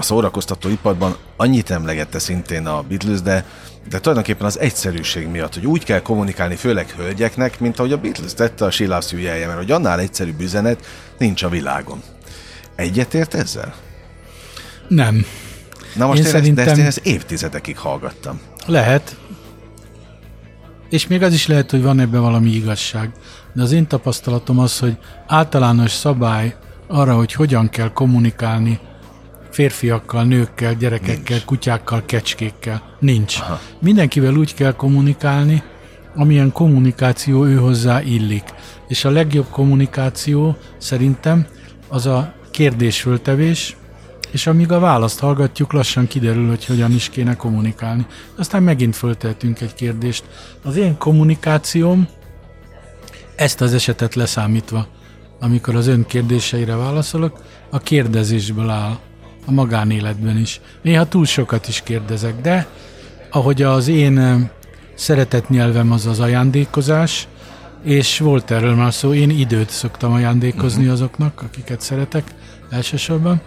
a 0.00 0.02
szórakoztató 0.02 0.68
iparban 0.68 1.16
annyit 1.36 1.70
emlegette 1.70 2.18
szintén 2.18 2.66
a 2.66 2.82
Beatles, 2.82 3.22
de, 3.22 3.44
de 3.88 3.98
tulajdonképpen 3.98 4.46
az 4.46 4.58
egyszerűség 4.58 5.26
miatt, 5.26 5.54
hogy 5.54 5.66
úgy 5.66 5.84
kell 5.84 6.00
kommunikálni, 6.00 6.54
főleg 6.54 6.90
hölgyeknek, 6.90 7.60
mint 7.60 7.78
ahogy 7.78 7.92
a 7.92 7.96
Beatles 7.98 8.34
tette 8.34 8.64
a 8.64 8.70
Sheila 8.70 9.00
szűjelje, 9.00 9.46
mert 9.46 9.58
hogy 9.58 9.70
annál 9.70 10.00
egyszerűbb 10.00 10.40
üzenet 10.40 10.86
nincs 11.18 11.42
a 11.42 11.48
világon. 11.48 12.02
Egyetért 12.76 13.34
ezzel? 13.34 13.74
Nem. 14.88 15.26
Na 15.94 16.06
most 16.06 16.18
Én 16.18 16.24
én, 16.24 16.30
szerintem... 16.30 16.64
szerintem- 16.64 16.82
de 16.82 16.86
ezt 16.86 17.06
én 17.06 17.14
évtizedekig 17.14 17.78
hallgattam. 17.78 18.40
Lehet. 18.66 19.16
És 20.90 21.06
még 21.06 21.22
az 21.22 21.32
is 21.32 21.46
lehet, 21.46 21.70
hogy 21.70 21.82
van 21.82 22.00
ebben 22.00 22.20
valami 22.20 22.50
igazság. 22.50 23.10
De 23.52 23.62
az 23.62 23.72
én 23.72 23.86
tapasztalatom 23.86 24.58
az, 24.58 24.78
hogy 24.78 24.96
általános 25.26 25.90
szabály 25.90 26.56
arra, 26.86 27.14
hogy 27.16 27.32
hogyan 27.32 27.68
kell 27.68 27.92
kommunikálni 27.92 28.80
férfiakkal, 29.60 30.24
nőkkel, 30.24 30.74
gyerekekkel, 30.74 31.36
nincs. 31.36 31.44
kutyákkal, 31.44 32.02
kecskékkel. 32.06 32.82
Nincs. 32.98 33.38
Aha. 33.40 33.60
Mindenkivel 33.80 34.34
úgy 34.34 34.54
kell 34.54 34.72
kommunikálni, 34.72 35.62
amilyen 36.14 36.52
kommunikáció 36.52 37.44
ő 37.44 37.56
hozzá 37.56 38.02
illik. 38.02 38.44
És 38.88 39.04
a 39.04 39.10
legjobb 39.10 39.46
kommunikáció 39.50 40.56
szerintem 40.78 41.46
az 41.88 42.06
a 42.06 42.34
kérdésföltevés, 42.50 43.76
és 44.30 44.46
amíg 44.46 44.72
a 44.72 44.78
választ 44.78 45.18
hallgatjuk, 45.18 45.72
lassan 45.72 46.06
kiderül, 46.06 46.48
hogy 46.48 46.64
hogyan 46.64 46.92
is 46.92 47.08
kéne 47.08 47.36
kommunikálni. 47.36 48.06
Aztán 48.36 48.62
megint 48.62 48.96
föltehetünk 48.96 49.60
egy 49.60 49.74
kérdést. 49.74 50.24
Az 50.62 50.76
én 50.76 50.98
kommunikációm 50.98 52.08
ezt 53.36 53.60
az 53.60 53.74
esetet 53.74 54.14
leszámítva, 54.14 54.86
amikor 55.40 55.76
az 55.76 55.86
ön 55.86 56.06
kérdéseire 56.06 56.74
válaszolok, 56.74 57.42
a 57.70 57.78
kérdezésből 57.78 58.68
áll. 58.68 58.98
A 59.46 59.50
magánéletben 59.52 60.36
is. 60.38 60.60
Néha 60.82 61.08
túl 61.08 61.24
sokat 61.24 61.68
is 61.68 61.82
kérdezek, 61.82 62.40
de 62.40 62.66
ahogy 63.30 63.62
az 63.62 63.88
én 63.88 64.48
szeretett 64.94 65.48
nyelvem 65.48 65.92
az 65.92 66.06
az 66.06 66.20
ajándékozás, 66.20 67.28
és 67.84 68.18
volt 68.18 68.50
erről 68.50 68.74
már 68.74 68.94
szó, 68.94 69.14
én 69.14 69.30
időt 69.30 69.70
szoktam 69.70 70.12
ajándékozni 70.12 70.80
uh-huh. 70.80 70.92
azoknak, 70.92 71.42
akiket 71.42 71.80
szeretek 71.80 72.24
elsősorban. 72.70 73.40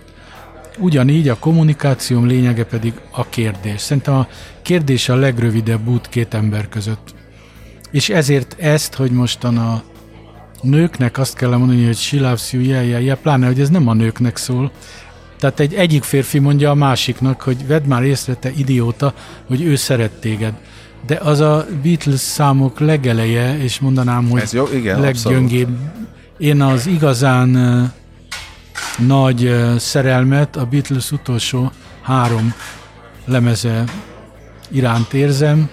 Ugyanígy 0.78 1.30
a 1.30 1.40
kommunikációm 1.40 2.28
lényege 2.28 2.66
pedig 2.66 2.94
a 3.12 3.30
kérdés. 3.30 3.82
Szerintem 3.82 4.14
a 4.14 4.28
kérdés 4.62 5.10
a 5.10 5.16
legrövidebb 5.16 5.88
út 5.88 6.10
két 6.10 6.34
ember 6.34 6.70
között. 6.70 7.14
És 7.92 8.10
ezért 8.10 8.56
ezt, 8.60 8.94
hogy 8.94 9.12
mostan 9.12 9.58
a 9.58 9.84
nőknek 10.62 11.18
azt 11.18 11.36
kell 11.36 11.56
mondani, 11.56 11.86
hogy 11.86 11.96
she 11.96 12.20
loves 12.20 12.54
you, 12.54 12.64
yeah, 12.64 12.88
yeah, 12.88 13.04
yeah, 13.04 13.18
pláne, 13.18 13.46
hogy 13.46 13.60
ez 13.60 13.70
nem 13.70 13.88
a 13.88 13.94
nőknek 13.94 14.38
szól. 14.38 14.72
Tehát 15.44 15.60
egy 15.60 15.74
egyik 15.74 16.04
férfi 16.04 16.40
mondja 16.40 16.70
a 16.70 16.74
másiknak, 16.74 17.42
hogy 17.42 17.68
vedd 17.68 17.84
már 17.86 18.04
észre, 18.04 18.34
te 18.34 18.52
idióta, 18.52 19.14
hogy 19.48 19.62
ő 19.62 19.76
szeret 19.76 20.12
téged. 20.12 20.54
De 21.06 21.16
az 21.16 21.40
a 21.40 21.66
Beatles 21.82 22.20
számok 22.20 22.80
legeleje, 22.80 23.58
és 23.58 23.80
mondanám, 23.80 24.30
hogy 24.30 24.42
Ez 24.42 24.54
jó, 24.54 24.68
igen, 24.74 25.00
leggyöngébb. 25.00 25.78
Én 26.38 26.62
az 26.62 26.88
igazán 26.88 27.56
uh, 27.56 27.90
nagy 29.08 29.44
uh, 29.44 29.76
szerelmet 29.76 30.56
a 30.56 30.66
Beatles 30.66 31.12
utolsó 31.12 31.72
három 32.02 32.54
lemeze 33.26 33.84
iránt 34.72 35.14
érzem. 35.14 35.70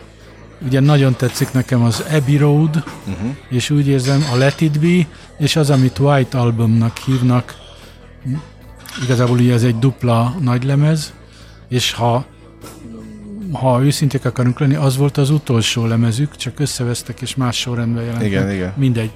Ugye 0.66 0.80
nagyon 0.80 1.16
tetszik 1.16 1.52
nekem 1.52 1.82
az 1.82 2.04
Abbey 2.12 2.36
Road, 2.36 2.84
uh-huh. 3.06 3.36
és 3.48 3.70
úgy 3.70 3.88
érzem 3.88 4.24
a 4.32 4.36
Let 4.36 4.60
It 4.60 4.80
Be, 4.80 5.06
és 5.38 5.56
az, 5.56 5.70
amit 5.70 5.98
White 5.98 6.38
Albumnak 6.38 6.96
hívnak, 6.96 7.54
igazából 9.03 9.38
ugye 9.38 9.53
ez 9.53 9.62
egy 9.62 9.78
dupla 9.78 10.34
nagy 10.41 10.64
lemez, 10.64 11.12
és 11.68 11.93
ha 11.93 12.24
ha 13.53 13.84
őszinték 13.84 14.24
akarunk 14.24 14.59
lenni, 14.59 14.74
az 14.74 14.97
volt 14.97 15.16
az 15.16 15.30
utolsó 15.30 15.86
lemezük, 15.86 16.36
csak 16.36 16.61
összevesztek 16.61 17.20
és 17.20 17.34
más 17.34 17.57
sorrendben 17.57 18.05
jelentek. 18.05 18.28
Igen, 18.28 18.51
igen. 18.51 18.72
Mindegy. 18.76 19.11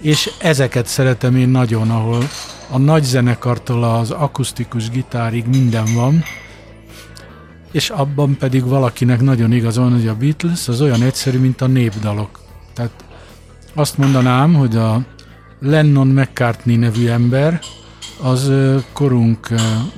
És 0.00 0.30
ezeket 0.38 0.86
szeretem 0.86 1.36
én 1.36 1.48
nagyon, 1.48 1.90
ahol 1.90 2.22
a 2.70 2.78
nagy 2.78 3.02
zenekartól 3.02 3.84
az 3.84 4.10
akusztikus 4.10 4.90
gitárig 4.90 5.46
minden 5.46 5.94
van, 5.94 6.24
és 7.72 7.90
abban 7.90 8.36
pedig 8.36 8.64
valakinek 8.64 9.20
nagyon 9.20 9.52
igaz 9.52 9.76
van, 9.76 9.92
hogy 9.92 10.08
a 10.08 10.14
Beatles 10.14 10.68
az 10.68 10.80
olyan 10.80 11.02
egyszerű, 11.02 11.38
mint 11.38 11.60
a 11.60 11.66
népdalok. 11.66 12.40
Tehát 12.74 13.04
azt 13.74 13.98
mondanám, 13.98 14.54
hogy 14.54 14.76
a 14.76 15.00
Lennon 15.60 16.06
McCartney 16.06 16.76
nevű 16.76 17.08
ember 17.08 17.60
az 18.20 18.52
korunk 18.92 19.48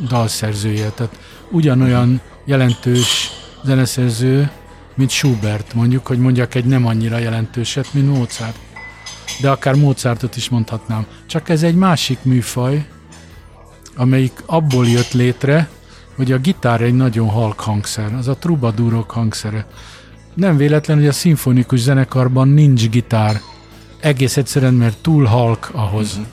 dalszerzője, 0.09 0.89
tehát 0.91 1.18
ugyanolyan 1.51 2.21
jelentős 2.45 3.31
zeneszerző, 3.64 4.51
mint 4.95 5.11
Schubert, 5.11 5.75
mondjuk, 5.75 6.07
hogy 6.07 6.18
mondjak 6.18 6.55
egy 6.55 6.64
nem 6.64 6.87
annyira 6.87 7.18
jelentőset, 7.18 7.95
mint 7.95 8.16
Mozart. 8.16 8.59
De 9.41 9.51
akár 9.51 9.75
Mozartot 9.75 10.37
is 10.37 10.49
mondhatnám. 10.49 11.07
Csak 11.27 11.49
ez 11.49 11.62
egy 11.62 11.75
másik 11.75 12.18
műfaj, 12.23 12.87
amelyik 13.97 14.43
abból 14.47 14.87
jött 14.87 15.12
létre, 15.12 15.68
hogy 16.16 16.33
a 16.33 16.39
gitár 16.39 16.81
egy 16.81 16.95
nagyon 16.95 17.29
halk 17.29 17.61
hangszer, 17.61 18.14
az 18.14 18.29
a 18.29 18.37
trubadúrok 18.37 19.11
hangszere. 19.11 19.66
Nem 20.35 20.57
véletlen, 20.57 20.97
hogy 20.97 21.07
a 21.07 21.12
szimfonikus 21.12 21.81
zenekarban 21.81 22.49
nincs 22.49 22.89
gitár. 22.89 23.41
Egész 24.01 24.37
egyszerűen, 24.37 24.75
mert 24.75 24.97
túl 24.97 25.25
halk 25.25 25.71
ahhoz. 25.73 26.11
Uh-huh. 26.11 26.27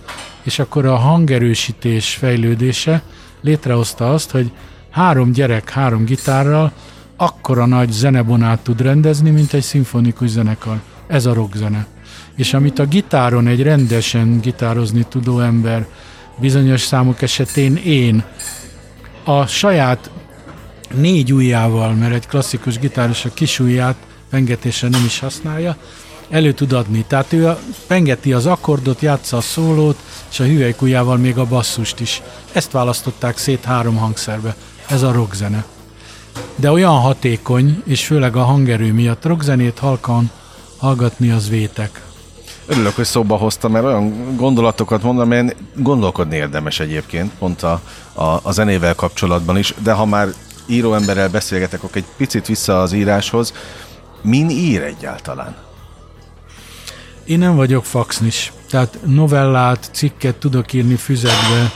És 0.47 0.59
akkor 0.59 0.85
a 0.85 0.95
hangerősítés 0.95 2.13
fejlődése 2.13 3.01
létrehozta 3.41 4.13
azt, 4.13 4.31
hogy 4.31 4.51
három 4.89 5.31
gyerek 5.31 5.69
három 5.69 6.05
gitárral 6.05 6.71
akkora 7.15 7.65
nagy 7.65 7.91
zenebonát 7.91 8.59
tud 8.59 8.81
rendezni, 8.81 9.29
mint 9.29 9.53
egy 9.53 9.63
szimfonikus 9.63 10.29
zenekar. 10.29 10.79
Ez 11.07 11.25
a 11.25 11.33
rockzene. 11.33 11.87
És 12.35 12.53
amit 12.53 12.79
a 12.79 12.85
gitáron 12.85 13.47
egy 13.47 13.61
rendesen 13.61 14.39
gitározni 14.39 15.05
tudó 15.09 15.39
ember 15.39 15.87
bizonyos 16.37 16.81
számok 16.81 17.21
esetén 17.21 17.75
én 17.75 18.23
a 19.23 19.45
saját 19.45 20.11
négy 20.95 21.33
ujjával, 21.33 21.93
mert 21.93 22.13
egy 22.13 22.27
klasszikus 22.27 22.79
gitáros 22.79 23.25
a 23.25 23.33
kis 23.33 23.59
ujját 23.59 23.95
pengetésre 24.29 24.87
nem 24.89 25.05
is 25.05 25.19
használja, 25.19 25.77
elő 26.29 26.53
tud 26.53 26.73
adni. 26.73 27.05
Tehát 27.07 27.33
ő 27.33 27.55
pengeti 27.87 28.33
az 28.33 28.45
akkordot, 28.45 29.01
játsza 29.01 29.37
a 29.37 29.41
szólót, 29.41 29.97
és 30.31 30.39
a 30.39 30.43
hüvelykujjával 30.43 31.17
még 31.17 31.37
a 31.37 31.45
basszust 31.45 31.99
is. 31.99 32.21
Ezt 32.51 32.71
választották 32.71 33.37
szét 33.37 33.63
három 33.63 33.95
hangszerbe. 33.95 34.55
Ez 34.87 35.01
a 35.01 35.11
rockzene. 35.11 35.65
De 36.55 36.71
olyan 36.71 36.99
hatékony, 36.99 37.81
és 37.85 38.05
főleg 38.05 38.35
a 38.35 38.43
hangerő 38.43 38.93
miatt 38.93 39.25
rockzenét 39.25 39.79
halkan 39.79 40.31
hallgatni 40.77 41.29
az 41.29 41.49
vétek. 41.49 42.01
Örülök, 42.65 42.95
hogy 42.95 43.05
szóba 43.05 43.35
hoztam, 43.35 43.71
mert 43.71 43.85
olyan 43.85 44.35
gondolatokat 44.35 45.03
mondom, 45.03 45.23
amelyen 45.23 45.53
gondolkodni 45.75 46.35
érdemes 46.35 46.79
egyébként, 46.79 47.31
pont 47.39 47.63
a, 47.63 47.81
a, 48.13 48.39
a 48.41 48.51
zenével 48.51 48.95
kapcsolatban 48.95 49.57
is, 49.57 49.73
de 49.83 49.91
ha 49.91 50.05
már 50.05 50.27
író 50.65 50.93
emberrel 50.93 51.29
beszélgetek, 51.29 51.83
akkor 51.83 51.97
egy 51.97 52.05
picit 52.17 52.47
vissza 52.47 52.81
az 52.81 52.93
íráshoz. 52.93 53.53
Min 54.21 54.49
ír 54.49 54.81
egyáltalán? 54.81 55.66
Én 57.27 57.39
nem 57.39 57.55
vagyok 57.55 57.85
faxnis, 57.85 58.53
tehát 58.69 58.97
novellát, 59.05 59.89
cikket 59.93 60.35
tudok 60.35 60.73
írni 60.73 60.95
füzetbe, 60.95 61.71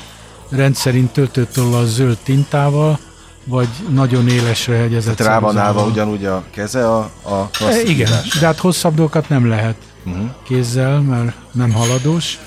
rendszerint 0.50 1.12
töltőtollal 1.12 1.86
zöld 1.86 2.18
tintával, 2.24 3.00
vagy 3.46 3.68
nagyon 3.90 4.28
élesre 4.28 4.76
hegyezett. 4.76 5.16
Tehát 5.16 5.34
rá 5.34 5.40
van 5.40 5.58
állva 5.58 5.86
ugyanúgy 5.86 6.26
a 6.26 6.44
keze 6.52 6.88
a, 6.90 7.00
a 7.24 7.50
e, 7.60 7.82
Igen, 7.82 8.12
de 8.40 8.46
hát 8.46 8.58
hosszabb 8.58 8.96
dolgokat 8.96 9.30
nem 9.30 9.48
lehet 9.48 9.76
uh-huh. 10.06 10.30
kézzel, 10.44 11.02
mert 11.02 11.36
nem 11.52 11.72
haladós. 11.72 12.40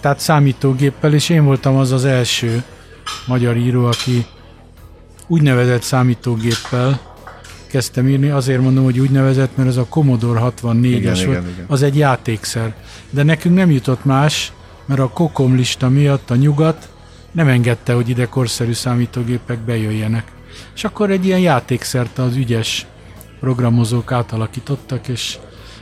Tehát 0.00 0.20
számítógéppel, 0.20 1.14
és 1.14 1.28
én 1.28 1.44
voltam 1.44 1.76
az 1.76 1.92
az 1.92 2.04
első 2.04 2.62
magyar 3.26 3.56
író, 3.56 3.84
aki 3.84 4.26
úgynevezett 5.26 5.82
számítógéppel 5.82 7.00
kezdtem 7.68 8.08
írni. 8.08 8.28
Azért 8.28 8.60
mondom, 8.60 8.84
hogy 8.84 8.98
úgynevezett, 8.98 9.56
mert 9.56 9.68
ez 9.68 9.76
a 9.76 9.86
Commodore 9.88 10.40
64-es 10.40 11.04
volt. 11.04 11.20
Igen, 11.20 11.48
igen. 11.48 11.64
Az 11.66 11.82
egy 11.82 11.96
játékszer. 11.96 12.74
De 13.10 13.22
nekünk 13.22 13.54
nem 13.54 13.70
jutott 13.70 14.04
más, 14.04 14.52
mert 14.86 15.00
a 15.00 15.08
Kokom 15.08 15.56
lista 15.56 15.88
miatt 15.88 16.30
a 16.30 16.36
nyugat 16.36 16.88
nem 17.32 17.48
engedte, 17.48 17.92
hogy 17.92 18.08
ide 18.08 18.26
korszerű 18.26 18.72
számítógépek 18.72 19.58
bejöjjenek. 19.58 20.32
És 20.74 20.84
akkor 20.84 21.10
egy 21.10 21.24
ilyen 21.24 21.40
játékszert 21.40 22.18
az 22.18 22.36
ügyes 22.36 22.86
programozók 23.40 24.12
átalakítottak, 24.12 25.08
és 25.08 25.38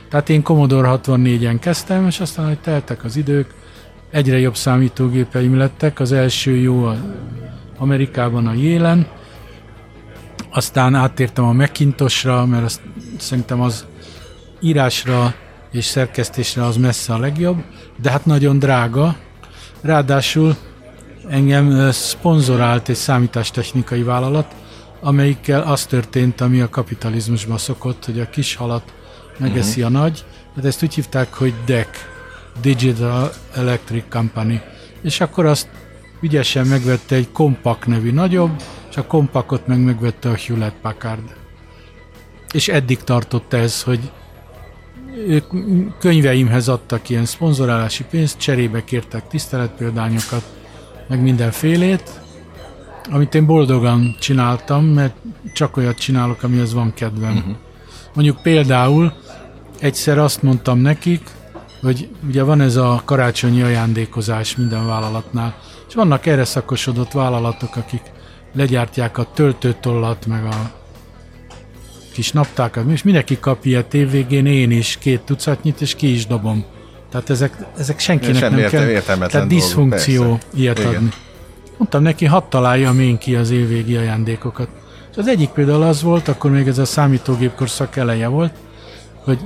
tehát 0.09 0.29
én 0.29 0.43
Commodore 0.43 0.99
64-en 1.03 1.57
kezdtem, 1.59 2.07
és 2.07 2.19
aztán, 2.19 2.47
hogy 2.47 2.59
teltek 2.59 3.03
az 3.03 3.15
idők, 3.15 3.53
egyre 4.11 4.39
jobb 4.39 4.55
számítógépeim 4.55 5.57
lettek. 5.57 5.99
Az 5.99 6.11
első 6.11 6.55
jó 6.55 6.83
a 6.83 6.97
Amerikában 7.77 8.47
a 8.47 8.53
Jélen, 8.53 9.07
aztán 10.57 10.95
áttértem 10.95 11.45
a 11.45 11.53
Macintosra, 11.53 12.45
mert 12.45 12.63
azt, 12.63 12.81
szerintem 13.17 13.61
az 13.61 13.85
írásra 14.59 15.35
és 15.71 15.85
szerkesztésre 15.85 16.65
az 16.65 16.77
messze 16.77 17.13
a 17.13 17.17
legjobb, 17.17 17.63
de 18.01 18.11
hát 18.11 18.25
nagyon 18.25 18.59
drága. 18.59 19.15
Ráadásul 19.81 20.55
engem 21.29 21.91
szponzorált 21.91 22.89
egy 22.89 22.95
számítástechnikai 22.95 24.03
vállalat, 24.03 24.55
amelyikkel 25.01 25.61
az 25.61 25.85
történt, 25.85 26.41
ami 26.41 26.61
a 26.61 26.69
kapitalizmusban 26.69 27.57
szokott, 27.57 28.05
hogy 28.05 28.19
a 28.19 28.29
kis 28.29 28.55
halat 28.55 28.93
megeszi 29.37 29.81
uh-huh. 29.81 29.95
a 29.95 29.99
nagy, 29.99 30.25
de 30.61 30.67
ezt 30.67 30.83
úgy 30.83 30.93
hívták, 30.93 31.33
hogy 31.33 31.53
DEC, 31.65 31.97
Digital 32.61 33.31
Electric 33.53 34.05
Company. 34.09 34.61
És 35.01 35.21
akkor 35.21 35.45
azt 35.45 35.69
ügyesen 36.21 36.67
megvette 36.67 37.15
egy 37.15 37.31
Compaq 37.31 37.85
nevű 37.85 38.11
nagyobb, 38.11 38.61
a 38.97 39.05
Compaqot 39.05 39.67
meg 39.67 39.79
megvette 39.79 40.29
a 40.29 40.35
Hewlett 40.35 40.75
Packard. 40.81 41.35
És 42.51 42.67
eddig 42.67 43.03
tartott 43.03 43.53
ez, 43.53 43.83
hogy 43.83 44.11
ők 45.27 45.45
könyveimhez 45.99 46.67
adtak 46.67 47.09
ilyen 47.09 47.25
szponzorálási 47.25 48.03
pénzt, 48.03 48.37
cserébe 48.37 48.83
kértek 48.83 49.27
tiszteletpéldányokat, 49.27 50.43
meg 51.07 51.21
mindenfélét, 51.21 52.19
amit 53.11 53.35
én 53.35 53.45
boldogan 53.45 54.15
csináltam, 54.19 54.85
mert 54.85 55.15
csak 55.53 55.77
olyat 55.77 55.97
csinálok, 55.97 56.43
amihez 56.43 56.73
van 56.73 56.93
kedvem. 56.93 57.35
Uh-huh. 57.35 57.55
Mondjuk 58.13 58.41
például 58.41 59.13
egyszer 59.79 60.17
azt 60.17 60.41
mondtam 60.41 60.79
nekik, 60.79 61.29
hogy 61.81 62.09
ugye 62.27 62.43
van 62.43 62.61
ez 62.61 62.75
a 62.75 63.01
karácsonyi 63.05 63.61
ajándékozás 63.61 64.55
minden 64.55 64.87
vállalatnál, 64.87 65.55
és 65.87 65.93
vannak 65.93 66.25
erre 66.25 66.45
szakosodott 66.45 67.11
vállalatok, 67.11 67.75
akik 67.75 68.01
legyártják 68.53 69.17
a 69.17 69.27
töltőtollat, 69.33 70.25
meg 70.25 70.45
a 70.45 70.71
kis 72.13 72.31
naptákat, 72.31 72.89
és 72.91 73.03
mindenki 73.03 73.39
kap 73.39 73.65
ilyet 73.65 73.93
évvégén, 73.93 74.45
én 74.45 74.71
is 74.71 74.97
két 74.99 75.21
tucatnyit, 75.21 75.81
és 75.81 75.95
ki 75.95 76.13
is 76.13 76.25
dobom. 76.25 76.65
Tehát 77.11 77.29
ezek, 77.29 77.65
ezek 77.77 77.99
senkinek 77.99 78.41
nem 78.41 78.57
értem, 78.57 78.79
kell. 78.79 78.89
Értelmetlen 78.89 79.29
Tehát 79.29 79.47
diszfunkció 79.47 80.21
dolgok, 80.21 80.41
ilyet 80.53 80.79
Igen. 80.79 80.95
adni. 80.95 81.09
mondtam 81.77 82.01
neki, 82.01 82.25
hadd 82.25 82.43
találjam 82.49 82.99
én 82.99 83.17
ki 83.17 83.35
az 83.35 83.51
évvégi 83.51 83.95
ajándékokat. 83.95 84.69
És 85.11 85.17
az 85.17 85.27
egyik 85.27 85.49
például 85.49 85.83
az 85.83 86.01
volt, 86.01 86.27
akkor 86.27 86.51
még 86.51 86.67
ez 86.67 86.77
a 86.77 86.85
számítógép 86.85 87.55
korszak 87.55 87.95
eleje 87.95 88.27
volt, 88.27 88.53
hogy 89.23 89.39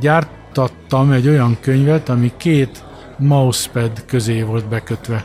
gyártattam 0.00 1.10
egy 1.10 1.28
olyan 1.28 1.56
könyvet, 1.60 2.08
ami 2.08 2.32
két 2.36 2.84
mousepad 3.18 4.04
közé 4.06 4.42
volt 4.42 4.68
bekötve. 4.68 5.24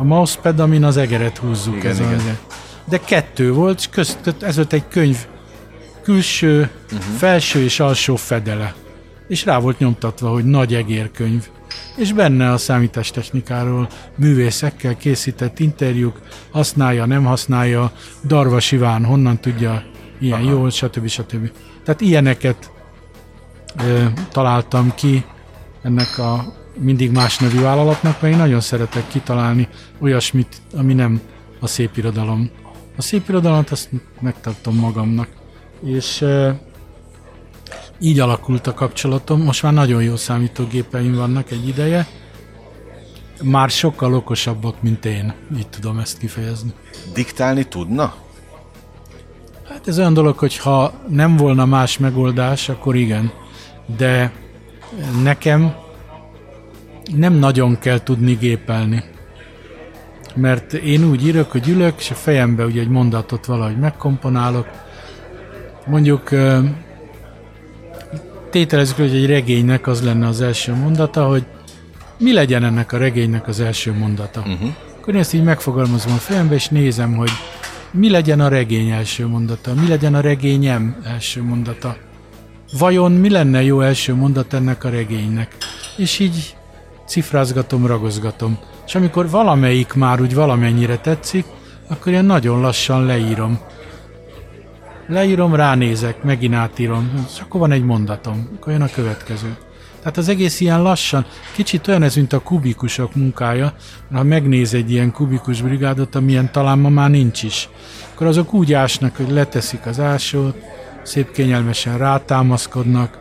A 0.00 0.04
mousepad, 0.04 0.60
amin 0.60 0.84
az 0.84 0.96
egeret 0.96 1.38
húzzuk. 1.38 1.76
Igen, 1.76 1.90
ez 1.90 1.98
igen. 1.98 2.18
A, 2.18 2.54
de 2.88 2.98
kettő 2.98 3.52
volt, 3.52 3.78
és 3.78 3.88
közt, 3.88 4.34
ez 4.40 4.56
volt 4.56 4.72
egy 4.72 4.88
könyv 4.88 5.26
külső, 6.02 6.70
uh-huh. 6.84 7.00
felső 7.16 7.62
és 7.62 7.80
alsó 7.80 8.16
fedele. 8.16 8.74
És 9.28 9.44
rá 9.44 9.58
volt 9.58 9.78
nyomtatva, 9.78 10.30
hogy 10.30 10.44
nagy 10.44 10.74
egérkönyv. 10.74 11.48
És 11.96 12.12
benne 12.12 12.52
a 12.52 12.56
számítástechnikáról 12.56 13.88
művészekkel 14.16 14.96
készített 14.96 15.58
interjúk, 15.58 16.20
használja, 16.50 17.04
nem 17.04 17.24
használja, 17.24 17.92
Darvas 18.24 18.72
Iván 18.72 19.04
honnan 19.04 19.40
tudja, 19.40 19.82
ilyen 20.20 20.40
Aha. 20.40 20.50
jó, 20.50 20.68
stb. 20.70 21.06
stb. 21.08 21.50
Tehát 21.84 22.00
ilyeneket 22.00 22.70
ö, 23.84 24.04
találtam 24.30 24.94
ki 24.94 25.24
ennek 25.82 26.18
a 26.18 26.54
mindig 26.78 27.10
más 27.10 27.38
nevű 27.38 27.60
vállalatnak, 27.60 28.20
mert 28.20 28.34
én 28.34 28.38
nagyon 28.38 28.60
szeretek 28.60 29.08
kitalálni 29.08 29.68
olyasmit, 30.00 30.56
ami 30.76 30.94
nem 30.94 31.20
a 31.60 31.66
szép 31.66 31.96
irodalom. 31.96 32.50
A 32.96 33.02
szép 33.02 33.28
irodalmat 33.28 33.70
azt 33.70 33.88
megtartom 34.20 34.76
magamnak. 34.76 35.28
És 35.84 36.20
ö, 36.20 36.50
így 37.98 38.20
alakult 38.20 38.66
a 38.66 38.74
kapcsolatom. 38.74 39.42
Most 39.42 39.62
már 39.62 39.72
nagyon 39.72 40.02
jó 40.02 40.16
számítógépeim 40.16 41.14
vannak 41.14 41.50
egy 41.50 41.68
ideje. 41.68 42.06
Már 43.42 43.70
sokkal 43.70 44.14
okosabbak, 44.14 44.82
mint 44.82 45.04
én. 45.04 45.34
Így 45.56 45.68
tudom 45.68 45.98
ezt 45.98 46.18
kifejezni. 46.18 46.72
Diktálni 47.14 47.64
tudna? 47.64 48.14
Hát 49.68 49.88
ez 49.88 49.98
olyan 49.98 50.14
dolog, 50.14 50.38
hogy 50.38 50.56
ha 50.56 50.92
nem 51.08 51.36
volna 51.36 51.66
más 51.66 51.98
megoldás, 51.98 52.68
akkor 52.68 52.96
igen. 52.96 53.32
De 53.96 54.32
nekem 55.22 55.74
nem 57.16 57.32
nagyon 57.34 57.78
kell 57.78 58.02
tudni 58.02 58.34
gépelni. 58.34 59.04
Mert 60.34 60.72
én 60.72 61.04
úgy 61.04 61.26
írok, 61.26 61.50
hogy 61.50 61.68
ülök, 61.68 61.94
és 61.98 62.10
a 62.10 62.14
fejembe 62.14 62.64
ugye 62.64 62.80
egy 62.80 62.88
mondatot 62.88 63.46
valahogy 63.46 63.78
megkomponálok. 63.78 64.66
Mondjuk 65.86 66.30
tételezzük, 68.50 68.96
hogy 68.96 69.14
egy 69.14 69.26
regénynek 69.26 69.86
az 69.86 70.02
lenne 70.02 70.26
az 70.26 70.40
első 70.40 70.74
mondata, 70.74 71.26
hogy 71.26 71.44
mi 72.18 72.32
legyen 72.32 72.64
ennek 72.64 72.92
a 72.92 72.98
regénynek 72.98 73.48
az 73.48 73.60
első 73.60 73.92
mondata. 73.92 74.40
Uh-huh. 74.40 74.68
Akkor 75.00 75.14
én 75.14 75.20
ezt 75.20 75.34
így 75.34 75.42
megfogalmazom 75.42 76.12
a 76.12 76.16
fejembe, 76.16 76.54
és 76.54 76.68
nézem, 76.68 77.16
hogy 77.16 77.30
mi 77.90 78.10
legyen 78.10 78.40
a 78.40 78.48
regény 78.48 78.90
első 78.90 79.26
mondata, 79.26 79.74
mi 79.74 79.88
legyen 79.88 80.14
a 80.14 80.20
regényem 80.20 80.96
első 81.04 81.42
mondata. 81.42 81.96
Vajon 82.78 83.12
mi 83.12 83.30
lenne 83.30 83.62
jó 83.62 83.80
első 83.80 84.14
mondat 84.14 84.52
ennek 84.52 84.84
a 84.84 84.88
regénynek? 84.88 85.56
És 85.96 86.18
így 86.18 86.56
cifrázgatom, 87.08 87.86
ragozgatom. 87.86 88.58
És 88.86 88.94
amikor 88.94 89.30
valamelyik 89.30 89.92
már 89.92 90.20
úgy 90.20 90.34
valamennyire 90.34 90.96
tetszik, 90.96 91.44
akkor 91.88 92.12
én 92.12 92.24
nagyon 92.24 92.60
lassan 92.60 93.04
leírom. 93.06 93.58
Leírom, 95.06 95.54
ránézek, 95.54 96.22
megint 96.22 96.54
átírom, 96.54 97.26
és 97.34 97.40
akkor 97.40 97.60
van 97.60 97.72
egy 97.72 97.84
mondatom, 97.84 98.48
akkor 98.56 98.72
jön 98.72 98.82
a 98.82 98.90
következő. 98.94 99.56
Tehát 99.98 100.16
az 100.16 100.28
egész 100.28 100.60
ilyen 100.60 100.82
lassan, 100.82 101.26
kicsit 101.54 101.88
olyan 101.88 102.02
ez, 102.02 102.14
mint 102.14 102.32
a 102.32 102.40
kubikusok 102.40 103.14
munkája, 103.14 103.72
ha 104.12 104.22
megnéz 104.22 104.74
egy 104.74 104.90
ilyen 104.90 105.12
kubikus 105.12 105.62
brigádot, 105.62 106.14
amilyen 106.14 106.52
talán 106.52 106.78
ma 106.78 106.88
már 106.88 107.10
nincs 107.10 107.42
is, 107.42 107.68
akkor 108.14 108.26
azok 108.26 108.52
úgy 108.52 108.72
ásnak, 108.72 109.16
hogy 109.16 109.30
leteszik 109.30 109.86
az 109.86 110.00
ásót, 110.00 110.56
szép 111.02 111.32
kényelmesen 111.32 111.98
rátámaszkodnak, 111.98 113.18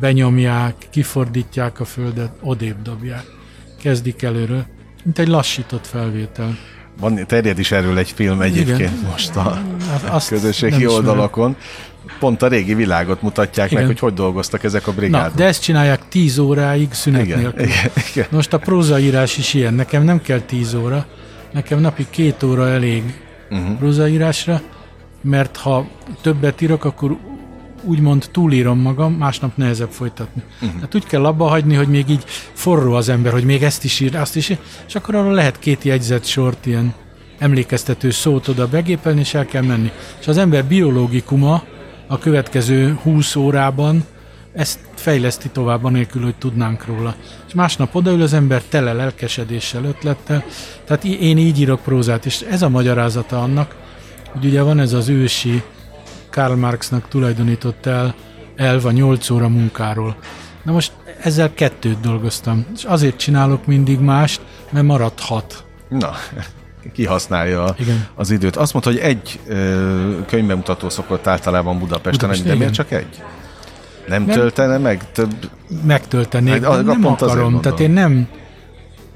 benyomják, 0.00 0.74
kifordítják 0.90 1.80
a 1.80 1.84
földet, 1.84 2.32
odébb 2.40 2.82
dobják. 2.82 3.24
Kezdik 3.82 4.22
előről, 4.22 4.64
mint 5.04 5.18
egy 5.18 5.28
lassított 5.28 5.86
felvétel. 5.86 6.56
Van, 7.00 7.26
terjed 7.26 7.58
is 7.58 7.72
erről 7.72 7.98
egy 7.98 8.10
film 8.10 8.40
egyébként 8.40 8.78
Igen. 8.78 9.06
most 9.10 9.36
a 9.36 9.62
Hát 10.10 10.28
közösségi 10.28 10.74
ismerem. 10.74 10.94
oldalakon. 10.96 11.56
Pont 12.18 12.42
a 12.42 12.48
régi 12.48 12.74
világot 12.74 13.22
mutatják 13.22 13.66
Igen. 13.70 13.78
meg, 13.78 13.86
hogy 13.90 13.98
hogy 13.98 14.14
dolgoztak 14.14 14.64
ezek 14.64 14.86
a 14.86 14.90
Na, 14.90 14.96
brigádok. 14.96 15.34
de 15.34 15.44
ezt 15.44 15.62
csinálják 15.62 16.08
10 16.08 16.38
óráig 16.38 16.92
szünet 16.92 17.24
igen, 17.24 17.38
nélkül. 17.38 17.62
igen, 17.64 17.90
igen. 18.12 18.26
Most 18.30 18.52
a 18.52 18.58
prózaírás 18.58 19.36
is 19.38 19.54
ilyen. 19.54 19.74
Nekem 19.74 20.02
nem 20.02 20.22
kell 20.22 20.40
10 20.40 20.74
óra, 20.74 21.06
nekem 21.52 21.80
napi 21.80 22.06
két 22.10 22.42
óra 22.42 22.68
elég 22.68 23.02
uh-huh. 23.50 23.76
prózaírásra, 23.78 24.60
mert 25.20 25.56
ha 25.56 25.86
többet 26.22 26.60
írok, 26.60 26.84
akkor 26.84 27.16
úgymond 27.86 28.28
túlírom 28.32 28.78
magam, 28.78 29.12
másnap 29.12 29.56
nehezebb 29.56 29.90
folytatni. 29.90 30.42
Uh-huh. 30.62 30.80
Hát 30.80 30.94
úgy 30.94 31.06
kell 31.06 31.24
abba 31.24 31.48
hagyni, 31.48 31.74
hogy 31.74 31.88
még 31.88 32.08
így 32.08 32.24
forró 32.52 32.92
az 32.92 33.08
ember, 33.08 33.32
hogy 33.32 33.44
még 33.44 33.62
ezt 33.62 33.84
is 33.84 34.00
ír, 34.00 34.16
azt 34.16 34.36
is 34.36 34.48
ír, 34.48 34.58
és 34.86 34.94
akkor 34.94 35.14
arra 35.14 35.30
lehet 35.30 35.58
két 35.58 35.82
jegyzet 35.82 36.24
sort, 36.24 36.66
ilyen 36.66 36.94
emlékeztető 37.38 38.10
szót 38.10 38.48
oda 38.48 38.68
begépelni, 38.68 39.20
és 39.20 39.34
el 39.34 39.46
kell 39.46 39.62
menni. 39.62 39.90
És 40.20 40.28
az 40.28 40.36
ember 40.36 40.64
biológikuma 40.64 41.62
a 42.06 42.18
következő 42.18 42.98
20 43.02 43.36
órában 43.36 44.04
ezt 44.54 44.78
fejleszti 44.94 45.48
tovább, 45.48 45.84
anélkül, 45.84 46.22
hogy 46.22 46.34
tudnánk 46.34 46.86
róla. 46.86 47.14
És 47.46 47.54
másnap 47.54 47.94
odaül 47.94 48.22
az 48.22 48.32
ember 48.32 48.62
tele 48.62 48.92
lelkesedéssel, 48.92 49.84
ötlettel. 49.84 50.44
Tehát 50.84 51.04
én 51.04 51.38
így 51.38 51.60
írok 51.60 51.82
prózát, 51.82 52.26
és 52.26 52.40
ez 52.40 52.62
a 52.62 52.68
magyarázata 52.68 53.42
annak, 53.42 53.74
hogy 54.32 54.44
ugye 54.44 54.62
van 54.62 54.78
ez 54.78 54.92
az 54.92 55.08
ősi 55.08 55.62
Karl 56.34 56.52
Marxnak 56.54 57.08
tulajdonított 57.08 57.86
el 57.86 58.14
elv 58.56 58.84
a 58.86 58.90
8 58.90 59.30
óra 59.30 59.48
munkáról. 59.48 60.16
Na 60.62 60.72
most 60.72 60.92
ezzel 61.22 61.54
kettőt 61.54 62.00
dolgoztam, 62.00 62.66
és 62.74 62.84
azért 62.84 63.16
csinálok 63.16 63.66
mindig 63.66 63.98
mást, 64.00 64.40
mert 64.70 64.86
maradt 64.86 65.20
hat. 65.20 65.64
Na, 65.88 66.10
kihasználja 66.92 67.64
a- 67.64 67.74
Igen. 67.78 68.06
az 68.14 68.30
időt. 68.30 68.56
Azt 68.56 68.72
mondta, 68.72 68.90
hogy 68.90 69.00
egy 69.00 69.40
ö, 69.46 70.16
könyvbemutató 70.26 70.88
szokott 70.88 71.26
általában 71.26 71.78
Budapesten, 71.78 72.12
Budapesten, 72.12 72.46
de 72.46 72.54
miért 72.54 72.72
csak 72.74 72.90
egy? 72.90 73.22
Nem 74.08 74.22
Nem. 74.24 74.36
töltene 74.36 74.78
meg 74.78 75.10
több? 75.12 75.34
megtöltenék, 75.86 76.64
Hát, 76.64 76.84
nem 76.84 77.06
azért 77.06 77.22
akarom. 77.22 77.60
Tehát 77.60 77.80
én 77.80 77.90
nem, 77.90 78.28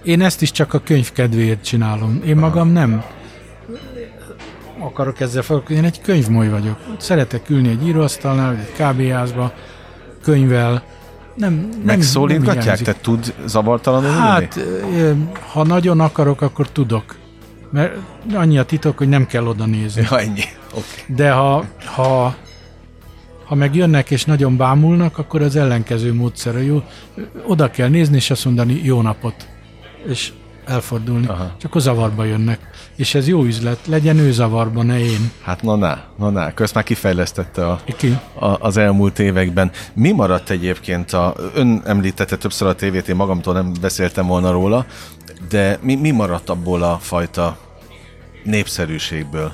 én 0.04 0.22
ezt 0.22 0.42
is 0.42 0.50
csak 0.52 0.74
a 0.74 0.78
könyv 0.78 1.12
kedvéért 1.12 1.64
csinálom. 1.64 2.20
Én 2.26 2.36
magam 2.36 2.68
nem 2.68 3.02
akarok 4.78 5.20
ezzel 5.20 5.42
foglalkozni. 5.42 5.76
Én 5.76 5.84
egy 5.84 6.00
könyvmoly 6.00 6.48
vagyok. 6.48 6.78
Szeretek 6.98 7.50
ülni 7.50 7.68
egy 7.68 7.86
íróasztalnál, 7.86 8.50
vagy 8.50 8.58
egy 8.58 8.72
kávéházba, 8.72 9.52
könyvvel. 10.22 10.82
Nem, 11.34 11.54
nem, 11.54 11.68
nem 11.68 11.80
Megszólítgatják? 11.84 12.62
hiányzik. 12.62 12.86
Te 12.86 12.94
tud 13.00 13.34
zavartalanul 13.46 14.08
ülni? 14.08 14.18
Hát, 14.20 14.56
ö, 14.92 15.12
ha 15.52 15.64
nagyon 15.64 16.00
akarok, 16.00 16.40
akkor 16.40 16.68
tudok. 16.68 17.16
Mert 17.70 17.96
annyi 18.34 18.58
a 18.58 18.64
titok, 18.64 18.98
hogy 18.98 19.08
nem 19.08 19.26
kell 19.26 19.46
oda 19.46 19.66
nézni. 19.66 20.06
Ja, 20.10 20.18
ennyi. 20.18 20.42
Okay. 20.70 21.16
De 21.16 21.30
ha, 21.30 21.64
ha, 21.84 22.34
ha 23.44 23.54
meg 23.54 23.74
jönnek 23.74 24.10
és 24.10 24.24
nagyon 24.24 24.56
bámulnak, 24.56 25.18
akkor 25.18 25.42
az 25.42 25.56
ellenkező 25.56 26.14
módszer 26.14 26.62
jó. 26.62 26.82
Oda 27.46 27.70
kell 27.70 27.88
nézni 27.88 28.16
és 28.16 28.30
azt 28.30 28.44
mondani 28.44 28.80
jó 28.82 29.02
napot. 29.02 29.48
És 30.08 30.32
elfordulni. 30.68 31.26
Aha. 31.26 31.54
Csak 31.58 31.74
a 31.74 31.78
zavarba 31.78 32.24
jönnek. 32.24 32.58
És 32.96 33.14
ez 33.14 33.28
jó 33.28 33.44
üzlet. 33.44 33.78
Legyen 33.86 34.18
ő 34.18 34.32
zavarba, 34.32 34.82
ne 34.82 34.98
én. 34.98 35.30
Hát 35.42 35.62
na, 35.62 35.76
na, 35.76 35.98
na, 36.18 36.30
na. 36.30 36.54
Közt 36.54 36.74
már 36.74 36.84
kifejlesztette 36.84 37.66
a, 37.66 37.80
Ki? 37.96 38.18
a, 38.34 38.66
az 38.66 38.76
elmúlt 38.76 39.18
években. 39.18 39.70
Mi 39.92 40.12
maradt 40.12 40.50
egyébként 40.50 41.12
a, 41.12 41.34
ön 41.54 41.82
említette 41.84 42.36
többször 42.36 42.68
a 42.68 42.74
tévét, 42.74 43.08
én 43.08 43.16
magamtól 43.16 43.54
nem 43.54 43.72
beszéltem 43.80 44.26
volna 44.26 44.50
róla, 44.50 44.86
de 45.48 45.78
mi, 45.82 45.94
mi 45.94 46.10
maradt 46.10 46.48
abból 46.48 46.82
a 46.82 46.98
fajta 47.00 47.56
népszerűségből? 48.44 49.52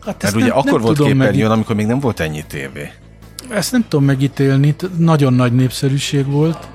Hát 0.00 0.22
Mert 0.22 0.34
ugye 0.34 0.46
nem, 0.46 0.58
akkor 0.58 0.72
nem 0.72 0.80
volt 0.80 1.02
képernyőn, 1.02 1.50
amikor 1.50 1.76
még 1.76 1.86
nem 1.86 2.00
volt 2.00 2.20
ennyi 2.20 2.44
tévé. 2.46 2.90
Ezt 3.50 3.72
nem 3.72 3.84
tudom 3.88 4.04
megítélni, 4.04 4.74
nagyon 4.96 5.32
nagy 5.32 5.52
népszerűség 5.52 6.26
volt, 6.26 6.68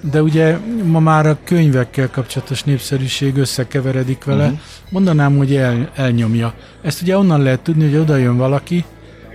de 0.00 0.22
ugye 0.22 0.58
ma 0.84 0.98
már 0.98 1.26
a 1.26 1.38
könyvekkel 1.44 2.10
kapcsolatos 2.10 2.62
népszerűség 2.62 3.36
összekeveredik 3.36 4.24
vele. 4.24 4.44
Uh-huh. 4.44 4.58
Mondanám, 4.90 5.36
hogy 5.36 5.54
el, 5.54 5.90
elnyomja. 5.94 6.54
Ezt 6.82 7.02
ugye 7.02 7.18
onnan 7.18 7.42
lehet 7.42 7.60
tudni, 7.60 7.84
hogy 7.84 7.96
oda 7.96 8.16
jön 8.16 8.36
valaki, 8.36 8.84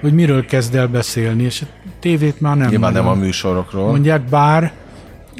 hogy 0.01 0.13
miről 0.13 0.45
kezd 0.45 0.75
el 0.75 0.87
beszélni, 0.87 1.43
és 1.43 1.61
a 1.61 1.65
tévét 1.99 2.41
már 2.41 2.57
nem 2.57 2.69
Nyilván 2.69 2.93
nem 2.93 3.07
a 3.07 3.13
műsorokról. 3.13 3.91
Mondják, 3.91 4.21
bár 4.21 4.73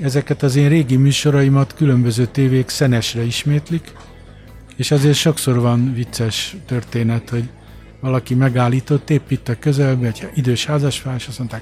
ezeket 0.02 0.44
az 0.44 0.56
én 0.56 0.70
régi 0.70 0.96
műsoraimat 0.96 1.74
különböző 1.74 2.26
tévék 2.26 2.70
szenesre 2.70 3.24
ismétlik, 3.24 3.92
és 4.76 4.92
azért 4.92 5.16
sokszor 5.16 5.60
van 5.60 5.94
vicces 5.94 6.56
történet, 6.66 7.30
hogy 7.30 7.50
valaki 8.00 8.34
megállított 8.34 9.10
épp 9.10 9.30
itt 9.32 9.50
a 9.50 9.56
közelben, 9.60 10.08
egy 10.08 10.30
idős 10.34 10.66
házaspár, 10.66 11.16
és 11.18 11.28
azt 11.28 11.38
mondták, 11.38 11.62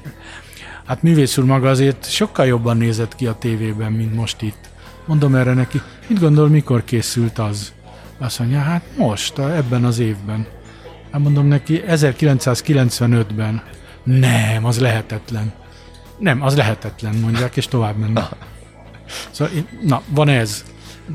hát 0.85 1.03
művész 1.03 1.37
úr 1.37 1.45
maga 1.45 1.69
azért 1.69 2.11
sokkal 2.11 2.45
jobban 2.45 2.77
nézett 2.77 3.15
ki 3.15 3.27
a 3.27 3.35
tévében, 3.39 3.91
mint 3.91 4.15
most 4.15 4.41
itt. 4.41 4.69
Mondom 5.05 5.35
erre 5.35 5.53
neki, 5.53 5.81
mit 6.07 6.19
gondol, 6.19 6.47
mikor 6.47 6.83
készült 6.83 7.39
az? 7.39 7.73
Azt 8.17 8.39
mondja, 8.39 8.59
hát 8.59 8.83
most, 8.97 9.39
ebben 9.39 9.83
az 9.83 9.99
évben. 9.99 10.47
Hát 11.11 11.21
mondom 11.21 11.47
neki, 11.47 11.83
1995-ben. 11.87 13.63
Nem, 14.03 14.65
az 14.65 14.79
lehetetlen. 14.79 15.53
Nem, 16.17 16.41
az 16.41 16.55
lehetetlen, 16.55 17.15
mondják, 17.15 17.57
és 17.57 17.67
tovább 17.67 17.97
mennek. 17.97 18.25
Szóval, 19.31 19.53
na, 19.81 20.01
van 20.07 20.29
ez. 20.29 20.63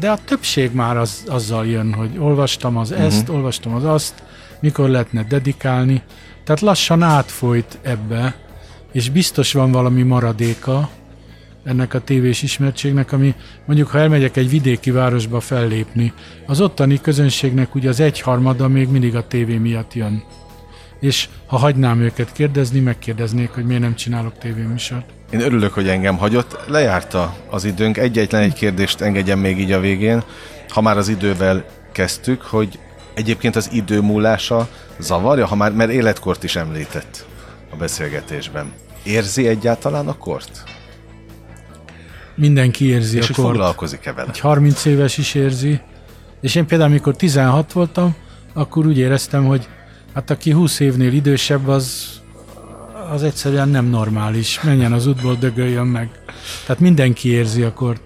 De 0.01 0.11
a 0.11 0.19
többség 0.25 0.73
már 0.73 0.97
az, 0.97 1.25
azzal 1.27 1.67
jön, 1.67 1.93
hogy 1.93 2.19
olvastam 2.19 2.77
az 2.77 2.93
ezt, 2.93 3.21
uh-huh. 3.21 3.37
olvastam 3.37 3.75
az 3.75 3.85
azt, 3.85 4.23
mikor 4.61 4.89
lehetne 4.89 5.23
dedikálni. 5.23 6.03
Tehát 6.45 6.61
lassan 6.61 7.03
átfolyt 7.03 7.79
ebbe, 7.83 8.35
és 8.93 9.11
biztos 9.11 9.53
van 9.53 9.73
valami 9.73 10.03
maradéka 10.03 10.91
ennek 11.65 11.95
a 11.95 12.01
tévés 12.01 12.43
ismertségnek, 12.43 13.13
ami 13.13 13.35
mondjuk, 13.67 13.89
ha 13.89 13.99
elmegyek 13.99 14.37
egy 14.37 14.51
vidéki 14.51 14.91
városba 14.91 15.41
fellépni, 15.41 16.13
az 16.47 16.61
ottani 16.61 17.01
közönségnek 17.01 17.75
ugye 17.75 17.89
az 17.89 18.01
egyharmada 18.01 18.69
még 18.69 18.89
mindig 18.89 19.17
a 19.17 19.27
tévé 19.27 19.57
miatt 19.57 19.95
jön. 19.95 20.23
És 21.01 21.29
ha 21.47 21.57
hagynám 21.57 22.01
őket 22.01 22.33
kérdezni, 22.33 22.81
megkérdeznék, 22.81 23.51
hogy 23.51 23.65
miért 23.65 23.83
nem 23.83 23.95
csinálok 23.95 24.39
tévéműsort. 24.39 25.05
Én 25.31 25.41
örülök, 25.41 25.73
hogy 25.73 25.89
engem 25.89 26.17
hagyott. 26.17 26.59
Lejárta 26.67 27.35
az 27.51 27.65
időnk. 27.65 27.97
Egyetlen 27.97 28.43
egy 28.43 28.53
kérdést 28.53 29.01
engedjem 29.01 29.39
még 29.39 29.59
így 29.59 29.73
a 29.73 29.81
végén. 29.81 30.23
Ha 30.69 30.81
már 30.81 30.97
az 30.97 31.09
idővel 31.09 31.65
kezdtük, 31.93 32.43
hogy 32.43 32.79
egyébként 33.15 33.57
az 33.57 33.69
idő 33.73 34.01
múlása 34.01 34.69
zavarja, 34.99 35.47
ha 35.47 35.55
már, 35.55 35.73
mert 35.73 35.91
életkort 35.91 36.45
is 36.45 36.57
említett 36.57 37.28
a 37.71 37.77
beszélgetésben. 37.77 38.73
Érzi 39.03 39.47
egyáltalán 39.47 40.09
a 40.09 40.17
kort? 40.17 40.63
Mindenki 42.35 42.87
érzi 42.89 43.17
És 43.17 43.31
a 43.31 43.35
kort. 43.35 43.49
foglalkozik-e 43.49 44.13
vele? 44.13 44.29
Egy 44.29 44.39
30 44.39 44.85
éves 44.85 45.19
is 45.19 45.35
érzi. 45.35 45.81
És 46.41 46.55
én 46.55 46.67
például, 46.67 46.91
amikor 46.91 47.17
16 47.17 47.73
voltam, 47.73 48.15
akkor 48.53 48.87
úgy 48.87 48.99
éreztem, 48.99 49.45
hogy 49.47 49.69
hát 50.15 50.31
aki 50.31 50.51
20 50.51 50.81
évnél 50.81 51.13
idősebb, 51.13 51.69
az, 51.69 52.07
az 53.13 53.23
egyszerűen 53.23 53.69
nem 53.69 53.85
normális. 53.85 54.61
Menjen 54.63 54.93
az 54.93 55.07
útból, 55.07 55.35
dögöljön 55.35 55.87
meg. 55.87 56.11
Tehát 56.67 56.81
mindenki 56.81 57.29
érzi 57.29 57.63
a 57.63 57.73
kort. 57.73 58.01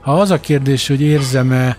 Ha 0.00 0.20
az 0.20 0.30
a 0.30 0.40
kérdés, 0.40 0.86
hogy 0.88 1.00
érzem-e 1.00 1.76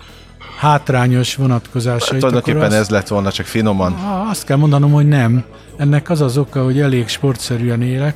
hátrányos 0.58 1.36
vonatkozásait, 1.36 2.02
akkor 2.02 2.18
Tulajdonképpen 2.18 2.62
azt, 2.72 2.80
ez 2.80 2.90
lett 2.90 3.08
volna, 3.08 3.32
csak 3.32 3.46
finoman. 3.46 3.94
Azt 4.30 4.44
kell 4.46 4.58
mondanom, 4.58 4.92
hogy 4.92 5.08
nem. 5.08 5.44
Ennek 5.78 6.10
az 6.10 6.22
az 6.22 6.38
oka, 6.38 6.64
hogy 6.64 6.80
elég 6.80 7.08
sportszerűen 7.08 7.82
élek. 7.82 8.16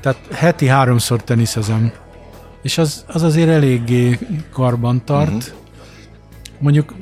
Tehát 0.00 0.18
heti 0.32 0.66
háromszor 0.66 1.22
teniszezem. 1.24 1.92
És 2.62 2.78
az, 2.78 3.04
az 3.06 3.22
azért 3.22 3.48
eléggé 3.48 4.18
karban 4.52 5.04
tart. 5.04 5.26
Mhm. 5.28 5.36
Uh-huh. 5.36 5.52
Mondjuk 6.58 6.94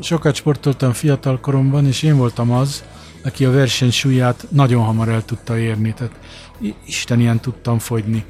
sokat 0.00 0.34
sportoltam 0.34 0.92
fiatal 0.92 1.40
koromban, 1.40 1.86
és 1.86 2.02
én 2.02 2.16
voltam 2.16 2.50
az, 2.52 2.84
aki 3.24 3.44
a 3.44 3.50
versenysúlyát 3.50 4.46
nagyon 4.48 4.82
hamar 4.84 5.08
el 5.08 5.24
tudta 5.24 5.58
érni. 5.58 5.94
Tehát 5.94 6.12
Isten 6.86 7.20
ilyen 7.20 7.40
tudtam 7.40 7.78
fogyni. 7.78 8.24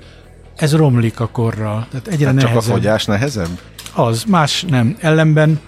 Ez 0.57 0.75
romlik 0.77 1.21
a 1.21 1.27
korral. 1.29 1.87
Tehát 1.91 2.07
egyre 2.07 2.27
Hát 2.27 2.39
csak 2.39 2.49
a 2.49 2.53
nehezebb. 2.53 2.75
fogyás 2.75 3.05
nehezebb? 3.05 3.59
Az, 3.95 4.25
más 4.25 4.65
nem. 4.69 4.97
Ellenben 5.01 5.61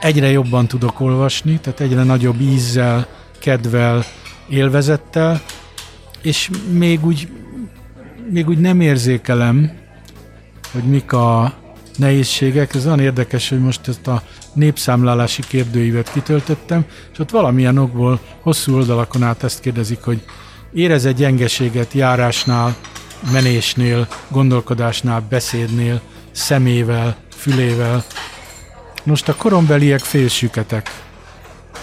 egyre 0.00 0.30
jobban 0.30 0.66
tudok 0.66 1.00
olvasni, 1.00 1.58
tehát 1.60 1.80
egyre 1.80 2.02
nagyobb 2.02 2.40
ízzel, 2.40 3.06
kedvel, 3.38 4.04
élvezettel, 4.48 5.40
és 6.22 6.50
még 6.70 7.04
úgy, 7.04 7.28
még 8.30 8.48
úgy 8.48 8.58
nem 8.58 8.80
érzékelem, 8.80 9.72
hogy 10.72 10.82
mik 10.82 11.12
a 11.12 11.54
nehézségek. 11.96 12.74
Ez 12.74 12.86
olyan 12.86 13.00
érdekes, 13.00 13.48
hogy 13.48 13.60
most 13.60 13.88
ezt 13.88 14.06
a 14.06 14.22
népszámlálási 14.52 15.42
kérdőívet 15.48 16.12
kitöltöttem, 16.12 16.84
és 17.12 17.18
ott 17.18 17.30
valamilyen 17.30 17.78
okból 17.78 18.20
hosszú 18.40 18.74
oldalakon 18.74 19.22
át 19.22 19.42
ezt 19.42 19.60
kérdezik, 19.60 20.02
hogy 20.02 20.22
érez 20.72 21.04
egy 21.04 21.16
gyengeséget 21.16 21.92
járásnál, 21.92 22.76
menésnél, 23.32 24.08
gondolkodásnál, 24.28 25.26
beszédnél, 25.28 26.00
szemével, 26.32 27.16
fülével. 27.46 28.04
Most 29.04 29.28
a 29.28 29.34
korombeliek 29.34 30.00
félsüketek. 30.00 31.04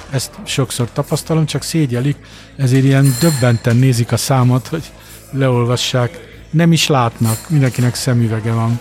Ezt 0.10 0.32
sokszor 0.44 0.92
tapasztalom, 0.94 1.46
csak 1.46 1.62
szégyelik, 1.62 2.18
ezért 2.58 2.84
ilyen 2.84 3.16
döbbenten 3.20 3.76
nézik 3.76 4.12
a 4.12 4.18
számot, 4.18 4.68
hogy 4.68 4.84
leolvassák. 5.32 6.32
Nem 6.50 6.72
is 6.72 6.88
látnak, 6.88 7.50
mindenkinek 7.50 7.96
szemüvege 7.96 8.52
van. 8.52 8.80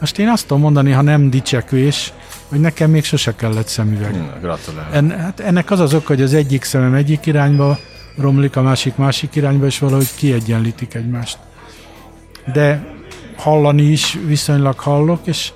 Most 0.00 0.18
én 0.18 0.28
azt 0.28 0.46
tudom 0.46 0.62
mondani, 0.62 0.90
ha 0.90 1.02
nem 1.02 1.30
dicsekvés, 1.30 2.12
hogy 2.48 2.60
nekem 2.60 2.90
még 2.90 3.04
sose 3.04 3.34
kellett 3.34 3.68
szemüveg. 3.68 4.40
Gratulálok. 4.40 4.94
En, 4.94 5.10
hát 5.10 5.40
ennek 5.40 5.70
az 5.70 5.80
az 5.80 5.94
oka, 5.94 6.06
hogy 6.06 6.22
az 6.22 6.34
egyik 6.34 6.64
szemem 6.64 6.94
egyik 6.94 7.26
irányba 7.26 7.78
romlik, 8.16 8.56
a 8.56 8.62
másik 8.62 8.96
másik 8.96 9.34
irányba, 9.34 9.66
és 9.66 9.78
valahogy 9.78 10.14
kiegyenlítik 10.14 10.94
egymást. 10.94 11.38
De 12.52 12.94
hallani 13.36 13.82
is 13.82 14.18
viszonylag 14.26 14.78
hallok, 14.78 15.20
és 15.26 15.52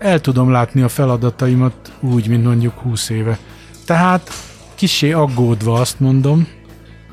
el 0.00 0.20
tudom 0.20 0.50
látni 0.50 0.82
a 0.82 0.88
feladataimat 0.88 1.74
úgy, 2.00 2.28
mint 2.28 2.44
mondjuk 2.44 2.78
20 2.78 3.10
éve. 3.10 3.38
Tehát 3.86 4.30
kisé 4.74 5.12
aggódva 5.12 5.80
azt 5.80 6.00
mondom, 6.00 6.46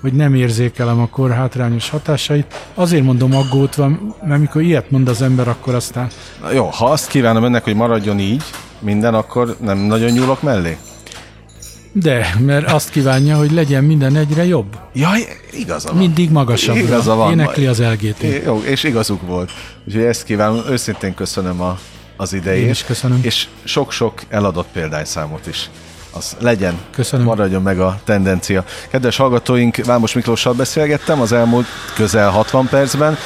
hogy 0.01 0.13
nem 0.13 0.35
érzékelem 0.35 0.99
a 0.99 1.07
kor 1.07 1.31
hátrányos 1.31 1.89
hatásait. 1.89 2.69
Azért 2.73 3.03
mondom 3.03 3.35
aggódva, 3.35 3.89
mert 4.25 4.39
mikor 4.39 4.61
ilyet 4.61 4.91
mond 4.91 5.07
az 5.07 5.21
ember, 5.21 5.47
akkor 5.47 5.75
aztán 5.75 6.07
Na 6.41 6.51
jó, 6.51 6.65
ha 6.65 6.85
azt 6.85 7.07
kívánom 7.07 7.43
önnek, 7.43 7.63
hogy 7.63 7.75
maradjon 7.75 8.19
így 8.19 8.43
minden, 8.79 9.13
akkor 9.13 9.55
nem 9.59 9.77
nagyon 9.77 10.11
nyúlok 10.11 10.41
mellé? 10.41 10.77
de, 11.91 12.35
mert 12.39 12.71
azt 12.71 12.89
kívánja, 12.89 13.37
hogy 13.37 13.51
legyen 13.51 13.83
minden 13.83 14.15
egyre 14.15 14.45
jobb. 14.45 14.77
Jaj, 14.93 15.27
igaza 15.51 15.89
van. 15.89 15.97
Mindig 15.97 16.31
magasabbra. 16.31 16.81
Igaza 16.81 17.15
van. 17.15 17.31
Énekli 17.31 17.65
az 17.65 17.81
LGT. 17.81 18.23
É, 18.23 18.41
Jó, 18.45 18.61
és 18.65 18.83
igazuk 18.83 19.21
volt. 19.21 19.51
Úgyhogy 19.87 20.03
ezt 20.03 20.23
kívánom, 20.23 20.61
őszintén 20.69 21.13
köszönöm 21.13 21.61
a, 21.61 21.77
az 22.17 22.33
idejét. 22.33 22.63
Én 22.63 22.69
is 22.69 22.83
köszönöm. 22.83 23.19
És 23.21 23.47
sok-sok 23.63 24.21
eladott 24.29 24.67
példányszámot 24.73 25.47
is. 25.47 25.69
Az 26.11 26.35
legyen, 26.39 26.77
Köszönöm. 26.91 27.25
maradjon 27.25 27.61
meg 27.61 27.79
a 27.79 27.99
tendencia. 28.03 28.65
Kedves 28.89 29.17
hallgatóink, 29.17 29.75
Vámos 29.85 30.13
Miklóssal 30.13 30.53
beszélgettem 30.53 31.21
az 31.21 31.31
elmúlt 31.31 31.65
közel 31.95 32.29
60 32.29 32.67
percben. 32.67 33.17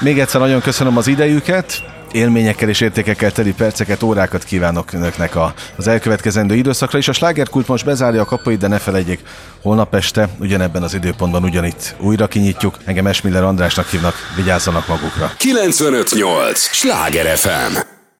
Még 0.00 0.18
egyszer 0.18 0.40
nagyon 0.40 0.60
köszönöm 0.60 0.96
az 0.96 1.06
idejüket, 1.06 1.82
élményekkel 2.12 2.68
és 2.68 2.80
értékekkel 2.80 3.32
teli 3.32 3.52
perceket, 3.52 4.02
órákat 4.02 4.44
kívánok 4.44 4.92
önöknek 4.92 5.36
a, 5.36 5.54
az 5.76 5.86
elkövetkezendő 5.88 6.54
időszakra, 6.54 6.98
és 6.98 7.08
a 7.08 7.12
slágerkult 7.12 7.68
most 7.68 7.84
bezárja 7.84 8.20
a 8.20 8.24
kapuit, 8.24 8.58
de 8.58 8.68
ne 8.68 8.78
felejtjék, 8.78 9.20
holnap 9.62 9.94
este 9.94 10.28
ugyanebben 10.38 10.82
az 10.82 10.94
időpontban 10.94 11.44
ugyanitt 11.44 11.94
újra 11.98 12.26
kinyitjuk. 12.26 12.78
Engem 12.84 13.06
Esmiller 13.06 13.42
Andrásnak 13.42 13.86
hívnak, 13.86 14.14
vigyázzanak 14.36 14.88
magukra. 14.88 15.32
958! 15.36 16.58
Sláger 16.58 17.36
FM! 17.36 17.93